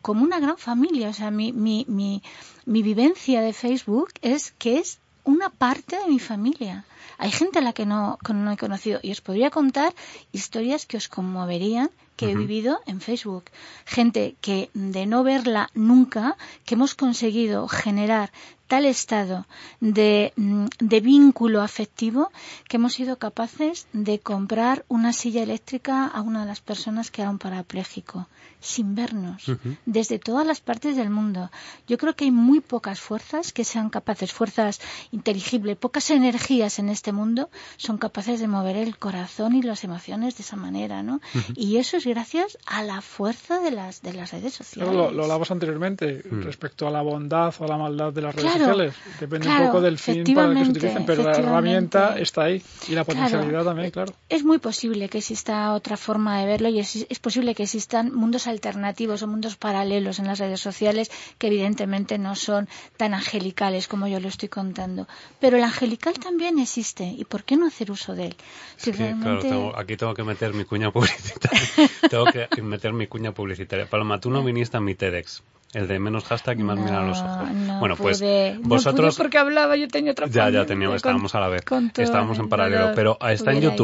como 0.00 0.22
una 0.22 0.40
gran 0.40 0.56
familia. 0.58 1.08
O 1.08 1.12
sea, 1.12 1.30
mi, 1.30 1.52
mi, 1.52 1.84
mi, 1.88 2.22
mi 2.64 2.82
vivencia 2.82 3.40
de 3.42 3.52
Facebook 3.52 4.10
es 4.22 4.52
que 4.52 4.78
es 4.78 4.98
una 5.24 5.50
parte 5.50 5.98
de 5.98 6.06
mi 6.06 6.18
familia. 6.18 6.84
Hay 7.18 7.32
gente 7.32 7.58
a 7.58 7.62
la 7.62 7.72
que 7.72 7.84
no, 7.84 8.16
que 8.24 8.32
no 8.32 8.50
he 8.52 8.56
conocido 8.56 9.00
y 9.02 9.10
os 9.10 9.20
podría 9.20 9.50
contar 9.50 9.92
historias 10.32 10.86
que 10.86 10.96
os 10.96 11.08
conmoverían 11.08 11.90
que 12.16 12.30
he 12.30 12.34
vivido 12.34 12.80
en 12.86 13.00
Facebook. 13.00 13.44
Gente 13.84 14.36
que 14.40 14.70
de 14.74 15.06
no 15.06 15.22
verla 15.22 15.70
nunca, 15.74 16.36
que 16.64 16.74
hemos 16.74 16.94
conseguido 16.94 17.68
generar 17.68 18.32
tal 18.68 18.84
estado 18.84 19.46
de, 19.80 20.32
mm, 20.36 20.66
de 20.78 21.00
vínculo 21.00 21.62
afectivo 21.62 22.30
que 22.68 22.76
hemos 22.76 22.94
sido 22.94 23.16
capaces 23.16 23.88
de 23.92 24.20
comprar 24.20 24.84
una 24.88 25.12
silla 25.12 25.42
eléctrica 25.42 26.06
a 26.06 26.20
una 26.20 26.42
de 26.42 26.46
las 26.46 26.60
personas 26.60 27.10
que 27.10 27.22
era 27.22 27.30
un 27.30 27.38
parapléjico, 27.38 28.28
sin 28.60 28.94
vernos, 28.94 29.44
desde 29.86 30.18
todas 30.18 30.46
las 30.46 30.60
partes 30.60 30.96
del 30.96 31.10
mundo. 31.10 31.50
Yo 31.86 31.96
creo 31.96 32.14
que 32.14 32.24
hay 32.24 32.30
muy 32.30 32.60
pocas 32.60 33.00
fuerzas 33.00 33.52
que 33.52 33.64
sean 33.64 33.88
capaces, 33.88 34.32
fuerzas 34.32 34.80
inteligibles, 35.12 35.76
pocas 35.76 36.10
energías 36.10 36.78
en 36.78 36.88
este 36.88 37.12
mundo 37.12 37.50
son 37.76 37.98
capaces 37.98 38.40
de 38.40 38.48
mover 38.48 38.76
el 38.76 38.98
corazón 38.98 39.54
y 39.54 39.62
las 39.62 39.84
emociones 39.84 40.36
de 40.36 40.42
esa 40.42 40.56
manera, 40.56 41.02
¿no? 41.02 41.20
Y 41.54 41.76
eso 41.76 41.96
es 41.96 42.06
gracias 42.06 42.58
a 42.66 42.82
la 42.82 43.00
fuerza 43.00 43.60
de 43.60 43.70
las, 43.70 44.02
de 44.02 44.12
las 44.12 44.32
redes 44.32 44.54
sociales. 44.54 44.92
Lo, 44.92 45.10
lo 45.10 45.22
hablamos 45.22 45.50
anteriormente 45.50 46.22
respecto 46.30 46.86
a 46.86 46.90
la 46.90 47.02
bondad 47.02 47.54
o 47.58 47.64
a 47.64 47.68
la 47.68 47.78
maldad 47.78 48.12
de 48.12 48.22
las 48.22 48.34
redes 48.34 48.50
Claro, 48.50 48.57
sociales. 48.58 48.94
Depende 49.20 49.46
claro, 49.46 49.64
un 49.64 49.70
poco 49.70 49.80
del 49.82 49.98
fin 49.98 50.14
para 50.34 50.46
el 50.46 50.54
que 50.54 50.64
se 50.64 50.70
efectivamente, 50.70 50.70
utilicen, 50.70 51.06
pero 51.06 51.22
la 51.24 51.32
herramienta 51.38 52.18
está 52.18 52.42
ahí 52.44 52.62
y 52.88 52.92
la 52.92 53.04
Claro. 53.04 53.06
potencialidad 53.06 53.64
también, 53.64 53.90
claro. 53.90 54.12
Es 54.28 54.44
muy 54.44 54.58
posible 54.58 55.08
que 55.08 55.18
exista 55.18 55.72
otra 55.72 55.96
forma 55.96 56.38
de 56.40 56.46
verlo 56.46 56.68
y 56.68 56.78
es, 56.80 57.06
es 57.08 57.18
posible 57.18 57.54
que 57.54 57.62
existan 57.64 58.14
mundos 58.14 58.46
alternativos 58.46 59.22
o 59.22 59.26
mundos 59.26 59.56
paralelos 59.56 60.18
en 60.18 60.26
las 60.26 60.38
redes 60.38 60.60
sociales 60.60 61.10
que 61.38 61.46
evidentemente 61.48 62.18
no 62.18 62.34
son 62.34 62.68
tan 62.96 63.14
angelicales 63.14 63.88
como 63.88 64.06
yo 64.08 64.20
lo 64.20 64.28
estoy 64.28 64.48
contando. 64.48 65.08
Pero 65.40 65.56
el 65.56 65.64
angelical 65.64 66.14
también 66.14 66.58
existe 66.58 67.04
y 67.04 67.24
¿por 67.24 67.44
qué 67.44 67.56
no 67.56 67.66
hacer 67.66 67.90
uso 67.90 68.14
de 68.14 68.26
él? 68.26 68.36
Si 68.76 68.92
Sí, 68.92 68.96
claro, 68.98 69.16
realmente- 69.18 69.48
tengo- 69.48 69.76
aquí 69.78 69.96
tengo 69.96 70.14
que 70.14 70.24
meter 70.24 70.54
mi 70.54 70.64
cuña 70.64 70.90
publicitaria. 70.90 71.60
tengo 72.10 72.24
que 72.26 72.62
meter 72.62 72.92
mi 72.92 73.06
cuña 73.06 73.32
publicitaria. 73.32 73.86
Paloma, 73.86 74.20
tú 74.20 74.30
no 74.30 74.42
viniste 74.42 74.76
a 74.76 74.80
mi 74.80 74.94
TEDx. 74.94 75.42
El 75.74 75.86
de 75.86 75.98
menos 75.98 76.24
hashtag 76.24 76.58
y 76.60 76.62
más 76.62 76.78
mirar 76.78 77.02
a 77.02 77.06
los 77.06 77.18
ojos. 77.20 77.50
no 77.52 77.78
bueno, 77.78 77.94
pues 77.96 78.18
pude, 78.20 78.54
no 78.54 78.68
vosotros... 78.68 79.14
pude 79.16 79.22
porque 79.24 79.38
hablaba, 79.38 79.76
yo 79.76 79.86
tenía 79.88 80.12
otra 80.12 80.26
Ya, 80.26 80.48
ya 80.48 80.64
teníamos, 80.64 81.02
con- 81.02 81.10
estábamos 81.10 81.34
a 81.34 81.40
la 81.40 81.48
vez. 81.48 81.62
Estábamos 81.96 82.38
en 82.38 82.44
el 82.44 82.48
paralelo. 82.48 82.92
Pero 82.94 83.18
está 83.20 83.52
en 83.52 83.58
hubiera 83.58 83.76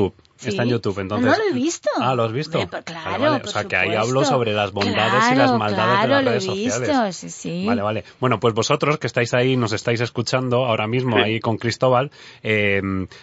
Está 0.43 0.63
en. 0.65 0.69
YouTube, 0.71 0.99
entonces. 0.99 1.27
No 1.31 1.37
lo 1.37 1.51
he 1.51 1.53
visto. 1.53 1.91
Ah, 1.99 2.15
¿lo 2.15 2.25
has 2.25 2.33
visto? 2.33 2.59
Hombre, 2.59 2.69
pues 2.71 2.85
claro, 2.85 3.11
Vale, 3.11 3.25
vale. 3.25 3.41
por 3.41 3.49
O 3.49 3.53
sea, 3.53 3.65
que 3.65 3.77
ahí 3.77 3.95
hablo 3.95 4.25
sobre 4.25 4.53
las 4.53 4.73
bondades 4.73 5.33
y 5.33 5.35
las 5.37 5.53
maldades 5.53 6.07
claro, 6.07 6.09
de 6.09 6.09
las 6.09 6.25
lo 6.25 6.31
he 6.31 6.33
redes 6.33 6.45
sociales. 6.45 7.17
sí, 7.17 7.31
sí. 7.31 7.65
Vale, 7.67 7.83
vale. 7.83 8.05
Bueno, 8.21 8.41
pues 8.41 8.53
vosotros 8.55 8.99
que 8.99 9.07
estáis 9.07 9.33
ahí, 9.35 9.57
nos 9.57 9.73
estáis 9.73 10.01
escuchando 10.01 10.65
ahora 10.67 10.87
mismo 10.87 11.17
ahí 11.17 11.41
con 11.41 11.57
Cristóbal, 11.57 12.11
eh, 12.43 12.83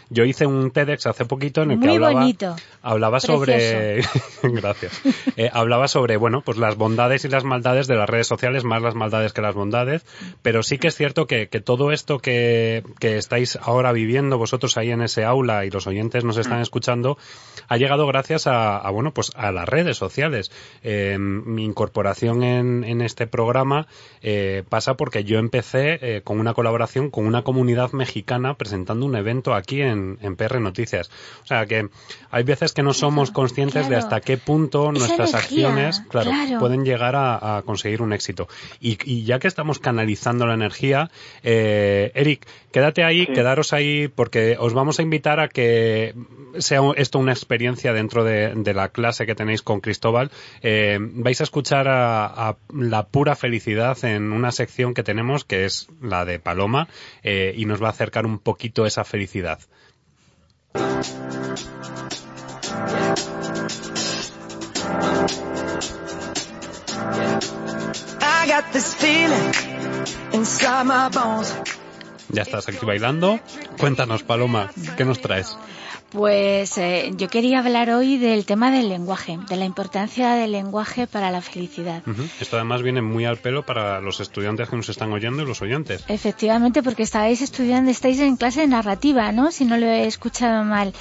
yo 0.09 0.23
hice 0.23 0.45
un 0.45 0.71
TEDx 0.71 1.05
hace 1.07 1.25
poquito 1.25 1.61
en 1.63 1.71
el 1.71 1.79
que 1.79 1.89
hablaba, 1.89 2.13
bonito. 2.21 2.55
hablaba 2.81 3.19
sobre, 3.19 4.01
gracias, 4.43 5.01
Eh, 5.35 5.49
hablaba 5.51 5.87
sobre, 5.87 6.17
bueno, 6.17 6.41
pues 6.41 6.57
las 6.57 6.75
bondades 6.75 7.25
y 7.25 7.27
las 7.27 7.43
maldades 7.43 7.87
de 7.87 7.95
las 7.95 8.09
redes 8.09 8.27
sociales, 8.27 8.63
más 8.63 8.81
las 8.81 8.95
maldades 8.95 9.33
que 9.33 9.41
las 9.41 9.55
bondades, 9.55 10.05
pero 10.41 10.63
sí 10.63 10.77
que 10.77 10.87
es 10.87 10.95
cierto 10.95 11.27
que, 11.27 11.47
que 11.49 11.59
todo 11.61 11.91
esto 11.91 12.19
que, 12.19 12.83
que 12.99 13.17
estáis 13.17 13.57
ahora 13.61 13.91
viviendo 13.91 14.37
vosotros 14.37 14.77
ahí 14.77 14.91
en 14.91 15.01
ese 15.01 15.23
aula 15.25 15.65
y 15.65 15.69
los 15.71 15.87
oyentes 15.87 16.23
nos 16.23 16.37
están 16.37 16.61
escuchando, 16.61 17.00
ha 17.67 17.77
llegado 17.77 18.05
gracias 18.07 18.47
a, 18.47 18.77
a, 18.77 18.89
bueno, 18.91 19.13
pues 19.13 19.31
a 19.35 19.51
las 19.51 19.67
redes 19.67 19.97
sociales. 19.97 20.51
Eh, 20.83 21.17
mi 21.19 21.63
incorporación 21.65 22.43
en, 22.43 22.83
en 22.83 23.01
este 23.01 23.27
programa 23.27 23.87
eh, 24.21 24.63
pasa 24.69 24.95
porque 24.95 25.23
yo 25.23 25.39
empecé 25.39 25.99
eh, 26.01 26.21
con 26.23 26.39
una 26.39 26.53
colaboración 26.53 27.09
con 27.09 27.25
una 27.25 27.43
comunidad 27.43 27.91
mexicana 27.93 28.55
presentando 28.55 29.05
un 29.05 29.15
evento 29.15 29.53
aquí 29.53 29.81
en, 29.81 30.17
en 30.21 30.35
PR 30.35 30.59
Noticias. 30.59 31.09
O 31.43 31.47
sea 31.47 31.65
que 31.65 31.87
hay 32.29 32.43
veces 32.43 32.73
que 32.73 32.83
no 32.83 32.93
somos 32.93 33.31
conscientes 33.31 33.87
de 33.89 33.95
hasta 33.95 34.21
qué 34.21 34.37
punto 34.37 34.83
Esa 34.91 34.99
nuestras 34.99 35.29
energía, 35.33 35.67
acciones, 35.69 36.01
claro, 36.09 36.31
claro. 36.31 36.59
pueden 36.59 36.83
llegar 36.85 37.15
a, 37.15 37.57
a 37.57 37.61
conseguir 37.61 38.01
un 38.01 38.13
éxito. 38.13 38.47
Y, 38.79 38.97
y 39.05 39.23
ya 39.23 39.39
que 39.39 39.47
estamos 39.47 39.79
canalizando 39.79 40.45
la 40.45 40.53
energía, 40.55 41.09
eh, 41.43 42.11
Eric, 42.15 42.45
quédate 42.71 43.03
ahí, 43.03 43.25
Sí. 43.25 43.33
quedaros 43.33 43.73
ahí, 43.73 44.07
porque 44.07 44.55
os 44.59 44.73
vamos 44.73 44.99
a 44.99 45.01
invitar 45.03 45.39
a 45.39 45.47
que 45.47 46.13
sea 46.57 46.81
un- 46.81 46.90
esto 46.95 47.19
una 47.19 47.31
experiencia 47.31 47.93
dentro 47.93 48.23
de, 48.23 48.53
de 48.55 48.73
la 48.73 48.89
clase 48.89 49.25
que 49.25 49.35
tenéis 49.35 49.61
con 49.61 49.81
Cristóbal. 49.81 50.31
Eh, 50.61 50.97
vais 50.99 51.39
a 51.41 51.43
escuchar 51.43 51.87
a, 51.87 52.25
a 52.25 52.57
la 52.73 53.07
pura 53.07 53.35
felicidad 53.35 53.97
en 54.03 54.31
una 54.31 54.51
sección 54.51 54.93
que 54.93 55.03
tenemos, 55.03 55.43
que 55.45 55.65
es 55.65 55.87
la 56.01 56.25
de 56.25 56.39
Paloma, 56.39 56.87
eh, 57.23 57.53
y 57.55 57.65
nos 57.65 57.81
va 57.81 57.87
a 57.87 57.91
acercar 57.91 58.25
un 58.25 58.39
poquito 58.39 58.85
esa 58.85 59.03
felicidad. 59.03 59.59
I 68.21 68.47
got 68.47 68.71
this 68.71 68.95
feeling 68.95 69.53
inside 70.33 70.85
my 70.85 71.09
bones. 71.09 71.53
Ya 72.29 72.43
estás 72.43 72.69
aquí 72.69 72.85
bailando. 72.85 73.39
Cuéntanos, 73.77 74.23
Paloma, 74.23 74.71
¿qué 74.95 75.03
nos 75.03 75.19
traes? 75.19 75.57
Pues 76.11 76.77
eh, 76.77 77.13
yo 77.15 77.29
quería 77.29 77.59
hablar 77.59 77.89
hoy 77.89 78.17
del 78.17 78.45
tema 78.45 78.69
del 78.69 78.89
lenguaje, 78.89 79.39
de 79.47 79.55
la 79.55 79.63
importancia 79.63 80.35
del 80.35 80.51
lenguaje 80.51 81.07
para 81.07 81.31
la 81.31 81.39
felicidad. 81.39 82.03
Esto 82.41 82.57
además 82.57 82.81
viene 82.81 83.01
muy 83.01 83.23
al 83.23 83.37
pelo 83.37 83.65
para 83.65 84.01
los 84.01 84.19
estudiantes 84.19 84.67
que 84.67 84.75
nos 84.75 84.89
están 84.89 85.13
oyendo 85.13 85.41
y 85.41 85.45
los 85.45 85.61
oyentes. 85.61 86.03
Efectivamente, 86.09 86.83
porque 86.83 87.03
estáis 87.03 87.41
estudiando, 87.41 87.89
estáis 87.91 88.19
en 88.19 88.35
clase 88.35 88.59
de 88.61 88.67
narrativa, 88.67 89.31
¿no? 89.31 89.51
Si 89.51 89.63
no 89.63 89.77
lo 89.77 89.85
he 89.85 90.05
escuchado 90.05 90.65
mal. 90.65 90.93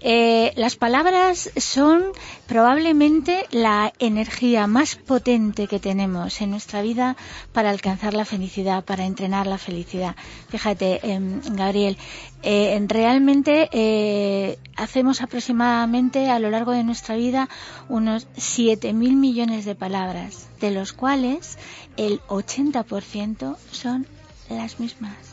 Eh, 0.00 0.52
las 0.54 0.76
palabras 0.76 1.50
son 1.56 2.04
probablemente 2.46 3.46
la 3.50 3.94
energía 3.98 4.66
más 4.66 4.96
potente 4.96 5.66
que 5.66 5.80
tenemos 5.80 6.42
en 6.42 6.50
nuestra 6.50 6.82
vida 6.82 7.16
para 7.52 7.70
alcanzar 7.70 8.12
la 8.12 8.26
felicidad, 8.26 8.84
para 8.84 9.06
entrenar 9.06 9.46
la 9.46 9.56
felicidad. 9.56 10.14
Fíjate, 10.50 11.00
em, 11.10 11.40
Gabriel, 11.56 11.96
eh, 12.42 12.78
realmente 12.86 13.68
hacemos 14.76 15.20
aproximadamente 15.22 16.30
a 16.30 16.38
lo 16.38 16.50
largo 16.50 16.72
de 16.72 16.84
nuestra 16.84 17.16
vida 17.16 17.48
unos 17.88 18.28
7.000 18.36 18.94
millones 18.94 19.64
de 19.64 19.74
palabras, 19.74 20.48
de 20.60 20.70
los 20.70 20.92
cuales 20.92 21.58
el 21.96 22.20
80% 22.28 23.56
son 23.72 24.06
las 24.48 24.80
mismas 24.80 25.27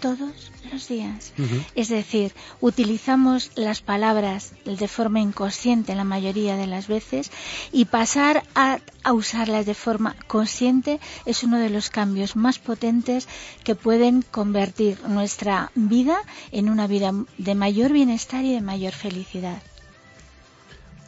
todos 0.00 0.50
los 0.72 0.88
días. 0.88 1.32
Es 1.74 1.88
decir, 1.88 2.32
utilizamos 2.60 3.50
las 3.54 3.80
palabras 3.80 4.52
de 4.64 4.88
forma 4.88 5.20
inconsciente 5.20 5.94
la 5.94 6.04
mayoría 6.04 6.56
de 6.56 6.66
las 6.66 6.88
veces 6.88 7.30
y 7.72 7.84
pasar 7.84 8.44
a, 8.54 8.78
a 9.04 9.12
usarlas 9.12 9.66
de 9.66 9.74
forma 9.74 10.16
consciente 10.26 11.00
es 11.26 11.44
uno 11.44 11.58
de 11.58 11.70
los 11.70 11.90
cambios 11.90 12.36
más 12.36 12.58
potentes 12.58 13.28
que 13.64 13.74
pueden 13.74 14.22
convertir 14.22 14.98
nuestra 15.06 15.70
vida 15.74 16.18
en 16.50 16.68
una 16.68 16.86
vida 16.86 17.12
de 17.38 17.54
mayor 17.54 17.92
bienestar 17.92 18.44
y 18.44 18.54
de 18.54 18.60
mayor 18.60 18.92
felicidad. 18.92 19.62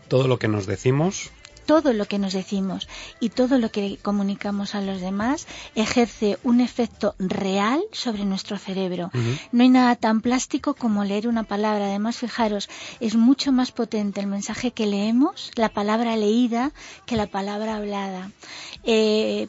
Todo 0.09 0.28
lo 0.28 0.38
que 0.38 0.49
nos 0.49 0.66
decimos 0.66 1.30
todo 1.66 1.92
lo 1.92 2.06
que 2.06 2.18
nos 2.18 2.32
decimos 2.32 2.88
y 3.20 3.30
todo 3.30 3.58
lo 3.58 3.70
que 3.70 3.98
comunicamos 4.02 4.74
a 4.74 4.80
los 4.80 5.00
demás 5.00 5.46
ejerce 5.74 6.38
un 6.42 6.60
efecto 6.60 7.14
real 7.18 7.82
sobre 7.92 8.24
nuestro 8.24 8.58
cerebro. 8.58 9.10
No 9.52 9.62
hay 9.62 9.68
nada 9.68 9.96
tan 9.96 10.20
plástico 10.20 10.74
como 10.74 11.04
leer 11.04 11.28
una 11.28 11.44
palabra. 11.44 11.86
Además, 11.86 12.16
fijaros, 12.16 12.68
es 13.00 13.14
mucho 13.16 13.52
más 13.52 13.72
potente 13.72 14.20
el 14.20 14.26
mensaje 14.26 14.72
que 14.72 14.86
leemos, 14.86 15.50
la 15.54 15.68
palabra 15.68 16.16
leída, 16.16 16.72
que 17.06 17.16
la 17.16 17.26
palabra 17.26 17.76
hablada. 17.76 18.30
Eh, 18.84 19.48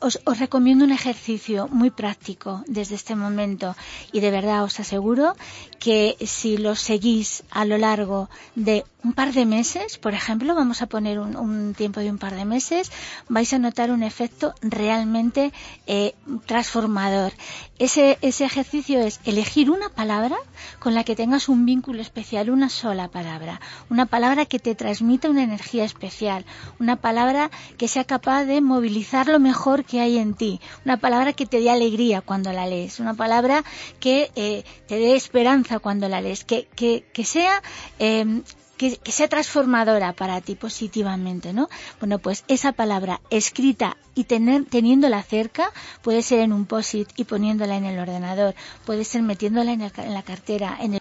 os, 0.00 0.20
recomiendo 0.38 0.84
un 0.84 0.92
ejercicio 0.92 1.68
muy 1.68 1.90
práctico 1.90 2.62
desde 2.66 2.94
este 2.94 3.14
momento 3.14 3.76
y 4.12 4.20
de 4.20 4.30
verdad 4.30 4.64
os 4.64 4.80
aseguro 4.80 5.34
que 5.78 6.16
si 6.26 6.56
lo 6.56 6.74
seguís 6.74 7.44
a 7.50 7.64
lo 7.64 7.78
largo 7.78 8.28
de 8.54 8.84
un 9.06 9.12
par 9.12 9.32
de 9.32 9.46
meses, 9.46 9.98
por 9.98 10.14
ejemplo, 10.14 10.54
vamos 10.54 10.82
a 10.82 10.86
poner 10.86 11.20
un, 11.20 11.36
un 11.36 11.74
tiempo 11.74 12.00
de 12.00 12.10
un 12.10 12.18
par 12.18 12.34
de 12.34 12.44
meses, 12.44 12.90
vais 13.28 13.52
a 13.52 13.58
notar 13.58 13.92
un 13.92 14.02
efecto 14.02 14.52
realmente 14.62 15.52
eh, 15.86 16.14
transformador. 16.46 17.32
Ese, 17.78 18.18
ese 18.20 18.44
ejercicio 18.44 18.98
es 18.98 19.20
elegir 19.24 19.70
una 19.70 19.90
palabra 19.90 20.36
con 20.80 20.94
la 20.94 21.04
que 21.04 21.14
tengas 21.14 21.48
un 21.48 21.66
vínculo 21.66 22.02
especial, 22.02 22.50
una 22.50 22.68
sola 22.68 23.08
palabra, 23.08 23.60
una 23.90 24.06
palabra 24.06 24.44
que 24.46 24.58
te 24.58 24.74
transmita 24.74 25.30
una 25.30 25.44
energía 25.44 25.84
especial, 25.84 26.44
una 26.80 26.96
palabra 26.96 27.50
que 27.78 27.86
sea 27.86 28.04
capaz 28.04 28.44
de 28.44 28.60
movilizar 28.60 29.28
lo 29.28 29.38
mejor 29.38 29.84
que 29.86 30.00
hay 30.00 30.18
en 30.18 30.34
ti, 30.34 30.60
una 30.84 30.98
palabra 30.98 31.32
que 31.32 31.46
te 31.46 31.60
dé 31.60 31.70
alegría 31.70 32.20
cuando 32.20 32.52
la 32.52 32.66
lees, 32.66 33.00
una 33.00 33.14
palabra 33.14 33.64
que 34.00 34.30
eh, 34.36 34.64
te 34.86 34.96
dé 34.96 35.16
esperanza 35.16 35.78
cuando 35.78 36.08
la 36.08 36.20
lees, 36.20 36.44
que, 36.44 36.68
que, 36.74 37.04
que 37.12 37.24
sea 37.24 37.62
eh, 37.98 38.42
que, 38.76 39.00
sea 39.04 39.28
transformadora 39.28 40.12
para 40.12 40.40
ti 40.40 40.54
positivamente, 40.54 41.52
¿no? 41.52 41.68
Bueno, 42.00 42.18
pues 42.18 42.44
esa 42.48 42.72
palabra 42.72 43.20
escrita 43.30 43.96
y 44.14 44.24
tener, 44.24 44.64
teniéndola 44.64 45.22
cerca, 45.22 45.70
puede 46.02 46.22
ser 46.22 46.40
en 46.40 46.52
un 46.52 46.66
post-it 46.66 47.08
y 47.16 47.24
poniéndola 47.24 47.76
en 47.76 47.84
el 47.84 47.98
ordenador, 47.98 48.54
puede 48.84 49.04
ser 49.04 49.22
metiéndola 49.22 49.72
en, 49.72 49.82
en 49.82 50.14
la 50.14 50.22
cartera, 50.22 50.76
en 50.80 50.94
el 50.94 51.00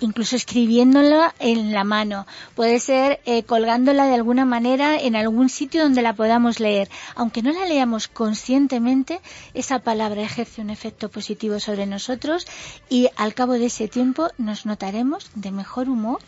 incluso 0.00 0.36
escribiéndola 0.36 1.34
en 1.38 1.72
la 1.72 1.84
mano, 1.84 2.26
puede 2.54 2.78
ser 2.78 3.20
eh, 3.24 3.42
colgándola 3.42 4.06
de 4.06 4.14
alguna 4.14 4.44
manera 4.44 4.96
en 4.98 5.16
algún 5.16 5.48
sitio 5.48 5.82
donde 5.82 6.02
la 6.02 6.14
podamos 6.14 6.60
leer. 6.60 6.88
Aunque 7.14 7.42
no 7.42 7.52
la 7.52 7.66
leamos 7.66 8.08
conscientemente, 8.08 9.20
esa 9.54 9.80
palabra 9.80 10.22
ejerce 10.22 10.60
un 10.60 10.70
efecto 10.70 11.08
positivo 11.08 11.60
sobre 11.60 11.86
nosotros 11.86 12.46
y 12.88 13.08
al 13.16 13.34
cabo 13.34 13.54
de 13.54 13.66
ese 13.66 13.88
tiempo 13.88 14.28
nos 14.38 14.66
notaremos 14.66 15.30
de 15.34 15.50
mejor 15.50 15.88
humor 15.88 16.20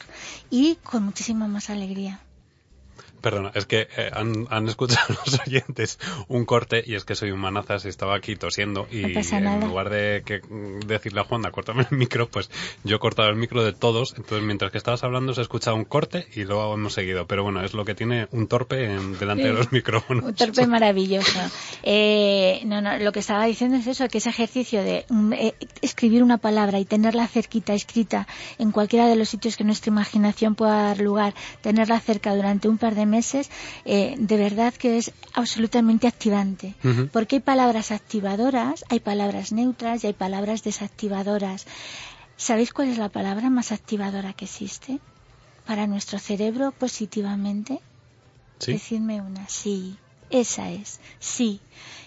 y 0.50 0.76
con 0.82 1.04
muchísima 1.04 1.46
más 1.46 1.70
alegría. 1.70 2.20
Perdona, 3.22 3.52
es 3.54 3.66
que 3.66 3.88
eh, 3.96 4.10
han, 4.12 4.46
han, 4.50 4.68
escuchado 4.68 5.14
los 5.24 5.40
oyentes 5.46 5.98
un 6.28 6.44
corte 6.44 6.82
y 6.84 6.94
es 6.94 7.04
que 7.04 7.14
soy 7.14 7.30
un 7.30 7.40
manazas 7.40 7.84
y 7.84 7.88
estaba 7.88 8.16
aquí 8.16 8.36
tosiendo 8.36 8.86
y 8.90 9.02
no 9.02 9.52
en 9.52 9.60
lugar 9.68 9.90
de 9.90 10.22
que, 10.24 10.40
decirle 10.86 11.20
a 11.20 11.24
Juanda, 11.24 11.50
córtame 11.50 11.86
el 11.90 11.96
micro, 11.96 12.28
pues 12.28 12.50
yo 12.84 12.96
he 12.96 12.98
cortado 12.98 13.28
el 13.28 13.36
micro 13.36 13.64
de 13.64 13.72
todos. 13.72 14.14
Entonces, 14.16 14.44
mientras 14.46 14.70
que 14.70 14.78
estabas 14.78 15.04
hablando, 15.04 15.34
se 15.34 15.40
ha 15.40 15.42
escuchado 15.42 15.76
un 15.76 15.84
corte 15.84 16.26
y 16.34 16.44
luego 16.44 16.74
hemos 16.74 16.94
seguido. 16.94 17.26
Pero 17.26 17.42
bueno, 17.42 17.64
es 17.64 17.74
lo 17.74 17.84
que 17.84 17.94
tiene 17.94 18.28
un 18.32 18.46
torpe 18.46 18.84
en, 18.84 19.18
delante 19.18 19.42
Sí. 19.42 19.48
de 19.48 19.54
los 19.54 19.72
micrófonos. 19.72 20.24
Un 20.24 20.34
torpe 20.34 20.66
maravilloso. 20.66 21.40
Eh, 21.82 22.60
no, 22.64 22.80
no, 22.80 22.98
lo 22.98 23.12
que 23.12 23.20
estaba 23.20 23.44
diciendo 23.46 23.76
es 23.76 23.86
eso, 23.86 24.06
que 24.08 24.18
ese 24.18 24.30
ejercicio 24.30 24.82
de 24.82 25.04
mm, 25.08 25.32
eh, 25.32 25.54
escribir 25.80 26.22
una 26.22 26.38
palabra 26.38 26.78
y 26.78 26.84
tenerla 26.84 27.26
cerquita, 27.26 27.74
escrita 27.74 28.26
en 28.58 28.70
cualquiera 28.72 29.06
de 29.08 29.16
los 29.16 29.28
sitios 29.28 29.56
que 29.56 29.64
nuestra 29.64 29.90
imaginación 29.90 30.54
pueda 30.54 30.82
dar 30.82 31.00
lugar, 31.00 31.34
tenerla 31.60 31.98
cerca 32.00 32.34
durante 32.34 32.68
un 32.68 32.78
par 32.78 32.94
de 32.94 33.06
meses, 33.16 33.50
eh, 33.84 34.14
de 34.18 34.36
verdad 34.46 34.72
que 34.74 34.90
es 34.98 35.12
absolutamente 35.42 36.06
activante. 36.06 36.74
Porque 37.14 37.36
hay 37.36 37.44
palabras 37.52 37.90
activadoras, 37.90 38.84
hay 38.88 39.00
palabras 39.10 39.52
neutras 39.52 40.02
y 40.02 40.06
hay 40.08 40.16
palabras 40.26 40.62
desactivadoras. 40.68 41.66
¿Sabéis 42.36 42.72
cuál 42.72 42.88
es 42.88 42.98
la 42.98 43.08
palabra 43.18 43.50
más 43.50 43.70
activadora 43.78 44.32
que 44.32 44.46
existe 44.46 44.92
para 45.68 45.86
nuestro 45.86 46.18
cerebro 46.18 46.72
positivamente? 46.72 47.80
¿Sí? 48.58 48.72
Decidme 48.72 49.20
una. 49.20 49.48
Sí, 49.48 49.96
esa 50.30 50.70
es. 50.70 51.00
Sí. 51.20 51.60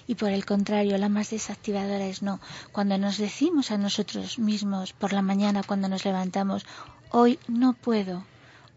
Y 0.07 0.15
por 0.15 0.31
el 0.31 0.45
contrario, 0.45 0.97
la 0.97 1.09
más 1.09 1.29
desactivadora 1.29 2.05
es 2.05 2.21
no. 2.21 2.39
Cuando 2.71 2.97
nos 2.97 3.17
decimos 3.17 3.71
a 3.71 3.77
nosotros 3.77 4.39
mismos 4.39 4.93
por 4.93 5.13
la 5.13 5.21
mañana 5.21 5.63
cuando 5.63 5.87
nos 5.87 6.05
levantamos, 6.05 6.65
hoy 7.11 7.39
no 7.47 7.73
puedo, 7.73 8.23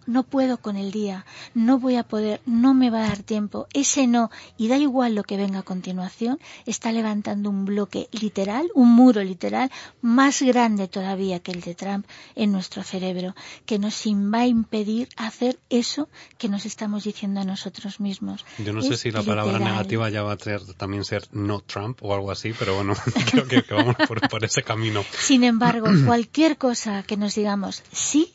no 0.08 0.22
puedo 0.22 0.56
con 0.56 0.76
el 0.76 0.90
día, 0.90 1.26
no 1.54 1.78
voy 1.78 1.96
a 1.96 2.02
poder, 2.02 2.40
no 2.46 2.72
me 2.72 2.90
va 2.90 3.04
a 3.04 3.08
dar 3.08 3.22
tiempo. 3.22 3.68
Ese 3.74 4.06
no, 4.06 4.30
y 4.56 4.68
da 4.68 4.78
igual 4.78 5.14
lo 5.14 5.22
que 5.22 5.36
venga 5.36 5.60
a 5.60 5.62
continuación, 5.62 6.40
está 6.66 6.92
levantando 6.92 7.50
un 7.50 7.66
bloque 7.66 8.08
literal, 8.12 8.70
un 8.74 8.90
muro 8.90 9.22
literal, 9.22 9.70
más 10.00 10.40
grande 10.40 10.88
todavía 10.88 11.40
que 11.40 11.52
el 11.52 11.60
de 11.60 11.74
Trump 11.74 12.06
en 12.34 12.52
nuestro 12.52 12.82
cerebro, 12.82 13.34
que 13.66 13.78
nos 13.78 14.02
va 14.06 14.40
a 14.40 14.46
impedir 14.46 15.08
hacer 15.16 15.58
eso 15.68 16.08
que 16.38 16.48
nos 16.48 16.64
estamos 16.64 17.04
diciendo 17.04 17.40
a 17.40 17.44
nosotros 17.44 18.00
mismos. 18.00 18.46
Yo 18.58 18.72
no 18.72 18.80
sé 18.80 18.96
si 18.96 19.10
la 19.10 19.22
palabra 19.22 19.58
literal. 19.58 19.72
negativa 19.72 20.08
ya 20.08 20.22
va 20.22 20.32
a 20.32 20.38
ser, 20.38 20.62
también 20.74 21.04
ser 21.04 21.28
no 21.32 21.60
Trump 21.60 21.98
o 22.02 22.14
algo 22.14 22.30
así, 22.30 22.54
pero 22.58 22.76
bueno, 22.76 22.94
creo 23.30 23.46
que, 23.46 23.62
que 23.62 23.74
vamos 23.74 23.96
por, 24.06 24.26
por 24.28 24.42
ese 24.42 24.62
camino. 24.62 25.04
Sin 25.18 25.44
embargo, 25.44 25.88
cualquier 26.06 26.56
cosa 26.56 27.02
que 27.02 27.18
nos 27.18 27.34
digamos 27.34 27.82
sí 27.92 28.32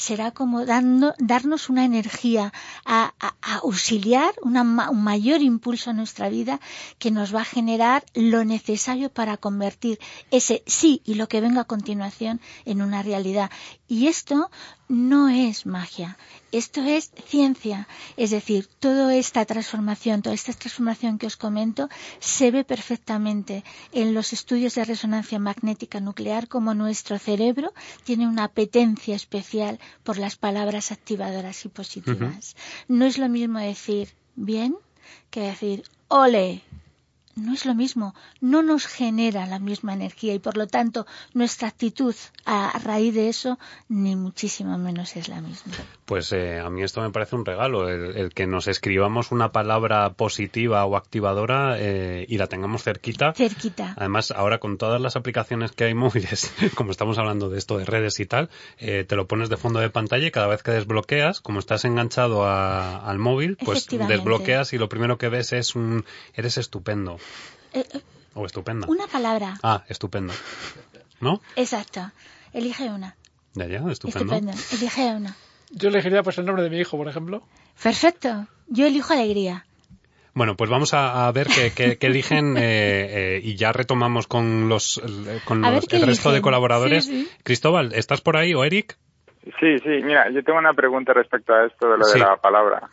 será 0.00 0.30
como 0.30 0.64
dando, 0.64 1.14
darnos 1.18 1.68
una 1.68 1.84
energía 1.84 2.52
a, 2.84 3.12
auxiliar, 3.62 4.32
una 4.42 4.62
un 4.62 5.02
mayor 5.04 5.42
impulso 5.42 5.90
a 5.90 5.92
nuestra 5.92 6.28
vida 6.28 6.60
que 6.98 7.10
nos 7.10 7.34
va 7.34 7.42
a 7.42 7.52
generar 7.56 8.04
lo 8.14 8.44
necesario 8.44 9.10
para 9.10 9.36
convertir 9.36 9.98
ese 10.30 10.62
sí 10.66 11.02
y 11.04 11.14
lo 11.14 11.28
que 11.28 11.40
venga 11.40 11.62
a 11.62 11.72
continuación 11.74 12.40
en 12.64 12.80
una 12.80 13.02
realidad. 13.02 13.50
Y 13.90 14.06
esto 14.06 14.52
no 14.88 15.28
es 15.28 15.66
magia, 15.66 16.16
esto 16.52 16.80
es 16.80 17.10
ciencia. 17.26 17.88
Es 18.16 18.30
decir, 18.30 18.68
toda 18.78 19.16
esta 19.16 19.44
transformación, 19.44 20.22
toda 20.22 20.36
esta 20.36 20.52
transformación 20.52 21.18
que 21.18 21.26
os 21.26 21.36
comento, 21.36 21.88
se 22.20 22.52
ve 22.52 22.62
perfectamente 22.62 23.64
en 23.90 24.14
los 24.14 24.32
estudios 24.32 24.76
de 24.76 24.84
resonancia 24.84 25.40
magnética 25.40 25.98
nuclear 25.98 26.46
como 26.46 26.72
nuestro 26.72 27.18
cerebro 27.18 27.74
tiene 28.04 28.28
una 28.28 28.44
apetencia 28.44 29.16
especial 29.16 29.80
por 30.04 30.18
las 30.18 30.36
palabras 30.36 30.92
activadoras 30.92 31.64
y 31.64 31.68
positivas. 31.68 32.54
No 32.86 33.06
es 33.06 33.18
lo 33.18 33.28
mismo 33.28 33.58
decir 33.58 34.14
bien 34.36 34.76
que 35.30 35.40
decir 35.40 35.82
ole. 36.06 36.62
No 37.36 37.54
es 37.54 37.64
lo 37.64 37.74
mismo, 37.74 38.14
no 38.40 38.62
nos 38.62 38.86
genera 38.86 39.46
la 39.46 39.58
misma 39.60 39.94
energía 39.94 40.34
y 40.34 40.38
por 40.40 40.56
lo 40.56 40.66
tanto 40.66 41.06
nuestra 41.32 41.68
actitud 41.68 42.14
a 42.44 42.76
raíz 42.84 43.14
de 43.14 43.28
eso 43.28 43.58
ni 43.88 44.16
muchísimo 44.16 44.76
menos 44.78 45.14
es 45.16 45.28
la 45.28 45.40
misma. 45.40 45.72
Pues 46.04 46.32
eh, 46.32 46.58
a 46.58 46.68
mí 46.70 46.82
esto 46.82 47.00
me 47.00 47.10
parece 47.10 47.36
un 47.36 47.44
regalo, 47.46 47.88
el, 47.88 48.16
el 48.16 48.34
que 48.34 48.48
nos 48.48 48.66
escribamos 48.66 49.30
una 49.30 49.52
palabra 49.52 50.12
positiva 50.14 50.84
o 50.84 50.96
activadora 50.96 51.76
eh, 51.78 52.26
y 52.28 52.36
la 52.36 52.48
tengamos 52.48 52.82
cerquita. 52.82 53.32
Cerquita. 53.32 53.94
Además, 53.96 54.32
ahora 54.32 54.58
con 54.58 54.76
todas 54.76 55.00
las 55.00 55.14
aplicaciones 55.14 55.70
que 55.70 55.84
hay 55.84 55.94
móviles, 55.94 56.52
como 56.74 56.90
estamos 56.90 57.16
hablando 57.18 57.48
de 57.48 57.58
esto 57.58 57.78
de 57.78 57.84
redes 57.84 58.18
y 58.18 58.26
tal, 58.26 58.50
eh, 58.78 59.04
te 59.08 59.14
lo 59.14 59.28
pones 59.28 59.48
de 59.48 59.56
fondo 59.56 59.78
de 59.78 59.88
pantalla 59.88 60.26
y 60.26 60.30
cada 60.32 60.48
vez 60.48 60.64
que 60.64 60.72
desbloqueas, 60.72 61.40
como 61.40 61.60
estás 61.60 61.84
enganchado 61.84 62.44
a- 62.44 63.08
al 63.08 63.18
móvil, 63.20 63.56
pues 63.64 63.86
desbloqueas 64.08 64.72
y 64.72 64.78
lo 64.78 64.88
primero 64.88 65.16
que 65.16 65.28
ves 65.28 65.52
es 65.52 65.76
un 65.76 66.04
eres 66.34 66.58
estupendo 66.58 67.18
Eh, 67.72 67.84
eh, 67.94 68.00
o 68.34 68.46
estupenda. 68.46 68.86
una 68.88 69.06
palabra. 69.06 69.58
Ah, 69.62 69.84
estupendo. 69.88 70.32
¿No? 71.20 71.40
Exacto. 71.56 72.10
Elige 72.52 72.88
una. 72.88 73.16
Ya, 73.54 73.66
ya, 73.66 73.78
estupendo. 73.90 74.34
Estupendo. 74.34 74.52
Elige 74.72 75.14
una. 75.14 75.36
Yo 75.70 75.88
elegiría 75.88 76.22
pues 76.22 76.38
el 76.38 76.46
nombre 76.46 76.62
de 76.64 76.70
mi 76.70 76.78
hijo, 76.78 76.96
por 76.96 77.08
ejemplo. 77.08 77.42
Perfecto. 77.82 78.46
Yo 78.68 78.86
elijo 78.86 79.12
alegría. 79.12 79.64
Bueno, 80.32 80.56
pues 80.56 80.70
vamos 80.70 80.94
a, 80.94 81.26
a 81.26 81.32
ver 81.32 81.48
qué, 81.48 81.72
qué- 81.72 81.98
qué 81.98 82.06
eligen 82.06 82.56
eh, 82.56 83.36
eh, 83.36 83.40
y 83.42 83.56
ya 83.56 83.72
retomamos 83.72 84.26
con 84.26 84.68
los 84.68 85.00
con 85.44 85.60
los- 85.60 85.86
el 85.92 86.06
resto 86.06 86.30
de 86.32 86.40
colaboradores. 86.40 87.04
Sí, 87.06 87.24
sí. 87.24 87.30
Cristóbal, 87.42 87.92
¿estás 87.94 88.20
por 88.20 88.36
ahí 88.36 88.54
o 88.54 88.64
Eric? 88.64 88.96
Sí, 89.44 89.78
sí, 89.82 89.88
mira, 90.04 90.30
yo 90.30 90.44
tengo 90.44 90.58
una 90.58 90.74
pregunta 90.74 91.12
respecto 91.14 91.52
a 91.54 91.66
esto 91.66 91.90
de 91.90 91.98
lo 91.98 92.04
Sí. 92.04 92.18
de 92.18 92.24
la 92.26 92.36
palabra. 92.36 92.88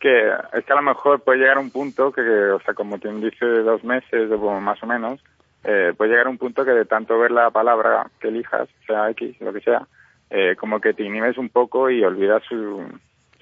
Que 0.00 0.30
es 0.54 0.64
que 0.64 0.72
a 0.72 0.76
lo 0.76 0.82
mejor 0.82 1.20
puede 1.20 1.38
llegar 1.40 1.58
un 1.58 1.70
punto 1.70 2.10
que, 2.10 2.22
o 2.22 2.58
sea, 2.62 2.74
como 2.74 2.98
quien 2.98 3.20
dice 3.20 3.44
dos 3.44 3.84
meses 3.84 4.30
o 4.32 4.60
más 4.60 4.82
o 4.82 4.86
menos, 4.86 5.20
eh, 5.62 5.92
puede 5.96 6.10
llegar 6.12 6.26
un 6.28 6.38
punto 6.38 6.64
que 6.64 6.70
de 6.72 6.86
tanto 6.86 7.18
ver 7.18 7.30
la 7.30 7.50
palabra 7.50 8.06
que 8.18 8.28
elijas, 8.28 8.66
sea 8.86 9.10
X, 9.10 9.36
lo 9.40 9.52
que 9.52 9.60
sea, 9.60 9.86
eh, 10.30 10.56
como 10.58 10.80
que 10.80 10.94
te 10.94 11.04
inhibes 11.04 11.36
un 11.36 11.50
poco 11.50 11.90
y 11.90 12.02
olvidas 12.02 12.42
su, 12.48 12.82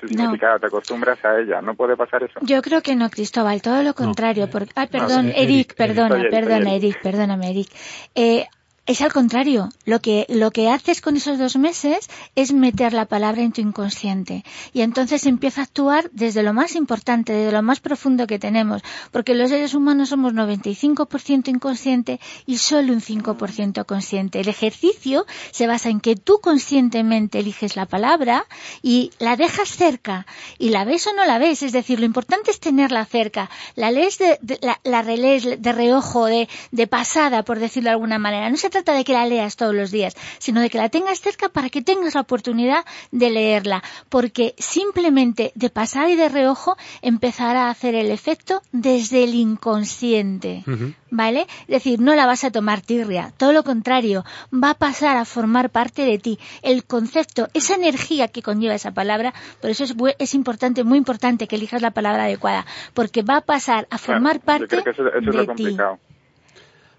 su 0.00 0.08
significado, 0.08 0.58
te 0.58 0.66
acostumbras 0.66 1.24
a 1.24 1.38
ella. 1.38 1.62
¿No 1.62 1.74
puede 1.74 1.96
pasar 1.96 2.24
eso? 2.24 2.40
Yo 2.42 2.60
creo 2.60 2.82
que 2.82 2.96
no, 2.96 3.08
Cristóbal, 3.08 3.62
todo 3.62 3.82
lo 3.84 3.94
contrario. 3.94 4.48
porque- 4.50 4.72
Ay, 4.74 4.88
perdón, 4.88 5.26
sí, 5.26 5.32
Eric, 5.36 5.40
Eric, 5.42 5.74
perdona, 5.76 6.16
Eric. 6.18 6.30
perdona, 6.32 6.70
Eric. 6.70 6.82
Eric, 6.84 7.02
perdóname, 7.02 7.50
Eric. 7.50 7.68
Eh, 8.16 8.46
es 8.88 9.02
al 9.02 9.12
contrario. 9.12 9.68
Lo 9.84 10.00
que, 10.00 10.24
lo 10.30 10.50
que 10.50 10.70
haces 10.70 11.02
con 11.02 11.16
esos 11.16 11.38
dos 11.38 11.56
meses 11.56 12.08
es 12.34 12.52
meter 12.54 12.94
la 12.94 13.04
palabra 13.04 13.42
en 13.42 13.52
tu 13.52 13.60
inconsciente. 13.60 14.44
Y 14.72 14.80
entonces 14.80 15.26
empieza 15.26 15.60
a 15.60 15.64
actuar 15.64 16.10
desde 16.12 16.42
lo 16.42 16.54
más 16.54 16.74
importante, 16.74 17.34
desde 17.34 17.52
lo 17.52 17.62
más 17.62 17.80
profundo 17.80 18.26
que 18.26 18.38
tenemos. 18.38 18.82
Porque 19.12 19.34
los 19.34 19.50
seres 19.50 19.74
humanos 19.74 20.08
somos 20.08 20.32
95% 20.32 21.48
inconsciente 21.48 22.18
y 22.46 22.56
solo 22.58 22.94
un 22.94 23.02
5% 23.02 23.84
consciente. 23.84 24.40
El 24.40 24.48
ejercicio 24.48 25.26
se 25.50 25.66
basa 25.66 25.90
en 25.90 26.00
que 26.00 26.16
tú 26.16 26.40
conscientemente 26.40 27.40
eliges 27.40 27.76
la 27.76 27.84
palabra 27.84 28.46
y 28.82 29.10
la 29.18 29.36
dejas 29.36 29.68
cerca. 29.68 30.26
Y 30.58 30.70
la 30.70 30.86
ves 30.86 31.06
o 31.06 31.12
no 31.12 31.26
la 31.26 31.38
ves. 31.38 31.62
Es 31.62 31.72
decir, 31.72 32.00
lo 32.00 32.06
importante 32.06 32.50
es 32.50 32.58
tenerla 32.58 33.04
cerca. 33.04 33.50
La 33.76 33.90
lees 33.90 34.16
de, 34.18 34.38
de- 34.40 34.58
la, 34.62 34.80
la 34.82 35.02
de 35.02 35.72
reojo, 35.74 36.24
de, 36.24 36.48
de 36.72 36.86
pasada, 36.86 37.44
por 37.44 37.58
decirlo 37.58 37.88
de 37.90 37.92
alguna 37.94 38.18
manera. 38.18 38.48
Trata 38.78 38.88
trata 38.88 38.98
de 38.98 39.04
que 39.04 39.12
la 39.12 39.26
leas 39.26 39.56
todos 39.56 39.74
los 39.74 39.90
días, 39.90 40.14
sino 40.38 40.60
de 40.60 40.70
que 40.70 40.78
la 40.78 40.88
tengas 40.88 41.20
cerca 41.20 41.48
para 41.48 41.68
que 41.68 41.82
tengas 41.82 42.14
la 42.14 42.20
oportunidad 42.20 42.84
de 43.10 43.30
leerla, 43.30 43.82
porque 44.08 44.54
simplemente 44.58 45.52
de 45.54 45.68
pasar 45.68 46.08
y 46.08 46.16
de 46.16 46.28
reojo 46.28 46.76
empezará 47.02 47.66
a 47.66 47.70
hacer 47.70 47.94
el 47.94 48.10
efecto 48.10 48.62
desde 48.72 49.24
el 49.24 49.34
inconsciente. 49.34 50.62
¿Vale? 51.10 51.46
Es 51.62 51.68
decir, 51.68 52.00
no 52.00 52.14
la 52.14 52.26
vas 52.26 52.44
a 52.44 52.50
tomar 52.50 52.82
tirria, 52.82 53.32
todo 53.36 53.52
lo 53.52 53.64
contrario, 53.64 54.24
va 54.52 54.70
a 54.70 54.74
pasar 54.74 55.16
a 55.16 55.24
formar 55.24 55.70
parte 55.70 56.02
de 56.04 56.18
ti. 56.18 56.38
El 56.62 56.84
concepto, 56.84 57.48
esa 57.54 57.74
energía 57.74 58.28
que 58.28 58.42
conlleva 58.42 58.74
esa 58.74 58.92
palabra, 58.92 59.32
por 59.60 59.70
eso 59.70 59.84
es, 59.84 59.94
es 60.18 60.34
importante, 60.34 60.84
muy 60.84 60.98
importante 60.98 61.48
que 61.48 61.56
elijas 61.56 61.82
la 61.82 61.90
palabra 61.90 62.24
adecuada, 62.24 62.66
porque 62.94 63.22
va 63.22 63.38
a 63.38 63.40
pasar 63.40 63.88
a 63.90 63.98
formar 63.98 64.40
parte 64.40 64.76
de 64.76 65.46
ti. 65.56 65.76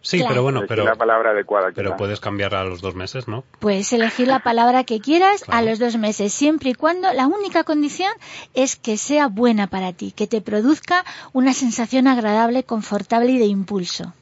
Sí, 0.01 0.23
pero 0.27 0.43
bueno, 0.43 0.63
pero 0.67 0.85
la 0.85 0.95
palabra 0.95 1.31
adecuada. 1.31 1.71
Pero 1.75 1.97
puedes 1.97 2.19
cambiar 2.19 2.55
a 2.55 2.63
los 2.63 2.81
dos 2.81 2.95
meses, 2.95 3.27
¿no? 3.27 3.43
Puedes 3.59 3.91
elegir 3.91 4.27
la 4.27 4.39
palabra 4.39 4.83
que 4.83 5.01
quieras 5.01 5.43
a 5.47 5.61
los 5.61 5.79
dos 5.79 5.97
meses, 5.97 6.33
siempre 6.33 6.71
y 6.71 6.73
cuando 6.73 7.11
la 7.13 7.27
única 7.27 7.63
condición 7.63 8.11
es 8.53 8.75
que 8.75 8.97
sea 8.97 9.27
buena 9.27 9.67
para 9.67 9.93
ti, 9.93 10.11
que 10.11 10.27
te 10.27 10.41
produzca 10.41 11.03
una 11.33 11.53
sensación 11.53 12.07
agradable, 12.07 12.63
confortable 12.63 13.31
y 13.31 13.39
de 13.39 13.45
impulso. 13.45 14.13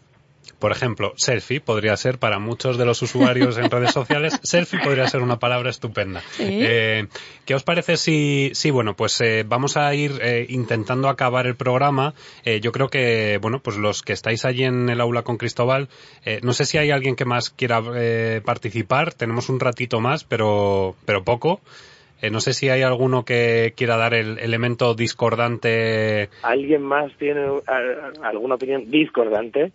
Por 0.60 0.72
ejemplo, 0.72 1.14
selfie 1.18 1.62
podría 1.62 1.96
ser 1.98 2.18
para 2.18 2.40
muchos 2.40 2.80
de 2.80 2.86
los 2.86 3.02
usuarios 3.04 3.58
en 3.60 3.70
redes 3.70 3.92
sociales, 3.92 4.40
selfie 4.44 4.80
podría 4.80 5.08
ser 5.08 5.22
una 5.22 5.38
palabra 5.38 5.70
estupenda. 5.70 6.24
Eh, 6.40 7.06
¿Qué 7.46 7.54
os 7.54 7.64
parece 7.64 7.96
si, 7.96 8.50
si 8.54 8.72
bueno, 8.72 8.96
pues 8.96 9.22
eh, 9.22 9.46
vamos 9.48 9.78
a 9.78 9.94
ir 9.94 10.14
eh, 10.20 10.48
intentando 10.50 11.10
acabar 11.10 11.46
el 11.46 11.56
programa? 11.56 12.14
yo 12.62 12.72
creo 12.72 12.88
que, 12.88 13.40
bueno, 13.42 13.60
pues 13.60 13.78
los 13.78 14.02
que 14.02 14.14
estáis 14.14 14.46
allí 14.46 14.64
en 14.64 14.90
el 14.90 15.02
aula 15.02 15.24
con 15.24 15.38
Cristóbal, 15.38 15.90
no 16.42 16.54
sé 16.54 16.66
si 16.66 16.78
hay 16.78 16.92
alguien 16.92 17.16
que 17.16 17.26
más 17.26 17.50
quiera 17.50 17.82
participar, 18.44 19.14
tenemos 19.14 19.50
un 19.50 19.60
ratito 19.60 20.00
más, 20.00 20.24
pero, 20.24 20.96
pero 21.06 21.24
poco. 21.24 21.60
no 22.32 22.40
sé 22.40 22.54
si 22.54 22.70
hay 22.70 22.84
alguno 22.84 23.26
que 23.26 23.74
quiera 23.76 23.98
dar 23.98 24.14
el 24.14 24.40
elemento 24.40 24.96
discordante. 24.96 26.30
¿Alguien 26.42 26.84
más 26.84 27.12
tiene 27.18 27.46
alguna 28.24 28.56
opinión 28.56 28.90
discordante? 28.90 29.74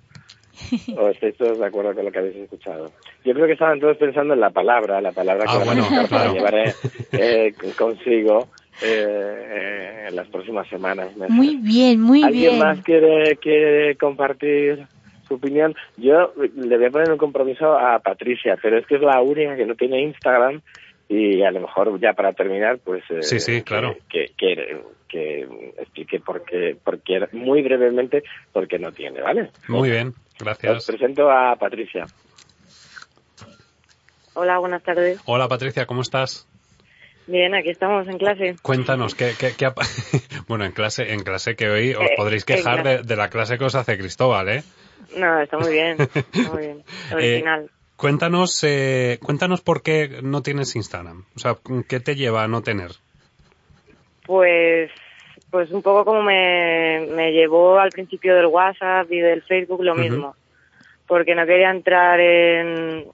¿O 0.96 1.08
estáis 1.08 1.36
todos 1.36 1.58
de 1.58 1.66
acuerdo 1.66 1.94
con 1.94 2.04
lo 2.04 2.12
que 2.12 2.18
habéis 2.18 2.36
escuchado? 2.36 2.92
Yo 3.24 3.32
creo 3.34 3.46
que 3.46 3.52
estaban 3.52 3.80
todos 3.80 3.96
pensando 3.96 4.34
en 4.34 4.40
la 4.40 4.50
palabra, 4.50 5.00
la 5.00 5.12
palabra 5.12 5.44
que 5.44 5.50
ah, 5.52 6.06
para 6.08 6.32
llevar 6.32 6.74
eh, 7.12 7.54
consigo 7.78 8.48
eh, 8.82 10.06
en 10.08 10.16
las 10.16 10.28
próximas 10.28 10.68
semanas. 10.68 11.10
Muy 11.28 11.56
bien, 11.56 12.00
muy 12.00 12.18
bien. 12.18 12.26
¿Alguien 12.26 12.58
más 12.58 12.82
quiere, 12.82 13.36
quiere 13.36 13.96
compartir 13.96 14.86
su 15.28 15.34
opinión? 15.34 15.74
Yo 15.96 16.32
le 16.56 16.76
voy 16.76 16.86
a 16.86 16.90
poner 16.90 17.12
un 17.12 17.18
compromiso 17.18 17.78
a 17.78 17.98
Patricia, 18.00 18.58
pero 18.60 18.78
es 18.78 18.86
que 18.86 18.96
es 18.96 19.02
la 19.02 19.20
única 19.20 19.56
que 19.56 19.66
no 19.66 19.74
tiene 19.74 20.02
Instagram 20.02 20.60
y 21.08 21.42
a 21.42 21.50
lo 21.50 21.60
mejor 21.60 22.00
ya 22.00 22.14
para 22.14 22.32
terminar, 22.32 22.78
pues... 22.82 23.02
Eh, 23.10 23.22
sí, 23.22 23.38
sí, 23.38 23.62
claro. 23.62 23.96
Que, 24.08 24.32
que, 24.36 24.80
que, 25.08 25.46
explique 25.78 26.20
por 26.20 26.42
qué, 26.44 26.76
porque 26.82 27.28
muy 27.32 27.62
brevemente, 27.62 28.22
porque 28.52 28.78
no 28.78 28.92
tiene, 28.92 29.20
¿vale? 29.20 29.50
Muy 29.68 29.90
bien. 29.90 30.14
Gracias. 30.42 30.78
Os 30.78 30.86
presento 30.86 31.30
a 31.30 31.54
Patricia. 31.54 32.06
Hola, 34.34 34.58
buenas 34.58 34.82
tardes. 34.82 35.20
Hola, 35.24 35.46
Patricia, 35.46 35.86
¿cómo 35.86 36.02
estás? 36.02 36.48
Bien, 37.28 37.54
aquí 37.54 37.70
estamos 37.70 38.08
en 38.08 38.18
clase. 38.18 38.56
Cuéntanos, 38.60 39.14
¿qué, 39.14 39.34
qué, 39.38 39.52
qué 39.56 39.70
bueno, 40.48 40.64
en 40.64 40.72
clase, 40.72 41.12
en 41.12 41.22
clase 41.22 41.54
que 41.54 41.68
hoy 41.68 41.94
os 41.94 42.10
eh, 42.10 42.14
podréis 42.16 42.44
quejar 42.44 43.04
de, 43.04 43.16
la 43.16 43.30
clase 43.30 43.56
que 43.56 43.64
os 43.64 43.76
hace 43.76 43.96
Cristóbal, 43.96 44.48
¿eh? 44.48 44.64
No, 45.16 45.40
está 45.40 45.58
muy 45.58 45.72
bien, 45.72 45.96
está 46.00 46.52
muy 46.52 46.62
bien, 46.62 46.84
original. 47.12 47.64
Eh, 47.66 47.70
cuéntanos, 47.96 48.64
eh, 48.64 49.18
cuéntanos 49.22 49.60
por 49.60 49.82
qué 49.82 50.18
no 50.24 50.42
tienes 50.42 50.74
Instagram. 50.74 51.24
O 51.36 51.38
sea, 51.38 51.56
¿qué 51.88 52.00
te 52.00 52.16
lleva 52.16 52.42
a 52.42 52.48
no 52.48 52.62
tener? 52.62 52.90
Pues 54.26 54.90
pues 55.52 55.70
un 55.70 55.82
poco 55.82 56.06
como 56.06 56.22
me, 56.22 57.06
me 57.10 57.30
llevó 57.30 57.78
al 57.78 57.90
principio 57.90 58.34
del 58.34 58.46
WhatsApp 58.46 59.12
y 59.12 59.18
del 59.18 59.42
Facebook 59.42 59.84
lo 59.84 59.94
mismo, 59.94 60.34
porque 61.06 61.34
no 61.34 61.44
quería 61.44 61.70
entrar 61.70 62.18
en, 62.18 63.04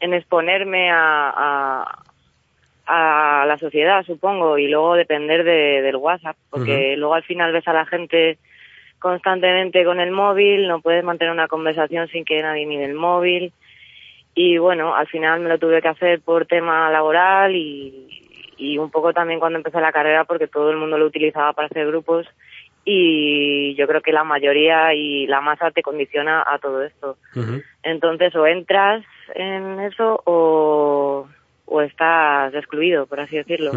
en 0.00 0.12
exponerme 0.12 0.90
a, 0.90 1.86
a, 2.84 3.44
la 3.46 3.56
sociedad, 3.58 4.04
supongo, 4.04 4.58
y 4.58 4.66
luego 4.66 4.96
depender 4.96 5.44
de, 5.44 5.82
del 5.82 5.94
WhatsApp, 5.96 6.36
porque 6.50 6.96
luego 6.96 7.14
al 7.14 7.22
final 7.22 7.52
ves 7.52 7.68
a 7.68 7.72
la 7.72 7.86
gente 7.86 8.38
constantemente 8.98 9.84
con 9.84 10.00
el 10.00 10.10
móvil, 10.10 10.66
no 10.66 10.80
puedes 10.80 11.04
mantener 11.04 11.32
una 11.32 11.46
conversación 11.46 12.08
sin 12.08 12.24
que 12.24 12.42
nadie 12.42 12.66
mire 12.66 12.86
el 12.86 12.94
móvil. 12.94 13.52
Y 14.34 14.58
bueno, 14.58 14.96
al 14.96 15.06
final 15.06 15.40
me 15.40 15.48
lo 15.48 15.58
tuve 15.58 15.80
que 15.80 15.88
hacer 15.88 16.20
por 16.20 16.46
tema 16.46 16.90
laboral 16.90 17.54
y, 17.54 18.21
y 18.62 18.78
un 18.78 18.90
poco 18.90 19.12
también 19.12 19.40
cuando 19.40 19.58
empecé 19.58 19.80
la 19.80 19.92
carrera 19.92 20.24
porque 20.24 20.46
todo 20.46 20.70
el 20.70 20.76
mundo 20.76 20.96
lo 20.96 21.06
utilizaba 21.06 21.52
para 21.52 21.66
hacer 21.66 21.86
grupos 21.86 22.26
y 22.84 23.74
yo 23.74 23.86
creo 23.86 24.00
que 24.00 24.12
la 24.12 24.24
mayoría 24.24 24.94
y 24.94 25.26
la 25.26 25.40
masa 25.40 25.70
te 25.70 25.82
condiciona 25.82 26.44
a 26.46 26.58
todo 26.58 26.82
esto. 26.82 27.16
Entonces 27.82 28.34
o 28.36 28.46
entras 28.46 29.04
en 29.34 29.80
eso 29.80 30.20
o, 30.24 31.28
o 31.66 31.80
estás 31.80 32.54
excluido, 32.54 33.06
por 33.06 33.20
así 33.20 33.36
decirlo. 33.36 33.72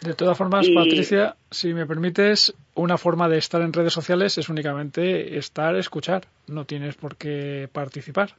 De 0.00 0.14
todas 0.14 0.36
formas, 0.36 0.66
Patricia, 0.74 1.36
si 1.50 1.74
me 1.74 1.86
permites, 1.86 2.54
una 2.74 2.96
forma 2.96 3.28
de 3.28 3.38
estar 3.38 3.60
en 3.60 3.72
redes 3.72 3.92
sociales 3.92 4.38
es 4.38 4.48
únicamente 4.48 5.36
estar, 5.36 5.74
escuchar. 5.76 6.22
No 6.46 6.64
tienes 6.64 6.96
por 6.96 7.16
qué 7.16 7.68
participar. 7.72 8.30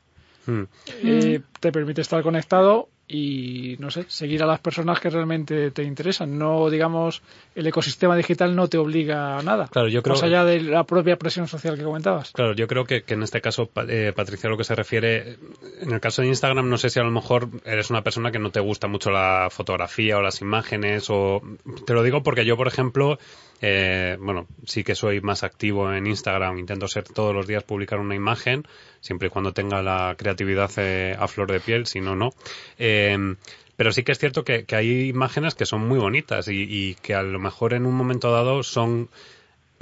Eh, 1.03 1.41
te 1.59 1.71
permite 1.71 2.01
estar 2.01 2.23
conectado 2.23 2.89
y 3.13 3.75
no 3.79 3.91
sé, 3.91 4.05
seguir 4.07 4.41
a 4.41 4.45
las 4.45 4.61
personas 4.61 4.99
que 5.01 5.09
realmente 5.09 5.71
te 5.71 5.83
interesan. 5.83 6.37
No, 6.37 6.69
digamos, 6.69 7.21
el 7.55 7.67
ecosistema 7.67 8.15
digital 8.15 8.55
no 8.55 8.69
te 8.69 8.77
obliga 8.77 9.37
a 9.37 9.41
nada. 9.41 9.67
Claro, 9.67 9.89
yo 9.89 10.01
creo 10.01 10.15
más 10.15 10.23
allá 10.23 10.45
de 10.45 10.61
la 10.61 10.85
propia 10.85 11.17
presión 11.17 11.47
social 11.47 11.77
que 11.77 11.83
comentabas. 11.83 12.31
Claro, 12.31 12.53
yo 12.53 12.67
creo 12.67 12.85
que, 12.85 13.03
en 13.05 13.23
este 13.23 13.41
caso, 13.41 13.69
eh, 13.89 14.13
Patricia, 14.15 14.49
lo 14.49 14.57
que 14.57 14.63
se 14.63 14.75
refiere, 14.75 15.37
en 15.81 15.91
el 15.91 15.99
caso 15.99 16.21
de 16.21 16.29
Instagram, 16.29 16.69
no 16.69 16.77
sé 16.77 16.89
si 16.89 16.99
a 17.01 17.03
lo 17.03 17.11
mejor 17.11 17.49
eres 17.65 17.89
una 17.89 18.01
persona 18.01 18.31
que 18.31 18.39
no 18.39 18.51
te 18.51 18.61
gusta 18.61 18.87
mucho 18.87 19.11
la 19.11 19.49
fotografía 19.51 20.17
o 20.17 20.21
las 20.21 20.39
imágenes, 20.39 21.09
o 21.09 21.41
te 21.85 21.93
lo 21.93 22.03
digo 22.03 22.23
porque 22.23 22.45
yo, 22.45 22.55
por 22.55 22.67
ejemplo, 22.67 23.19
eh, 23.61 24.17
bueno, 24.19 24.47
sí 24.65 24.83
que 24.83 24.95
soy 24.95 25.21
más 25.21 25.43
activo 25.43 25.93
en 25.93 26.07
Instagram, 26.07 26.57
intento 26.57 26.87
ser 26.87 27.03
todos 27.03 27.33
los 27.33 27.47
días 27.47 27.63
publicar 27.63 27.99
una 27.99 28.15
imagen, 28.15 28.65
siempre 28.99 29.27
y 29.27 29.31
cuando 29.31 29.53
tenga 29.53 29.81
la 29.81 30.15
creatividad 30.17 30.71
eh, 30.77 31.15
a 31.17 31.27
flor 31.27 31.51
de 31.51 31.59
piel, 31.59 31.85
si 31.85 32.01
no, 32.01 32.15
no. 32.15 32.31
Eh, 32.79 33.35
pero 33.75 33.91
sí 33.91 34.03
que 34.03 34.11
es 34.11 34.19
cierto 34.19 34.43
que, 34.43 34.65
hay 34.71 35.09
imágenes 35.09 35.55
que 35.55 35.65
son 35.65 35.87
muy 35.87 35.97
bonitas 35.97 36.47
y, 36.47 36.63
y, 36.69 36.95
que 36.95 37.15
a 37.15 37.23
lo 37.23 37.39
mejor 37.39 37.73
en 37.73 37.85
un 37.85 37.95
momento 37.95 38.31
dado 38.31 38.63
son 38.63 39.09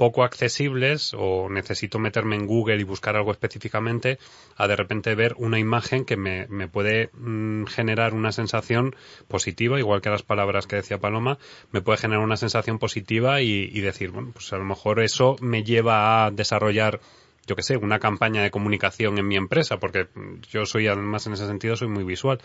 poco 0.00 0.24
accesibles 0.24 1.12
o 1.14 1.50
necesito 1.50 1.98
meterme 1.98 2.34
en 2.34 2.46
Google 2.46 2.80
y 2.80 2.84
buscar 2.84 3.16
algo 3.16 3.32
específicamente 3.32 4.18
a 4.56 4.66
de 4.66 4.74
repente 4.74 5.14
ver 5.14 5.34
una 5.36 5.58
imagen 5.58 6.06
que 6.06 6.16
me, 6.16 6.46
me 6.46 6.68
puede 6.68 7.10
mm, 7.12 7.66
generar 7.66 8.14
una 8.14 8.32
sensación 8.32 8.96
positiva, 9.28 9.78
igual 9.78 10.00
que 10.00 10.08
las 10.08 10.22
palabras 10.22 10.66
que 10.66 10.76
decía 10.76 10.96
Paloma, 10.96 11.36
me 11.70 11.82
puede 11.82 11.98
generar 11.98 12.24
una 12.24 12.38
sensación 12.38 12.78
positiva 12.78 13.42
y, 13.42 13.68
y 13.70 13.80
decir, 13.82 14.10
bueno, 14.10 14.30
pues 14.32 14.50
a 14.54 14.56
lo 14.56 14.64
mejor 14.64 15.00
eso 15.00 15.36
me 15.42 15.64
lleva 15.64 16.24
a 16.24 16.30
desarrollar 16.30 17.00
yo 17.46 17.56
que 17.56 17.62
sé, 17.62 17.76
una 17.76 17.98
campaña 17.98 18.42
de 18.42 18.50
comunicación 18.50 19.18
en 19.18 19.28
mi 19.28 19.36
empresa, 19.36 19.78
porque 19.78 20.06
yo 20.50 20.64
soy 20.64 20.86
además 20.86 21.26
en 21.26 21.34
ese 21.34 21.46
sentido 21.46 21.76
soy 21.76 21.88
muy 21.88 22.04
visual. 22.04 22.40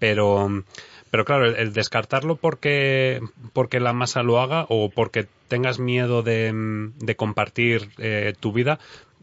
Pero, 0.00 0.64
pero 1.10 1.24
claro, 1.24 1.46
el, 1.46 1.72
descartarlo 1.72 2.36
porque, 2.36 3.20
porque 3.52 3.80
la 3.80 3.92
masa 3.92 4.22
lo 4.22 4.40
haga 4.40 4.66
o 4.68 4.90
porque 4.90 5.26
tengas 5.48 5.78
miedo 5.78 6.22
de, 6.22 6.52
de 6.96 7.16
compartir 7.16 7.90
eh, 7.98 8.34
tu 8.38 8.52
vida, 8.52 8.78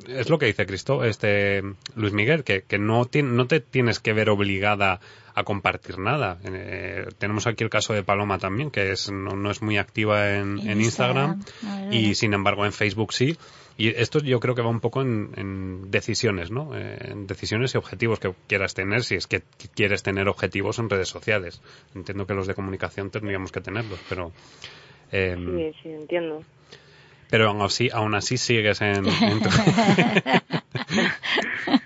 es 0.07 0.29
lo 0.29 0.37
que 0.37 0.45
dice 0.45 0.65
Cristo, 0.65 1.03
este 1.03 1.63
Luis 1.95 2.13
Miguel, 2.13 2.43
que, 2.43 2.61
que 2.61 2.77
no, 2.77 3.09
no 3.23 3.47
te 3.47 3.59
tienes 3.59 3.99
que 3.99 4.13
ver 4.13 4.29
obligada 4.29 4.99
a 5.37 5.43
compartir 5.43 5.99
nada. 5.99 6.39
Eh, 6.45 7.09
tenemos 7.19 7.45
aquí 7.45 7.63
el 7.63 7.69
caso 7.69 7.93
de 7.93 8.01
Paloma 8.01 8.39
también, 8.39 8.71
que 8.71 8.91
es, 8.91 9.11
no, 9.11 9.35
no 9.35 9.51
es 9.51 9.61
muy 9.61 9.77
activa 9.77 10.33
en, 10.33 10.67
en 10.67 10.81
Instagram, 10.81 11.43
y 11.91 12.15
sin 12.15 12.33
embargo 12.33 12.65
en 12.65 12.73
Facebook 12.73 13.13
sí. 13.13 13.37
Y 13.77 13.89
esto 13.89 14.17
yo 14.17 14.39
creo 14.39 14.55
que 14.55 14.63
va 14.63 14.69
un 14.69 14.79
poco 14.79 15.03
en, 15.03 15.91
decisiones, 15.91 16.49
¿no? 16.49 16.75
Eh, 16.75 17.11
en 17.11 17.27
decisiones 17.27 17.75
y 17.75 17.77
objetivos 17.77 18.19
que 18.19 18.33
quieras 18.47 18.73
tener, 18.73 19.03
si 19.03 19.13
es 19.13 19.27
que 19.27 19.43
quieres 19.75 20.01
tener 20.01 20.27
objetivos 20.27 20.79
en 20.79 20.89
redes 20.89 21.09
sociales. 21.09 21.61
Entiendo 21.93 22.25
que 22.25 22.33
los 22.33 22.47
de 22.47 22.55
comunicación 22.55 23.11
tendríamos 23.11 23.51
que 23.51 23.61
tenerlos, 23.61 23.99
pero... 24.09 24.31
Em, 25.11 25.55
sí, 25.55 25.79
sí, 25.83 25.89
entiendo. 25.89 26.43
Pero 27.29 27.49
aún 27.49 27.61
así, 27.61 27.89
aún 27.93 28.15
así 28.15 28.37
sigues 28.37 28.81
en, 28.81 29.05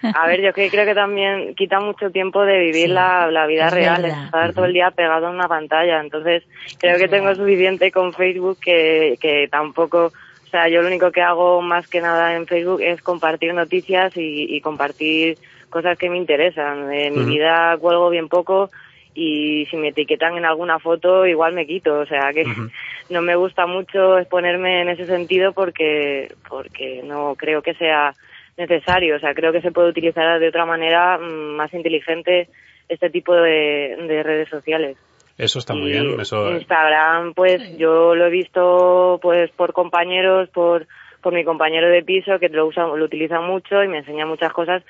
A 0.16 0.28
ver, 0.28 0.42
yo 0.42 0.54
creo 0.54 0.86
que 0.86 0.96
también 0.96 1.56
quita 1.56 1.80
mucho 1.80 2.10
tiempo 2.12 2.44
de 2.44 2.60
vivir 2.60 2.90
la, 2.90 3.46
vida 3.48 3.70
real, 3.70 4.06
estar 4.06 4.54
todo 4.54 4.66
el 4.66 4.74
día 4.74 4.92
pegado 4.92 5.28
en 5.30 5.36
una 5.36 5.48
pantalla. 5.48 6.00
Entonces, 6.00 6.44
creo 6.80 6.98
que 6.98 7.08
tengo 7.08 7.34
suficiente 7.36 7.92
con 7.92 8.14
Facebook 8.14 8.58
que, 8.60 9.18
que 9.22 9.48
tampoco 9.50 10.12
o 10.46 10.50
sea, 10.52 10.68
yo 10.68 10.82
lo 10.82 10.90
único 10.90 11.14
que 11.14 11.22
hago 11.22 11.62
más 11.62 11.88
que 11.88 12.02
nada 12.02 12.36
en 12.36 12.46
Facebook 12.46 12.82
es 12.82 13.02
compartir 13.02 13.54
noticias 13.54 14.12
y, 14.18 14.60
compartir 14.60 15.38
cosas 15.70 15.98
que 15.98 16.10
me 16.10 16.18
interesan. 16.18 16.92
En 16.92 17.14
mi 17.14 17.38
vida 17.38 17.78
cuelgo 17.78 18.10
bien 18.10 18.28
poco 18.28 18.70
y 19.14 19.66
si 19.68 19.78
me 19.78 19.90
etiquetan 19.90 20.36
en 20.36 20.44
alguna 20.44 20.78
foto 20.78 21.26
igual 21.26 21.54
me 21.54 21.66
quito, 21.66 22.00
o 22.00 22.06
sea 22.06 22.34
que 22.34 22.44
no 23.10 23.22
me 23.22 23.38
gusta 23.38 23.66
mucho 23.66 24.18
exponerme 24.18 24.82
en 24.82 24.90
ese 24.90 25.06
sentido 25.06 25.54
porque 25.54 26.34
porque 26.50 27.02
no 27.06 27.36
creo 27.38 27.62
que 27.62 27.74
sea 27.76 28.14
necesario, 28.58 29.16
o 29.16 29.20
sea, 29.20 29.34
creo 29.34 29.52
que 29.52 29.62
se 29.62 29.72
puede 29.72 29.90
utilizar 29.90 30.40
de 30.40 30.48
otra 30.50 30.66
manera 30.66 31.18
mm, 31.18 31.56
más 31.56 31.74
inteligente 31.74 32.48
este 32.90 33.10
tipo 33.10 33.34
de, 33.34 33.96
de 34.08 34.24
redes 34.24 34.50
sociales. 34.50 34.98
Eso 35.38 35.60
está 35.60 35.74
muy 35.74 35.90
Y 35.90 35.94
bien. 35.94 36.20
Eso, 36.20 36.52
Instagram, 36.52 37.34
pues 37.34 37.62
yo 37.78 38.14
lo 38.16 38.26
he 38.28 38.30
visto 38.30 39.20
pues 39.22 39.50
por 39.52 39.74
compañeros, 39.74 40.50
por 40.50 40.86
por 41.22 41.34
mi 41.34 41.44
compañero 41.44 41.88
de 41.90 42.02
piso 42.04 42.40
que 42.40 42.50
lo 42.50 42.66
usa, 42.66 42.88
lo 42.88 43.06
utiliza 43.06 43.40
mucho 43.42 43.84
y 43.84 43.88
me 43.88 44.00
enseña 44.00 44.26
muchas 44.26 44.52
cosas, 44.54 44.84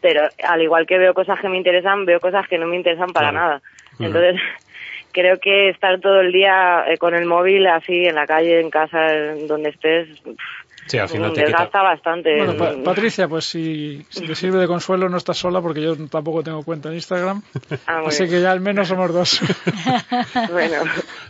pero 0.00 0.22
al 0.44 0.60
igual 0.60 0.86
que 0.86 0.98
veo 0.98 1.14
cosas 1.14 1.38
que 1.40 1.48
me 1.48 1.56
interesan, 1.56 2.04
veo 2.04 2.18
cosas 2.20 2.48
que 2.48 2.58
no 2.58 2.66
me 2.66 2.74
interesan 2.76 3.10
para 3.10 3.30
Claro. 3.30 3.46
nada. 3.46 3.62
Entonces, 4.00 4.40
creo 5.12 5.38
que 5.38 5.68
estar 5.70 6.00
todo 6.00 6.20
el 6.20 6.32
día 6.32 6.84
eh, 6.88 6.98
con 6.98 7.14
el 7.14 7.26
móvil 7.26 7.66
así 7.68 8.04
en 8.06 8.16
la 8.16 8.26
calle, 8.26 8.60
en 8.60 8.70
casa, 8.70 8.98
donde 9.46 9.70
estés, 9.70 10.08
sí, 10.88 10.98
al 10.98 11.08
final 11.08 11.30
mm, 11.30 11.34
te 11.34 11.40
quita. 11.44 11.50
desgasta 11.58 11.82
bastante. 11.82 12.36
Bueno, 12.36 12.56
Pa- 12.56 12.72
Mm, 12.76 12.82
Patricia, 12.82 13.28
pues 13.28 13.44
si, 13.44 14.04
si 14.08 14.26
te 14.26 14.34
sirve 14.34 14.58
de 14.58 14.66
consuelo, 14.66 15.08
no 15.08 15.16
estás 15.18 15.36
sola 15.38 15.60
porque 15.60 15.82
yo 15.82 15.96
tampoco 16.08 16.42
tengo 16.42 16.62
cuenta 16.64 16.88
en 16.88 16.96
Instagram. 16.96 17.42
ah, 17.86 18.02
Así 18.06 18.24
bien. 18.24 18.30
que 18.30 18.40
ya 18.42 18.50
al 18.52 18.60
menos 18.60 18.88
somos 18.88 19.12
dos. 19.12 19.40
bueno, 20.50 20.82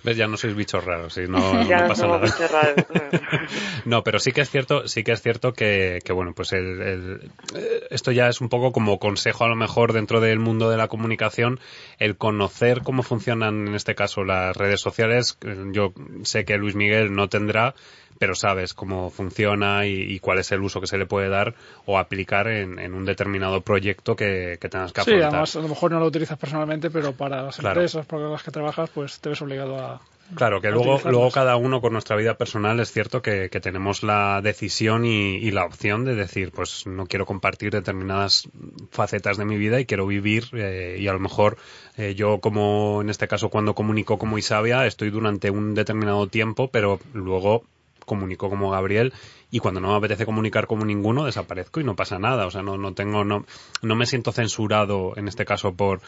¿Ves? 0.05 0.17
Ya 0.17 0.27
no 0.27 0.37
sois 0.37 0.55
bichos 0.55 0.85
raros, 0.85 1.13
sí, 1.15 1.23
no, 1.29 1.63
ya 1.69 1.77
no 1.77 1.83
no 1.83 1.89
pasa 1.89 2.03
somos 2.03 2.21
nada. 2.21 2.33
bichos 2.33 2.51
raros. 2.51 2.87
No, 3.85 4.03
pero 4.05 4.19
sí 4.19 4.33
que 4.33 4.41
es 4.43 4.51
cierto, 4.51 4.87
sí 4.89 5.03
que 5.05 5.13
es 5.13 5.23
cierto 5.23 5.53
que, 5.53 6.01
que, 6.05 6.13
bueno, 6.13 6.33
pues 6.35 6.53
el, 6.53 6.83
el- 6.83 7.31
eh, 7.57 7.87
esto 7.91 8.13
ya 8.13 8.29
es 8.29 8.41
un 8.41 8.49
poco 8.49 8.73
como 8.73 8.99
consejo 8.99 9.45
a 9.45 9.49
lo 9.49 9.57
mejor 9.57 9.93
dentro 9.93 10.21
del 10.21 10.39
mundo 10.39 10.69
de 10.71 10.77
la 10.77 10.89
comunicación, 10.89 11.59
el 11.99 12.17
conocer 12.17 12.83
cómo 12.83 13.03
funcionan 13.03 13.69
en 13.69 13.75
este 13.75 13.95
caso 13.95 14.25
las 14.25 14.57
redes 14.57 14.81
sociales. 14.81 15.39
Yo 15.73 15.93
sé 16.25 16.45
que 16.45 16.59
Luis 16.59 16.75
Miguel 16.75 17.15
no 17.15 17.29
tendrá, 17.29 17.75
pero 18.19 18.35
sabes 18.35 18.75
cómo 18.75 19.11
funciona 19.11 19.87
y, 19.87 19.93
y 20.01 20.19
cuál 20.19 20.39
es 20.39 20.51
el 20.53 20.61
uso 20.63 20.81
que 20.81 20.87
se 20.87 20.99
le 20.99 21.07
puede 21.07 21.29
dar 21.29 21.55
o 21.87 21.99
aplicar 21.99 22.49
en, 22.49 22.79
en 22.79 22.95
un 22.95 23.05
determinado 23.05 23.61
proyecto 23.61 24.17
que, 24.17 24.59
que 24.61 24.69
tengas 24.69 24.93
que 24.93 25.01
Sí, 25.03 25.11
afrontar. 25.11 25.31
además 25.31 25.57
a 25.57 25.61
lo 25.61 25.69
mejor 25.69 25.91
no 25.93 26.01
lo 26.01 26.07
utilizas 26.07 26.39
personalmente, 26.39 26.91
pero 26.91 27.13
para 27.13 27.43
las 27.43 27.57
Claro. 27.57 27.81
empresas 27.81 28.07
para 28.07 28.29
las 28.29 28.43
que 28.43 28.51
trabajas, 28.51 28.91
pues 28.91 29.21
te 29.21 29.29
ves 29.29 29.41
obligado 29.43 29.79
a... 29.79 30.01
Claro, 30.35 30.61
que 30.61 30.71
luego, 30.71 31.01
luego 31.07 31.31
cada 31.31 31.57
uno 31.57 31.81
con 31.81 31.95
nuestra 31.95 32.15
vida 32.15 32.37
personal 32.37 32.79
es 32.81 32.93
cierto 32.93 33.23
que, 33.23 33.49
que 33.49 33.61
tenemos 33.61 34.03
la 34.03 34.43
decisión 34.43 35.07
y, 35.07 35.37
y 35.37 35.51
la 35.53 35.65
opción 35.65 36.05
de 36.05 36.15
decir, 36.15 36.53
pues 36.53 36.87
no 36.87 37.07
quiero 37.07 37.25
compartir 37.25 37.71
determinadas 37.73 38.47
facetas 38.91 39.39
de 39.39 39.47
mi 39.47 39.57
vida 39.57 39.81
y 39.81 39.87
quiero 39.87 40.07
vivir 40.07 40.45
eh, 40.53 40.99
y 41.01 41.09
a 41.09 41.15
lo 41.15 41.19
mejor 41.19 41.57
eh, 41.97 42.15
yo 42.15 42.41
como 42.41 43.01
en 43.01 43.09
este 43.09 43.27
caso 43.27 43.49
cuando 43.49 43.75
comunico 43.75 44.19
como 44.19 44.37
Isabia 44.37 44.85
estoy 44.87 45.09
durante 45.09 45.51
un 45.51 45.75
determinado 45.75 46.27
tiempo, 46.27 46.69
pero 46.71 47.01
luego 47.15 47.65
comunico 48.09 48.51
como 48.51 48.71
Gabriel 48.71 49.13
y 49.53 49.61
cuando 49.61 49.81
no 49.81 49.93
me 49.93 49.97
apetece 49.99 50.27
comunicar 50.27 50.67
como 50.67 50.85
ninguno 50.85 51.25
desaparezco 51.25 51.79
y 51.79 51.85
no 51.85 51.95
pasa 51.95 52.19
nada, 52.19 52.47
o 52.47 52.51
sea, 52.51 52.63
no, 52.63 52.77
no 52.77 52.95
tengo, 52.95 53.25
no, 53.25 53.45
no 53.83 53.95
me 53.95 54.07
siento 54.07 54.33
censurado 54.33 55.13
en 55.17 55.29
este 55.29 55.45
caso 55.45 55.75
por 55.75 56.01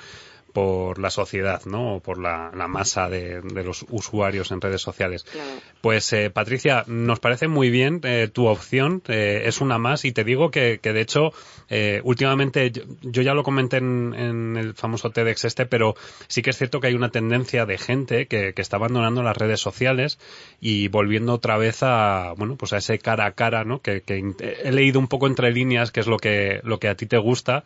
por 0.53 0.98
la 0.98 1.11
sociedad, 1.11 1.62
¿no? 1.64 1.96
O 1.96 2.01
por 2.01 2.18
la, 2.18 2.51
la 2.55 2.68
masa 2.68 3.09
de, 3.09 3.40
de 3.40 3.64
los 3.64 3.84
usuarios 3.90 4.51
en 4.51 4.61
redes 4.61 4.82
sociales. 4.82 5.24
Claro. 5.24 5.51
Pues 5.80 6.12
eh, 6.12 6.30
Patricia, 6.30 6.84
nos 6.86 7.20
parece 7.20 7.48
muy 7.48 7.70
bien 7.70 8.01
eh, 8.05 8.28
tu 8.32 8.46
opción, 8.46 9.03
eh, 9.09 9.42
es 9.44 9.61
una 9.61 9.78
más 9.78 10.05
y 10.05 10.12
te 10.12 10.24
digo 10.24 10.51
que, 10.51 10.78
que 10.82 10.92
de 10.92 11.01
hecho 11.01 11.32
eh, 11.68 12.01
últimamente 12.05 12.70
yo, 12.70 12.82
yo 13.03 13.22
ya 13.22 13.34
lo 13.34 13.42
comenté 13.42 13.78
en, 13.78 14.14
en 14.14 14.57
el 14.57 14.74
famoso 14.74 15.11
TEDx 15.11 15.44
este, 15.44 15.66
pero 15.66 15.94
sí 16.28 16.42
que 16.42 16.51
es 16.51 16.59
cierto 16.59 16.80
que 16.80 16.88
hay 16.88 16.94
una 16.94 17.11
tendencia 17.11 17.66
de 17.66 17.78
gente 17.78 18.26
que, 18.26 18.53
que 18.53 18.62
está 18.62 18.76
abandonando 18.76 19.22
las 19.22 19.36
redes 19.36 19.61
sociales 19.61 20.18
y 20.61 20.88
volviendo 20.88 21.34
otra 21.34 21.57
vez 21.57 21.82
a 21.82 22.34
bueno 22.36 22.57
pues 22.57 22.72
a 22.72 22.78
ese 22.78 22.98
cara 22.98 23.26
a 23.26 23.32
cara, 23.32 23.64
¿no? 23.64 23.80
Que, 23.80 24.03
que 24.03 24.22
he 24.62 24.72
leído 24.72 24.98
un 24.98 25.09
poco 25.09 25.26
entre 25.26 25.53
líneas 25.53 25.90
que 25.92 26.01
es 26.01 26.07
lo 26.07 26.18
que 26.18 26.61
lo 26.62 26.78
que 26.78 26.88
a 26.88 26.94
ti 26.94 27.07
te 27.07 27.18
gusta 27.18 27.64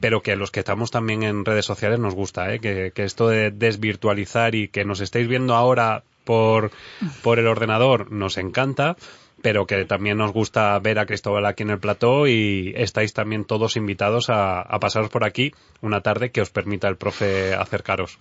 pero 0.00 0.22
que 0.22 0.32
a 0.32 0.36
los 0.36 0.50
que 0.50 0.60
estamos 0.60 0.90
también 0.90 1.22
en 1.22 1.44
redes 1.44 1.66
sociales 1.66 1.98
nos 1.98 2.14
gusta, 2.14 2.52
¿eh? 2.52 2.60
que, 2.60 2.92
que 2.94 3.04
esto 3.04 3.28
de 3.28 3.50
desvirtualizar 3.50 4.54
y 4.54 4.68
que 4.68 4.84
nos 4.84 5.00
estéis 5.00 5.28
viendo 5.28 5.54
ahora 5.54 6.02
por, 6.24 6.70
por 7.22 7.38
el 7.38 7.46
ordenador 7.46 8.10
nos 8.10 8.38
encanta, 8.38 8.96
pero 9.42 9.66
que 9.66 9.84
también 9.84 10.18
nos 10.18 10.32
gusta 10.32 10.78
ver 10.78 10.98
a 10.98 11.06
Cristóbal 11.06 11.46
aquí 11.46 11.62
en 11.62 11.70
el 11.70 11.78
plató 11.78 12.26
y 12.26 12.72
estáis 12.76 13.12
también 13.12 13.44
todos 13.44 13.76
invitados 13.76 14.30
a, 14.30 14.60
a 14.60 14.80
pasaros 14.80 15.10
por 15.10 15.24
aquí 15.24 15.52
una 15.80 16.00
tarde 16.00 16.30
que 16.30 16.40
os 16.40 16.50
permita 16.50 16.88
el 16.88 16.96
profe 16.96 17.54
acercaros. 17.54 18.18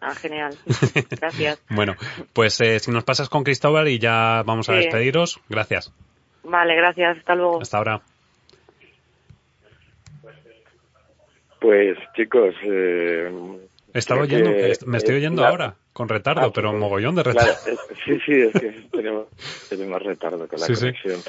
Ah, 0.00 0.14
genial. 0.14 0.56
Gracias. 1.10 1.60
Bueno, 1.70 1.94
pues 2.32 2.60
eh, 2.60 2.78
si 2.78 2.90
nos 2.90 3.04
pasas 3.04 3.28
con 3.28 3.44
Cristóbal 3.44 3.88
y 3.88 3.98
ya 3.98 4.42
vamos 4.44 4.68
a 4.68 4.74
despediros, 4.74 5.40
gracias. 5.48 5.92
Vale, 6.44 6.76
gracias. 6.76 7.18
Hasta 7.18 7.34
luego. 7.34 7.60
Hasta 7.60 7.78
ahora. 7.78 8.02
Pues 11.60 11.96
chicos, 12.14 12.54
eh, 12.64 13.30
Estaba 13.94 14.22
oyendo, 14.22 14.50
que, 14.52 14.72
me 14.86 14.98
estoy 14.98 15.16
oyendo 15.16 15.42
la- 15.42 15.48
ahora, 15.48 15.74
con 15.92 16.08
retardo, 16.08 16.46
Ah, 16.48 16.52
pero 16.54 16.70
pues, 16.70 16.80
mogollón 16.80 17.14
de 17.14 17.22
Claro, 17.22 17.52
retardo. 17.52 17.72
es- 17.72 17.98
sí, 18.04 18.18
sí, 18.26 18.32
es 18.32 18.52
que 18.52 18.72
tenemos, 18.92 19.26
tenemos 19.68 20.02
retardo 20.02 20.46
con 20.46 20.60
la 20.60 20.66
Sí, 20.66 20.74
sí. 20.76 20.80
conexión. 20.80 21.22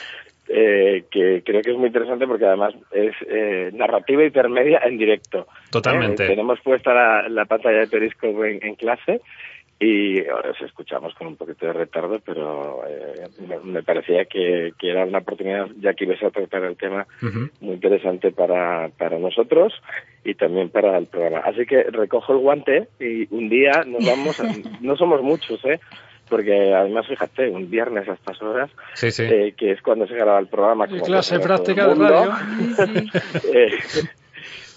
Eh, 0.50 1.04
que 1.12 1.44
creo 1.46 1.62
que 1.62 1.72
es 1.72 1.78
muy 1.78 1.88
interesante 1.88 2.26
porque 2.26 2.46
además 2.46 2.74
es 2.92 3.14
eh, 3.28 3.70
narrativa 3.74 4.24
intermedia 4.24 4.80
en 4.86 4.98
directo. 4.98 5.48
Totalmente. 5.72 6.24
Eh, 6.26 6.28
tenemos 6.28 6.60
puesta 6.62 6.94
la, 6.94 7.28
la 7.28 7.46
pantalla 7.46 7.80
de 7.80 7.88
Periscope 7.88 8.52
en, 8.52 8.66
en 8.66 8.76
clase 8.76 9.20
y 9.80 10.28
ahora 10.28 10.52
os 10.52 10.62
escuchamos 10.62 11.14
con 11.14 11.28
un 11.28 11.36
poquito 11.36 11.68
de 11.68 11.74
retardo, 11.74 12.20
pero 12.26 12.82
eh, 12.88 13.28
me, 13.48 13.60
me 13.60 13.84
parecía 13.84 14.26
que, 14.26 14.74
que 14.80 14.90
era 14.90 15.06
una 15.06 15.20
oportunidad, 15.20 15.68
ya 15.80 15.94
que 15.94 16.06
ibas 16.06 16.22
a 16.24 16.32
tratar 16.32 16.64
el 16.64 16.76
tema, 16.78 17.06
muy 17.62 17.76
interesante 17.76 18.32
para, 18.32 18.90
para 18.98 19.20
nosotros 19.20 19.74
y 20.24 20.34
también 20.34 20.70
para 20.70 20.98
el 20.98 21.06
programa. 21.06 21.40
Así 21.46 21.66
que 21.66 21.84
recojo 21.84 22.34
el 22.34 22.40
guante 22.40 22.88
y 23.00 23.28
un 23.34 23.50
día 23.50 23.84
nos 23.86 24.04
vamos, 24.06 24.40
a- 24.40 24.48
no 24.82 24.96
somos 24.98 25.22
muchos, 25.22 25.64
¿eh? 25.66 25.80
porque 26.28 26.74
además 26.74 27.08
fíjate, 27.08 27.48
un 27.48 27.70
viernes 27.70 28.10
a 28.10 28.14
estas 28.14 28.42
horas, 28.42 28.70
Sí, 28.96 29.12
sí. 29.12 29.24
eh, 29.24 29.54
que 29.56 29.72
es 29.72 29.82
cuando 29.82 30.08
se 30.08 30.16
graba 30.16 30.40
el 30.40 30.48
programa. 30.48 30.86
Como 30.88 31.02
clase 31.04 31.40
práctica 31.40 31.88
de 31.88 31.96
radio. 31.96 32.32
eh, 33.54 33.70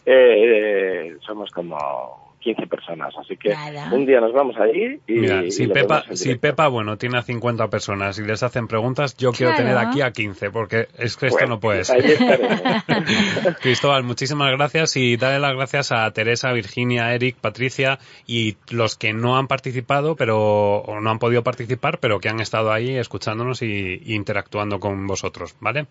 eh, 0.06 1.16
somos 1.26 1.50
como 1.50 2.29
15 2.40 2.66
personas, 2.66 3.14
así 3.18 3.36
que 3.36 3.50
Nada. 3.50 3.90
un 3.92 4.06
día 4.06 4.20
nos 4.20 4.32
vamos 4.32 4.56
allí 4.56 4.98
y, 5.06 5.12
Mira, 5.12 5.44
y 5.44 5.50
si 5.50 5.66
Pepa, 5.68 6.04
si. 6.12 6.34
Pepa, 6.36 6.68
bueno, 6.68 6.96
tiene 6.96 7.18
a 7.18 7.22
50 7.22 7.68
personas 7.68 8.18
y 8.18 8.22
les 8.24 8.42
hacen 8.42 8.66
preguntas, 8.66 9.16
yo 9.16 9.30
quiero 9.32 9.52
Claro. 9.52 9.64
tener 9.70 9.78
aquí 9.78 10.00
a 10.00 10.10
15, 10.10 10.50
porque 10.50 10.88
es 10.98 11.16
que 11.16 11.26
esto 11.26 11.38
Bueno, 11.38 11.54
no 11.54 11.60
puede 11.60 11.84
ser. 11.84 12.02
Cristóbal, 13.60 14.02
muchísimas 14.04 14.50
gracias 14.52 14.96
y 14.96 15.16
dale 15.16 15.38
las 15.38 15.54
gracias 15.54 15.92
a 15.92 16.10
Teresa, 16.12 16.52
Virginia, 16.52 17.14
Eric, 17.14 17.36
Patricia 17.36 17.98
y 18.26 18.56
los 18.70 18.96
que 18.96 19.12
no 19.12 19.36
han 19.36 19.46
participado, 19.46 20.16
pero 20.16 20.38
o 20.78 21.00
no 21.00 21.10
han 21.10 21.18
podido 21.18 21.42
participar, 21.42 21.98
pero 21.98 22.20
que 22.20 22.28
han 22.28 22.40
estado 22.40 22.72
ahí 22.72 22.96
escuchándonos 22.96 23.62
y, 23.62 24.00
y 24.02 24.14
interactuando 24.14 24.80
con 24.80 25.06
vosotros, 25.06 25.54
¿vale? 25.60 25.86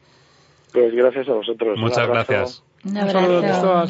Pues 0.74 0.94
gracias 0.94 1.28
a 1.30 1.34
vosotros. 1.34 1.78
Muchas 1.80 2.08
gracias. 2.08 2.64
Un 2.84 2.98
abrazo. 2.98 3.40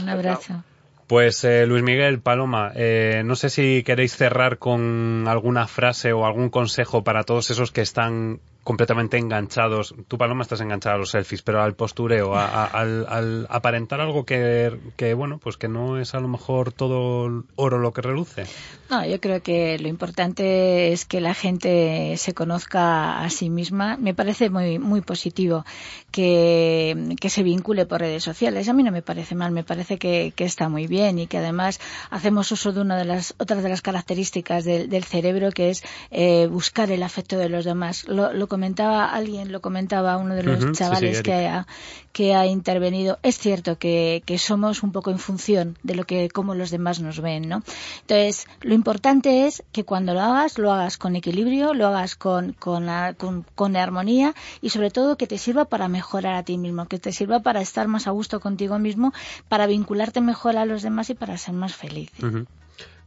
Un 0.03 0.09
abrazo. 0.09 0.63
Pues 1.09 1.43
eh, 1.43 1.65
Luis 1.65 1.81
Miguel, 1.81 2.19
Paloma, 2.19 2.71
eh, 2.75 3.23
no 3.25 3.35
sé 3.35 3.49
si 3.49 3.81
queréis 3.81 4.15
cerrar 4.15 4.59
con 4.59 5.27
alguna 5.27 5.65
frase 5.65 6.13
o 6.13 6.23
algún 6.23 6.49
consejo 6.51 7.03
para 7.03 7.23
todos 7.23 7.49
esos 7.49 7.71
que 7.71 7.81
están 7.81 8.41
completamente 8.69 9.17
enganchados. 9.17 9.95
Tú, 10.07 10.19
Paloma, 10.19 10.43
estás 10.43 10.61
enganchada 10.61 10.93
a 10.93 10.99
los 10.99 11.09
selfies, 11.09 11.41
pero 11.41 11.63
al 11.63 11.73
postureo, 11.73 12.35
al, 12.35 13.47
aparentar 13.49 13.99
algo 13.99 14.25
que, 14.25 14.79
que, 14.95 15.15
bueno, 15.15 15.39
pues 15.39 15.57
que 15.57 15.67
no 15.67 15.97
es 15.97 16.13
a 16.13 16.19
lo 16.19 16.27
mejor 16.27 16.71
todo 16.71 17.45
oro 17.55 17.79
lo 17.79 17.93
que 17.93 18.03
reluce. 18.03 18.43
No, 18.91 19.03
yo 19.03 19.19
creo 19.19 19.41
que 19.41 19.79
lo 19.79 19.87
importante 19.87 20.93
es 20.93 21.05
que 21.05 21.19
la 21.19 21.33
gente 21.33 22.15
se 22.17 22.35
conozca 22.35 23.23
a 23.23 23.29
sí 23.31 23.49
misma. 23.49 23.97
Me 23.97 24.13
parece 24.13 24.51
muy 24.51 24.77
muy 24.77 25.01
positivo 25.01 25.65
que, 26.11 27.15
que 27.19 27.29
se 27.29 27.41
vincule 27.41 27.87
por 27.87 28.01
redes 28.01 28.23
sociales. 28.23 28.69
A 28.69 28.73
mí 28.73 28.83
no 28.83 28.91
me 28.91 29.01
parece 29.01 29.33
mal, 29.33 29.51
me 29.51 29.63
parece 29.63 29.97
que, 29.97 30.31
que 30.35 30.43
está 30.43 30.69
muy 30.69 30.85
bien 30.85 31.17
y 31.17 31.25
que 31.25 31.39
además 31.39 31.79
hacemos 32.11 32.51
uso 32.51 32.71
de 32.71 32.81
una 32.81 32.97
de 32.97 33.05
las 33.05 33.33
otras 33.39 33.63
de 33.63 33.69
las 33.69 33.81
características 33.81 34.63
del, 34.63 35.03
cerebro 35.03 35.51
que 35.51 35.71
es 35.71 35.83
eh, 36.11 36.47
buscar 36.47 36.91
el 36.91 37.01
afecto 37.01 37.37
de 37.37 37.49
los 37.49 37.65
demás. 37.65 38.05
Comentaba 38.59 39.05
alguien, 39.05 39.53
lo 39.53 39.61
comentaba 39.61 40.17
uno 40.17 40.35
de 40.35 40.43
los 40.43 40.57
Ujú, 40.57 40.67
sí, 40.67 40.73
sí, 40.73 40.79
chavales 40.79 41.21
que, 41.21 41.47
ha, 41.47 41.65
que 42.11 42.35
ha 42.35 42.45
intervenido. 42.45 43.17
Es 43.23 43.37
cierto 43.37 43.77
que, 43.77 44.21
que 44.25 44.37
somos 44.37 44.83
un 44.83 44.91
poco 44.91 45.11
en 45.11 45.17
función 45.17 45.77
de 45.81 45.95
lo 45.95 46.03
que, 46.03 46.27
cómo 46.29 46.55
los 46.55 46.69
demás 46.69 46.99
nos 46.99 47.21
ven, 47.21 47.47
¿no? 47.47 47.63
Entonces, 48.01 48.47
lo 48.59 48.73
importante 48.73 49.47
es 49.47 49.63
que 49.71 49.85
cuando 49.85 50.13
lo 50.13 50.19
hagas, 50.19 50.57
lo 50.57 50.73
hagas 50.73 50.97
con 50.97 51.15
equilibrio, 51.15 51.73
lo 51.73 51.87
hagas 51.87 52.17
con, 52.17 52.51
con, 52.51 52.89
con, 53.17 53.45
con 53.55 53.77
armonía 53.77 54.35
y 54.61 54.71
sobre 54.71 54.91
todo 54.91 55.15
que 55.15 55.25
te 55.25 55.37
sirva 55.37 55.63
para 55.63 55.87
mejorar 55.87 56.35
a 56.35 56.43
ti 56.43 56.57
mismo, 56.57 56.85
que 56.85 56.99
te 56.99 57.13
sirva 57.13 57.39
para 57.39 57.61
estar 57.61 57.87
más 57.87 58.07
a 58.07 58.11
gusto 58.11 58.41
contigo 58.41 58.77
mismo, 58.77 59.13
para 59.47 59.67
vincularte 59.67 60.19
mejor 60.19 60.57
a 60.57 60.65
los 60.65 60.81
demás 60.81 61.09
y 61.09 61.13
para 61.13 61.37
ser 61.37 61.53
más 61.53 61.73
feliz. 61.75 62.11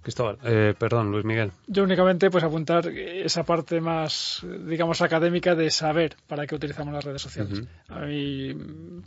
Cristóbal, 0.02 0.38
eh, 0.44 0.74
perdón, 0.78 1.12
Luis 1.12 1.24
Miguel. 1.24 1.52
Yo 1.68 1.84
únicamente 1.84 2.28
pues 2.30 2.42
apuntar 2.42 2.88
esa 2.88 3.44
parte 3.44 3.80
más, 3.80 4.44
digamos, 4.66 5.00
académica 5.00 5.54
de 5.54 5.70
saber 5.70 6.16
para 6.26 6.46
qué 6.46 6.54
utilizamos 6.56 6.92
las 6.92 7.04
redes 7.04 7.22
sociales. 7.22 7.62
A 7.88 8.00
mí 8.00 8.54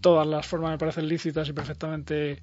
todas 0.01 0.25
las 0.25 0.47
formas 0.47 0.71
me 0.71 0.77
parecen 0.77 1.07
lícitas 1.07 1.49
y 1.49 1.53
perfectamente 1.53 2.41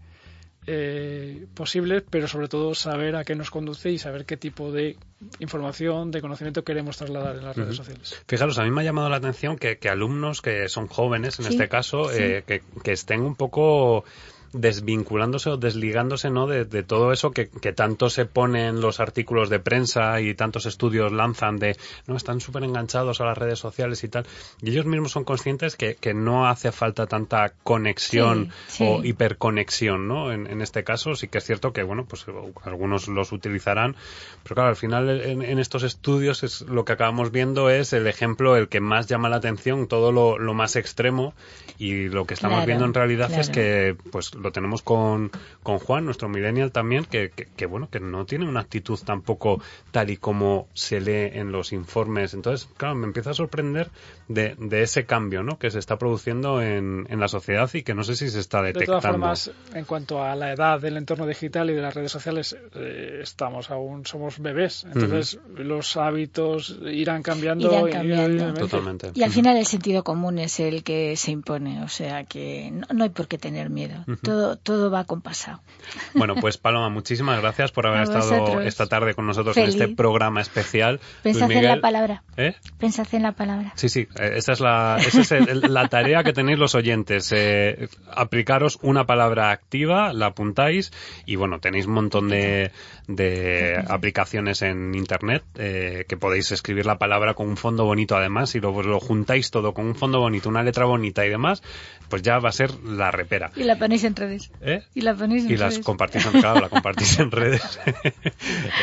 eh, 0.67 1.47
posibles, 1.55 2.05
pero 2.09 2.29
sobre 2.29 2.47
todo 2.49 2.75
saber 2.75 3.17
a 3.17 3.25
qué 3.25 3.35
nos 3.35 3.51
conduce 3.51 3.91
y 3.91 3.99
saber 3.99 4.25
qué 4.27 4.37
tipo 4.37 4.71
de 4.71 4.97
información, 5.41 6.11
de 6.11 6.21
conocimiento 6.21 6.63
queremos 6.63 6.97
trasladar 6.99 7.37
en 7.37 7.45
las 7.45 7.57
redes 7.57 7.77
sociales. 7.77 8.23
Fijaros, 8.29 8.59
a 8.59 8.65
mí 8.65 8.71
me 8.71 8.83
ha 8.83 8.85
llamado 8.85 9.09
la 9.09 9.17
atención 9.17 9.57
que, 9.57 9.79
que 9.79 9.89
alumnos 9.89 10.41
que 10.43 10.69
son 10.69 10.87
jóvenes, 10.87 11.39
en 11.41 11.47
Sí, 11.47 11.53
este 11.53 11.69
caso, 11.69 12.11
sí. 12.11 12.19
eh, 12.23 12.45
que, 12.47 12.63
que 12.85 12.93
estén 12.93 13.23
un 13.23 13.35
poco 13.35 14.05
desvinculándose 14.53 15.51
o 15.51 15.57
desligándose 15.57 16.31
¿no? 16.31 16.47
de, 16.47 16.65
de 16.65 16.83
todo 16.83 17.13
eso 17.13 17.31
que, 17.31 17.49
que 17.49 17.73
tanto 17.73 18.11
se 18.11 18.27
pone 18.27 18.67
en 18.69 18.81
los 18.81 19.01
artículos 19.01 19.49
de 19.51 19.61
prensa 19.61 20.21
y 20.21 20.35
tantos 20.35 20.67
estudios 20.67 21.13
lanzan 21.13 21.59
de 21.59 21.77
no 22.07 22.17
están 22.17 22.41
súper 22.41 22.65
enganchados 22.65 23.21
a 23.21 23.25
las 23.25 23.39
redes 23.39 23.59
sociales 23.59 24.05
y 24.05 24.09
tal 24.09 24.27
y 24.61 24.71
ellos 24.71 24.87
mismos 24.87 25.13
son 25.13 25.25
conscientes 25.25 25.77
que, 25.77 25.95
que 25.97 26.15
no 26.15 26.47
hace 26.49 26.73
falta 26.73 27.07
tanta 27.07 27.53
conexión 27.63 28.51
Sí, 28.67 28.79
sí. 28.79 28.85
o 28.87 29.05
hiperconexión 29.05 30.09
¿no? 30.09 30.33
en, 30.33 30.47
en 30.47 30.61
este 30.63 30.85
caso 30.85 31.15
sí 31.15 31.29
que 31.29 31.39
es 31.39 31.45
cierto 31.45 31.73
que 31.73 31.83
bueno 31.83 32.05
pues 32.05 32.27
algunos 32.65 33.09
los 33.09 33.33
utilizarán 33.33 33.97
pero 34.43 34.55
claro 34.57 34.71
al 34.71 34.77
final 34.77 35.09
en, 35.21 35.43
en 35.43 35.59
estos 35.59 35.83
estudios 35.83 36.43
es 36.43 36.63
lo 36.63 36.85
que 36.85 36.93
acabamos 36.93 37.31
viendo 37.33 37.71
es 37.71 37.93
el 37.93 38.07
ejemplo 38.07 38.57
el 38.57 38.69
que 38.69 38.81
más 38.81 39.07
llama 39.07 39.29
la 39.29 39.37
atención 39.37 39.87
todo 39.89 40.13
lo, 40.13 40.39
lo 40.39 40.55
más 40.55 40.77
extremo 40.77 41.35
y 41.79 42.09
lo 42.09 42.27
que 42.27 42.35
estamos 42.35 42.53
Claro, 42.59 42.67
viendo 42.67 42.85
en 42.85 42.95
realidad 42.95 43.33
es 43.33 43.49
que 43.51 43.97
pues 44.11 44.31
lo 44.43 44.53
tenemos 44.53 44.83
con, 44.83 45.31
con 45.63 45.79
Juan 45.79 46.05
nuestro 46.05 46.29
millennial 46.29 46.73
también 46.73 47.05
que, 47.05 47.31
que, 47.31 47.47
que, 47.57 47.67
bueno 47.67 47.89
que 47.91 48.01
no 48.01 48.27
tiene 48.27 48.49
una 48.49 48.61
actitud 48.61 48.99
tampoco 49.05 49.61
tal 49.91 50.11
y 50.11 50.17
como 50.17 50.69
se 50.75 51.01
lee 51.01 51.39
en 51.39 51.53
los 51.53 51.73
informes 51.73 52.35
entonces 52.35 52.69
claro 52.77 52.95
me 52.95 53.07
empieza 53.07 53.31
a 53.31 53.35
sorprender 53.35 53.91
de, 54.29 54.55
de 54.59 54.83
ese 54.83 55.05
cambio 55.05 55.43
¿no? 55.43 55.59
que 55.59 55.71
se 55.71 55.79
está 55.79 55.99
produciendo 55.99 56.61
en, 56.63 57.07
en 57.11 57.21
la 57.21 57.29
sociedad 57.29 57.71
y 57.75 57.83
que 57.83 57.95
no 57.95 58.03
sé 58.05 58.17
si 58.17 58.29
se 58.31 58.41
está 58.41 58.61
De 58.63 58.69
detectando 58.73 59.01
todas 59.01 59.13
formas, 59.13 59.51
en 59.75 59.85
cuanto 59.85 60.23
a 60.23 60.35
la 60.35 60.53
edad 60.53 60.81
del 60.81 60.97
entorno 60.97 61.27
digital 61.27 61.71
y 61.71 61.75
de 61.75 61.83
las 61.83 61.95
redes 61.95 62.11
sociales, 62.13 62.57
eh, 62.75 63.21
estamos 63.23 63.71
aún, 63.71 64.07
somos 64.07 64.39
bebés. 64.39 64.85
Entonces, 64.85 65.39
los 65.57 65.97
hábitos 65.97 66.79
irán 66.85 67.23
cambiando. 67.23 67.69
Irán 67.71 67.89
y- 67.89 67.93
cambiando. 67.93 68.51
y- 68.51 68.55
totalmente 68.55 69.11
Y 69.15 69.23
al 69.23 69.31
final 69.31 69.57
el 69.57 69.67
sentido 69.67 70.03
común 70.05 70.39
es 70.39 70.61
el 70.61 70.83
que 70.83 71.17
se 71.17 71.31
impone, 71.31 71.83
o 71.83 71.89
sea 71.89 72.25
que 72.25 72.71
no, 72.73 72.87
no 72.95 73.05
hay 73.05 73.11
por 73.11 73.29
qué 73.29 73.39
tener 73.39 73.71
miedo. 73.71 74.05
Todo 74.33 74.57
todo 74.57 74.91
va 74.91 75.05
compasado. 75.05 75.61
Bueno, 76.15 76.35
pues 76.37 76.57
Paloma, 76.57 76.89
muchísimas 76.89 77.39
gracias 77.43 77.71
por 77.71 77.87
haber 77.87 78.01
A 78.01 78.03
estado 78.05 78.31
vosotros. 78.41 78.65
esta 78.67 78.87
tarde 78.87 79.13
con 79.15 79.27
nosotros 79.27 79.55
en 79.59 79.65
Feliz. 79.67 79.81
este 79.81 79.95
programa 79.95 80.41
especial. 80.41 81.01
Pensad 81.23 81.47
Luis 81.49 81.57
en 81.59 81.63
la 81.65 81.69
Miguel, 81.69 81.81
palabra. 81.83 82.23
¿eh? 82.39 82.55
Pensad 82.79 83.07
en 83.13 83.23
la 83.25 83.33
palabra. 83.33 83.73
Sí, 83.77 83.91
sí, 83.91 84.09
eh, 84.19 84.33
esa 84.37 84.53
es 84.53 84.61
la, 84.61 84.97
esa 85.07 85.21
es 85.21 85.33
el- 85.33 85.61
la 85.69 85.89
tarea 85.89 86.25
que 86.25 86.33
tenéis 86.33 86.59
los 86.59 86.75
oyentes. 86.75 87.31
eh, 87.35 87.89
aplicaros 88.11 88.79
una 88.83 89.05
palabra 89.07 89.51
activa, 89.51 90.13
la 90.15 90.27
apuntáis 90.27 90.93
y 91.27 91.37
bueno, 91.37 91.61
tenéis 91.61 91.85
un 91.87 91.93
montón 91.93 92.29
de, 92.31 92.71
de 93.09 93.83
aplicaciones 93.89 94.63
en 94.63 94.95
Internet 94.95 95.43
eh, 95.57 96.05
que 96.09 96.17
podéis 96.17 96.53
escribir 96.53 96.87
la 96.87 96.97
palabra 96.99 97.35
con 97.35 97.49
un 97.49 97.57
fondo 97.59 97.85
bonito 97.85 98.17
además 98.17 98.55
y 98.55 98.61
luego 98.61 98.83
lo 98.83 98.99
juntáis 99.01 99.51
todo 99.51 99.75
con 99.75 99.87
un 99.87 99.95
fondo 99.95 100.21
bonito, 100.21 100.49
una 100.49 100.63
letra 100.63 100.85
bonita 100.87 101.25
y 101.27 101.29
demás, 101.29 101.63
pues 102.09 102.23
ya 102.23 102.39
va 102.39 102.49
a 102.49 102.53
ser 102.53 102.73
la 102.85 103.11
repera. 103.11 103.51
Y 103.57 103.65
la 103.65 103.77
ponéis 103.79 104.05
en 104.05 104.15
redes. 104.23 104.51
¿Eh? 104.61 104.83
Y 104.95 105.01
la 105.03 105.15
ponéis 105.15 105.45
en 105.45 105.51
Y 105.51 105.57
las 105.57 105.75
redes. 105.75 105.85
compartís 105.85 106.27
en, 106.27 106.41
claro, 106.41 106.61
la 106.61 106.69
compartís 106.77 107.19
en 107.19 107.31
redes. 107.31 107.81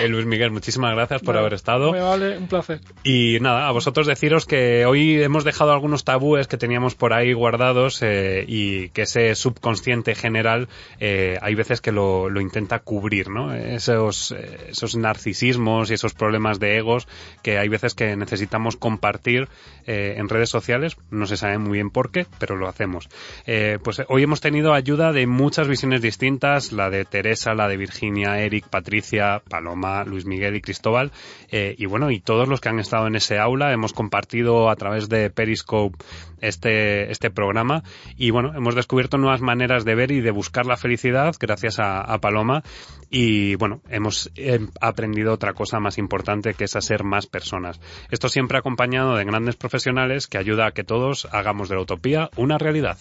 Eh, 0.02 0.08
Luis 0.08 0.26
Miguel, 0.26 0.52
muchísimas 0.52 0.94
gracias 0.94 1.22
por 1.22 1.34
Nada, 1.36 1.42
haber 1.42 1.54
estado. 1.54 1.90
Muy 1.92 2.00
vale, 2.00 2.38
un 2.38 2.48
placer. 2.48 2.80
Y 3.04 3.38
nada, 3.42 3.68
a 3.68 3.72
vosotros 3.72 4.08
deciros 4.08 4.46
que 4.46 4.86
hoy 4.86 5.22
hemos 5.22 5.44
dejado 5.44 5.72
algunos 5.74 6.04
tabúes 6.06 6.48
que 6.48 6.58
teníamos 6.58 6.96
por 6.96 7.14
ahí 7.14 7.34
guardados 7.34 8.02
eh, 8.02 8.46
y 8.48 8.90
que 8.90 9.04
ese 9.04 9.36
subconsciente 9.36 10.16
general 10.16 10.70
eh, 11.00 11.38
hay 11.42 11.56
veces 11.56 11.82
que 11.82 11.92
lo, 11.92 12.30
lo 12.30 12.40
intenta 12.42 12.80
cubrir, 12.80 13.30
¿no? 13.30 13.54
Esos, 13.54 14.32
eh, 14.32 14.68
esos 14.70 14.96
narcisismos 14.96 15.92
y 15.92 15.96
esos 15.96 16.14
problemas 16.14 16.60
de 16.60 16.78
egos 16.78 17.08
que 17.44 17.58
hay 17.58 17.68
veces 17.68 17.94
que 17.96 18.16
necesitamos 18.16 18.76
compartir 18.78 19.48
eh, 19.86 20.16
en 20.18 20.30
redes 20.30 20.50
sociales. 20.50 20.98
No 21.10 21.26
se 21.26 21.38
sabe 21.38 21.58
muy 21.58 21.74
bien 21.74 21.90
por 21.90 22.12
qué, 22.12 22.26
pero 22.40 22.56
lo 22.56 22.68
hacemos. 22.68 23.10
Eh, 23.46 23.80
pues 23.84 24.02
hoy 24.08 24.24
hemos 24.24 24.42
tenido 24.42 24.74
ayuda 24.74 25.12
de 25.12 25.28
muchas 25.30 25.68
visiones 25.68 26.02
distintas, 26.02 26.72
la 26.72 26.90
de 26.90 27.06
Teresa, 27.06 27.54
la 27.54 27.68
de 27.68 27.78
Virginia, 27.78 28.40
Eric, 28.40 28.68
Patricia, 28.68 29.42
Paloma, 29.50 30.04
Luis 30.04 30.26
Miguel 30.26 30.56
y 30.56 30.62
Cristóbal. 30.62 31.12
Eh, 31.52 31.76
y 31.78 31.86
bueno, 31.86 32.12
y 32.12 32.20
todos 32.20 32.48
los 32.48 32.60
que 32.60 32.70
han 32.70 32.80
estado 32.80 33.08
en 33.08 33.16
ese 33.16 33.40
aula 33.40 33.72
hemos 33.72 33.94
compartido 33.94 34.70
a 34.70 34.76
través 34.76 35.10
de 35.10 35.30
Periscope 35.30 35.98
este, 36.42 37.12
este 37.12 37.30
programa 37.30 37.84
y 38.18 38.32
bueno, 38.32 38.54
hemos 38.56 38.76
descubierto 38.76 39.18
nuevas 39.18 39.42
maneras 39.42 39.86
de 39.86 39.96
ver 39.96 40.12
y 40.12 40.22
de 40.22 40.32
buscar 40.32 40.66
la 40.66 40.78
felicidad 40.78 41.36
gracias 41.40 41.78
a, 41.80 42.18
Paloma 42.20 42.64
y 43.10 43.56
bueno, 43.56 43.82
hemos 43.90 44.30
eh, 44.36 44.60
aprendido 44.82 45.34
otra 45.34 45.54
cosa 45.54 45.80
más 45.80 45.98
importante 45.98 46.54
que 46.54 46.66
es 46.66 46.76
a 46.76 46.82
ser 46.82 47.04
más 47.04 47.28
personas. 47.28 47.80
Esto 48.12 48.30
siempre 48.30 48.58
acompañado 48.58 49.16
de 49.16 49.24
grandes 49.24 49.56
profesionales 49.56 50.28
que 50.28 50.38
ayuda 50.38 50.68
a 50.68 50.72
que 50.72 50.84
todos 50.84 51.28
hagamos 51.32 51.70
de 51.70 51.76
la 51.76 51.82
utopía 51.82 52.30
una 52.36 52.58
realidad. 52.58 52.98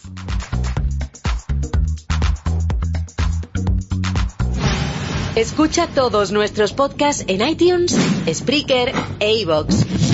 Escucha 5.39 5.87
todos 5.87 6.33
nuestros 6.33 6.73
podcasts 6.73 7.25
en 7.29 7.49
iTunes, 7.49 7.97
Spreaker 8.29 8.93
e 9.21 9.35
iVoox. 9.43 10.08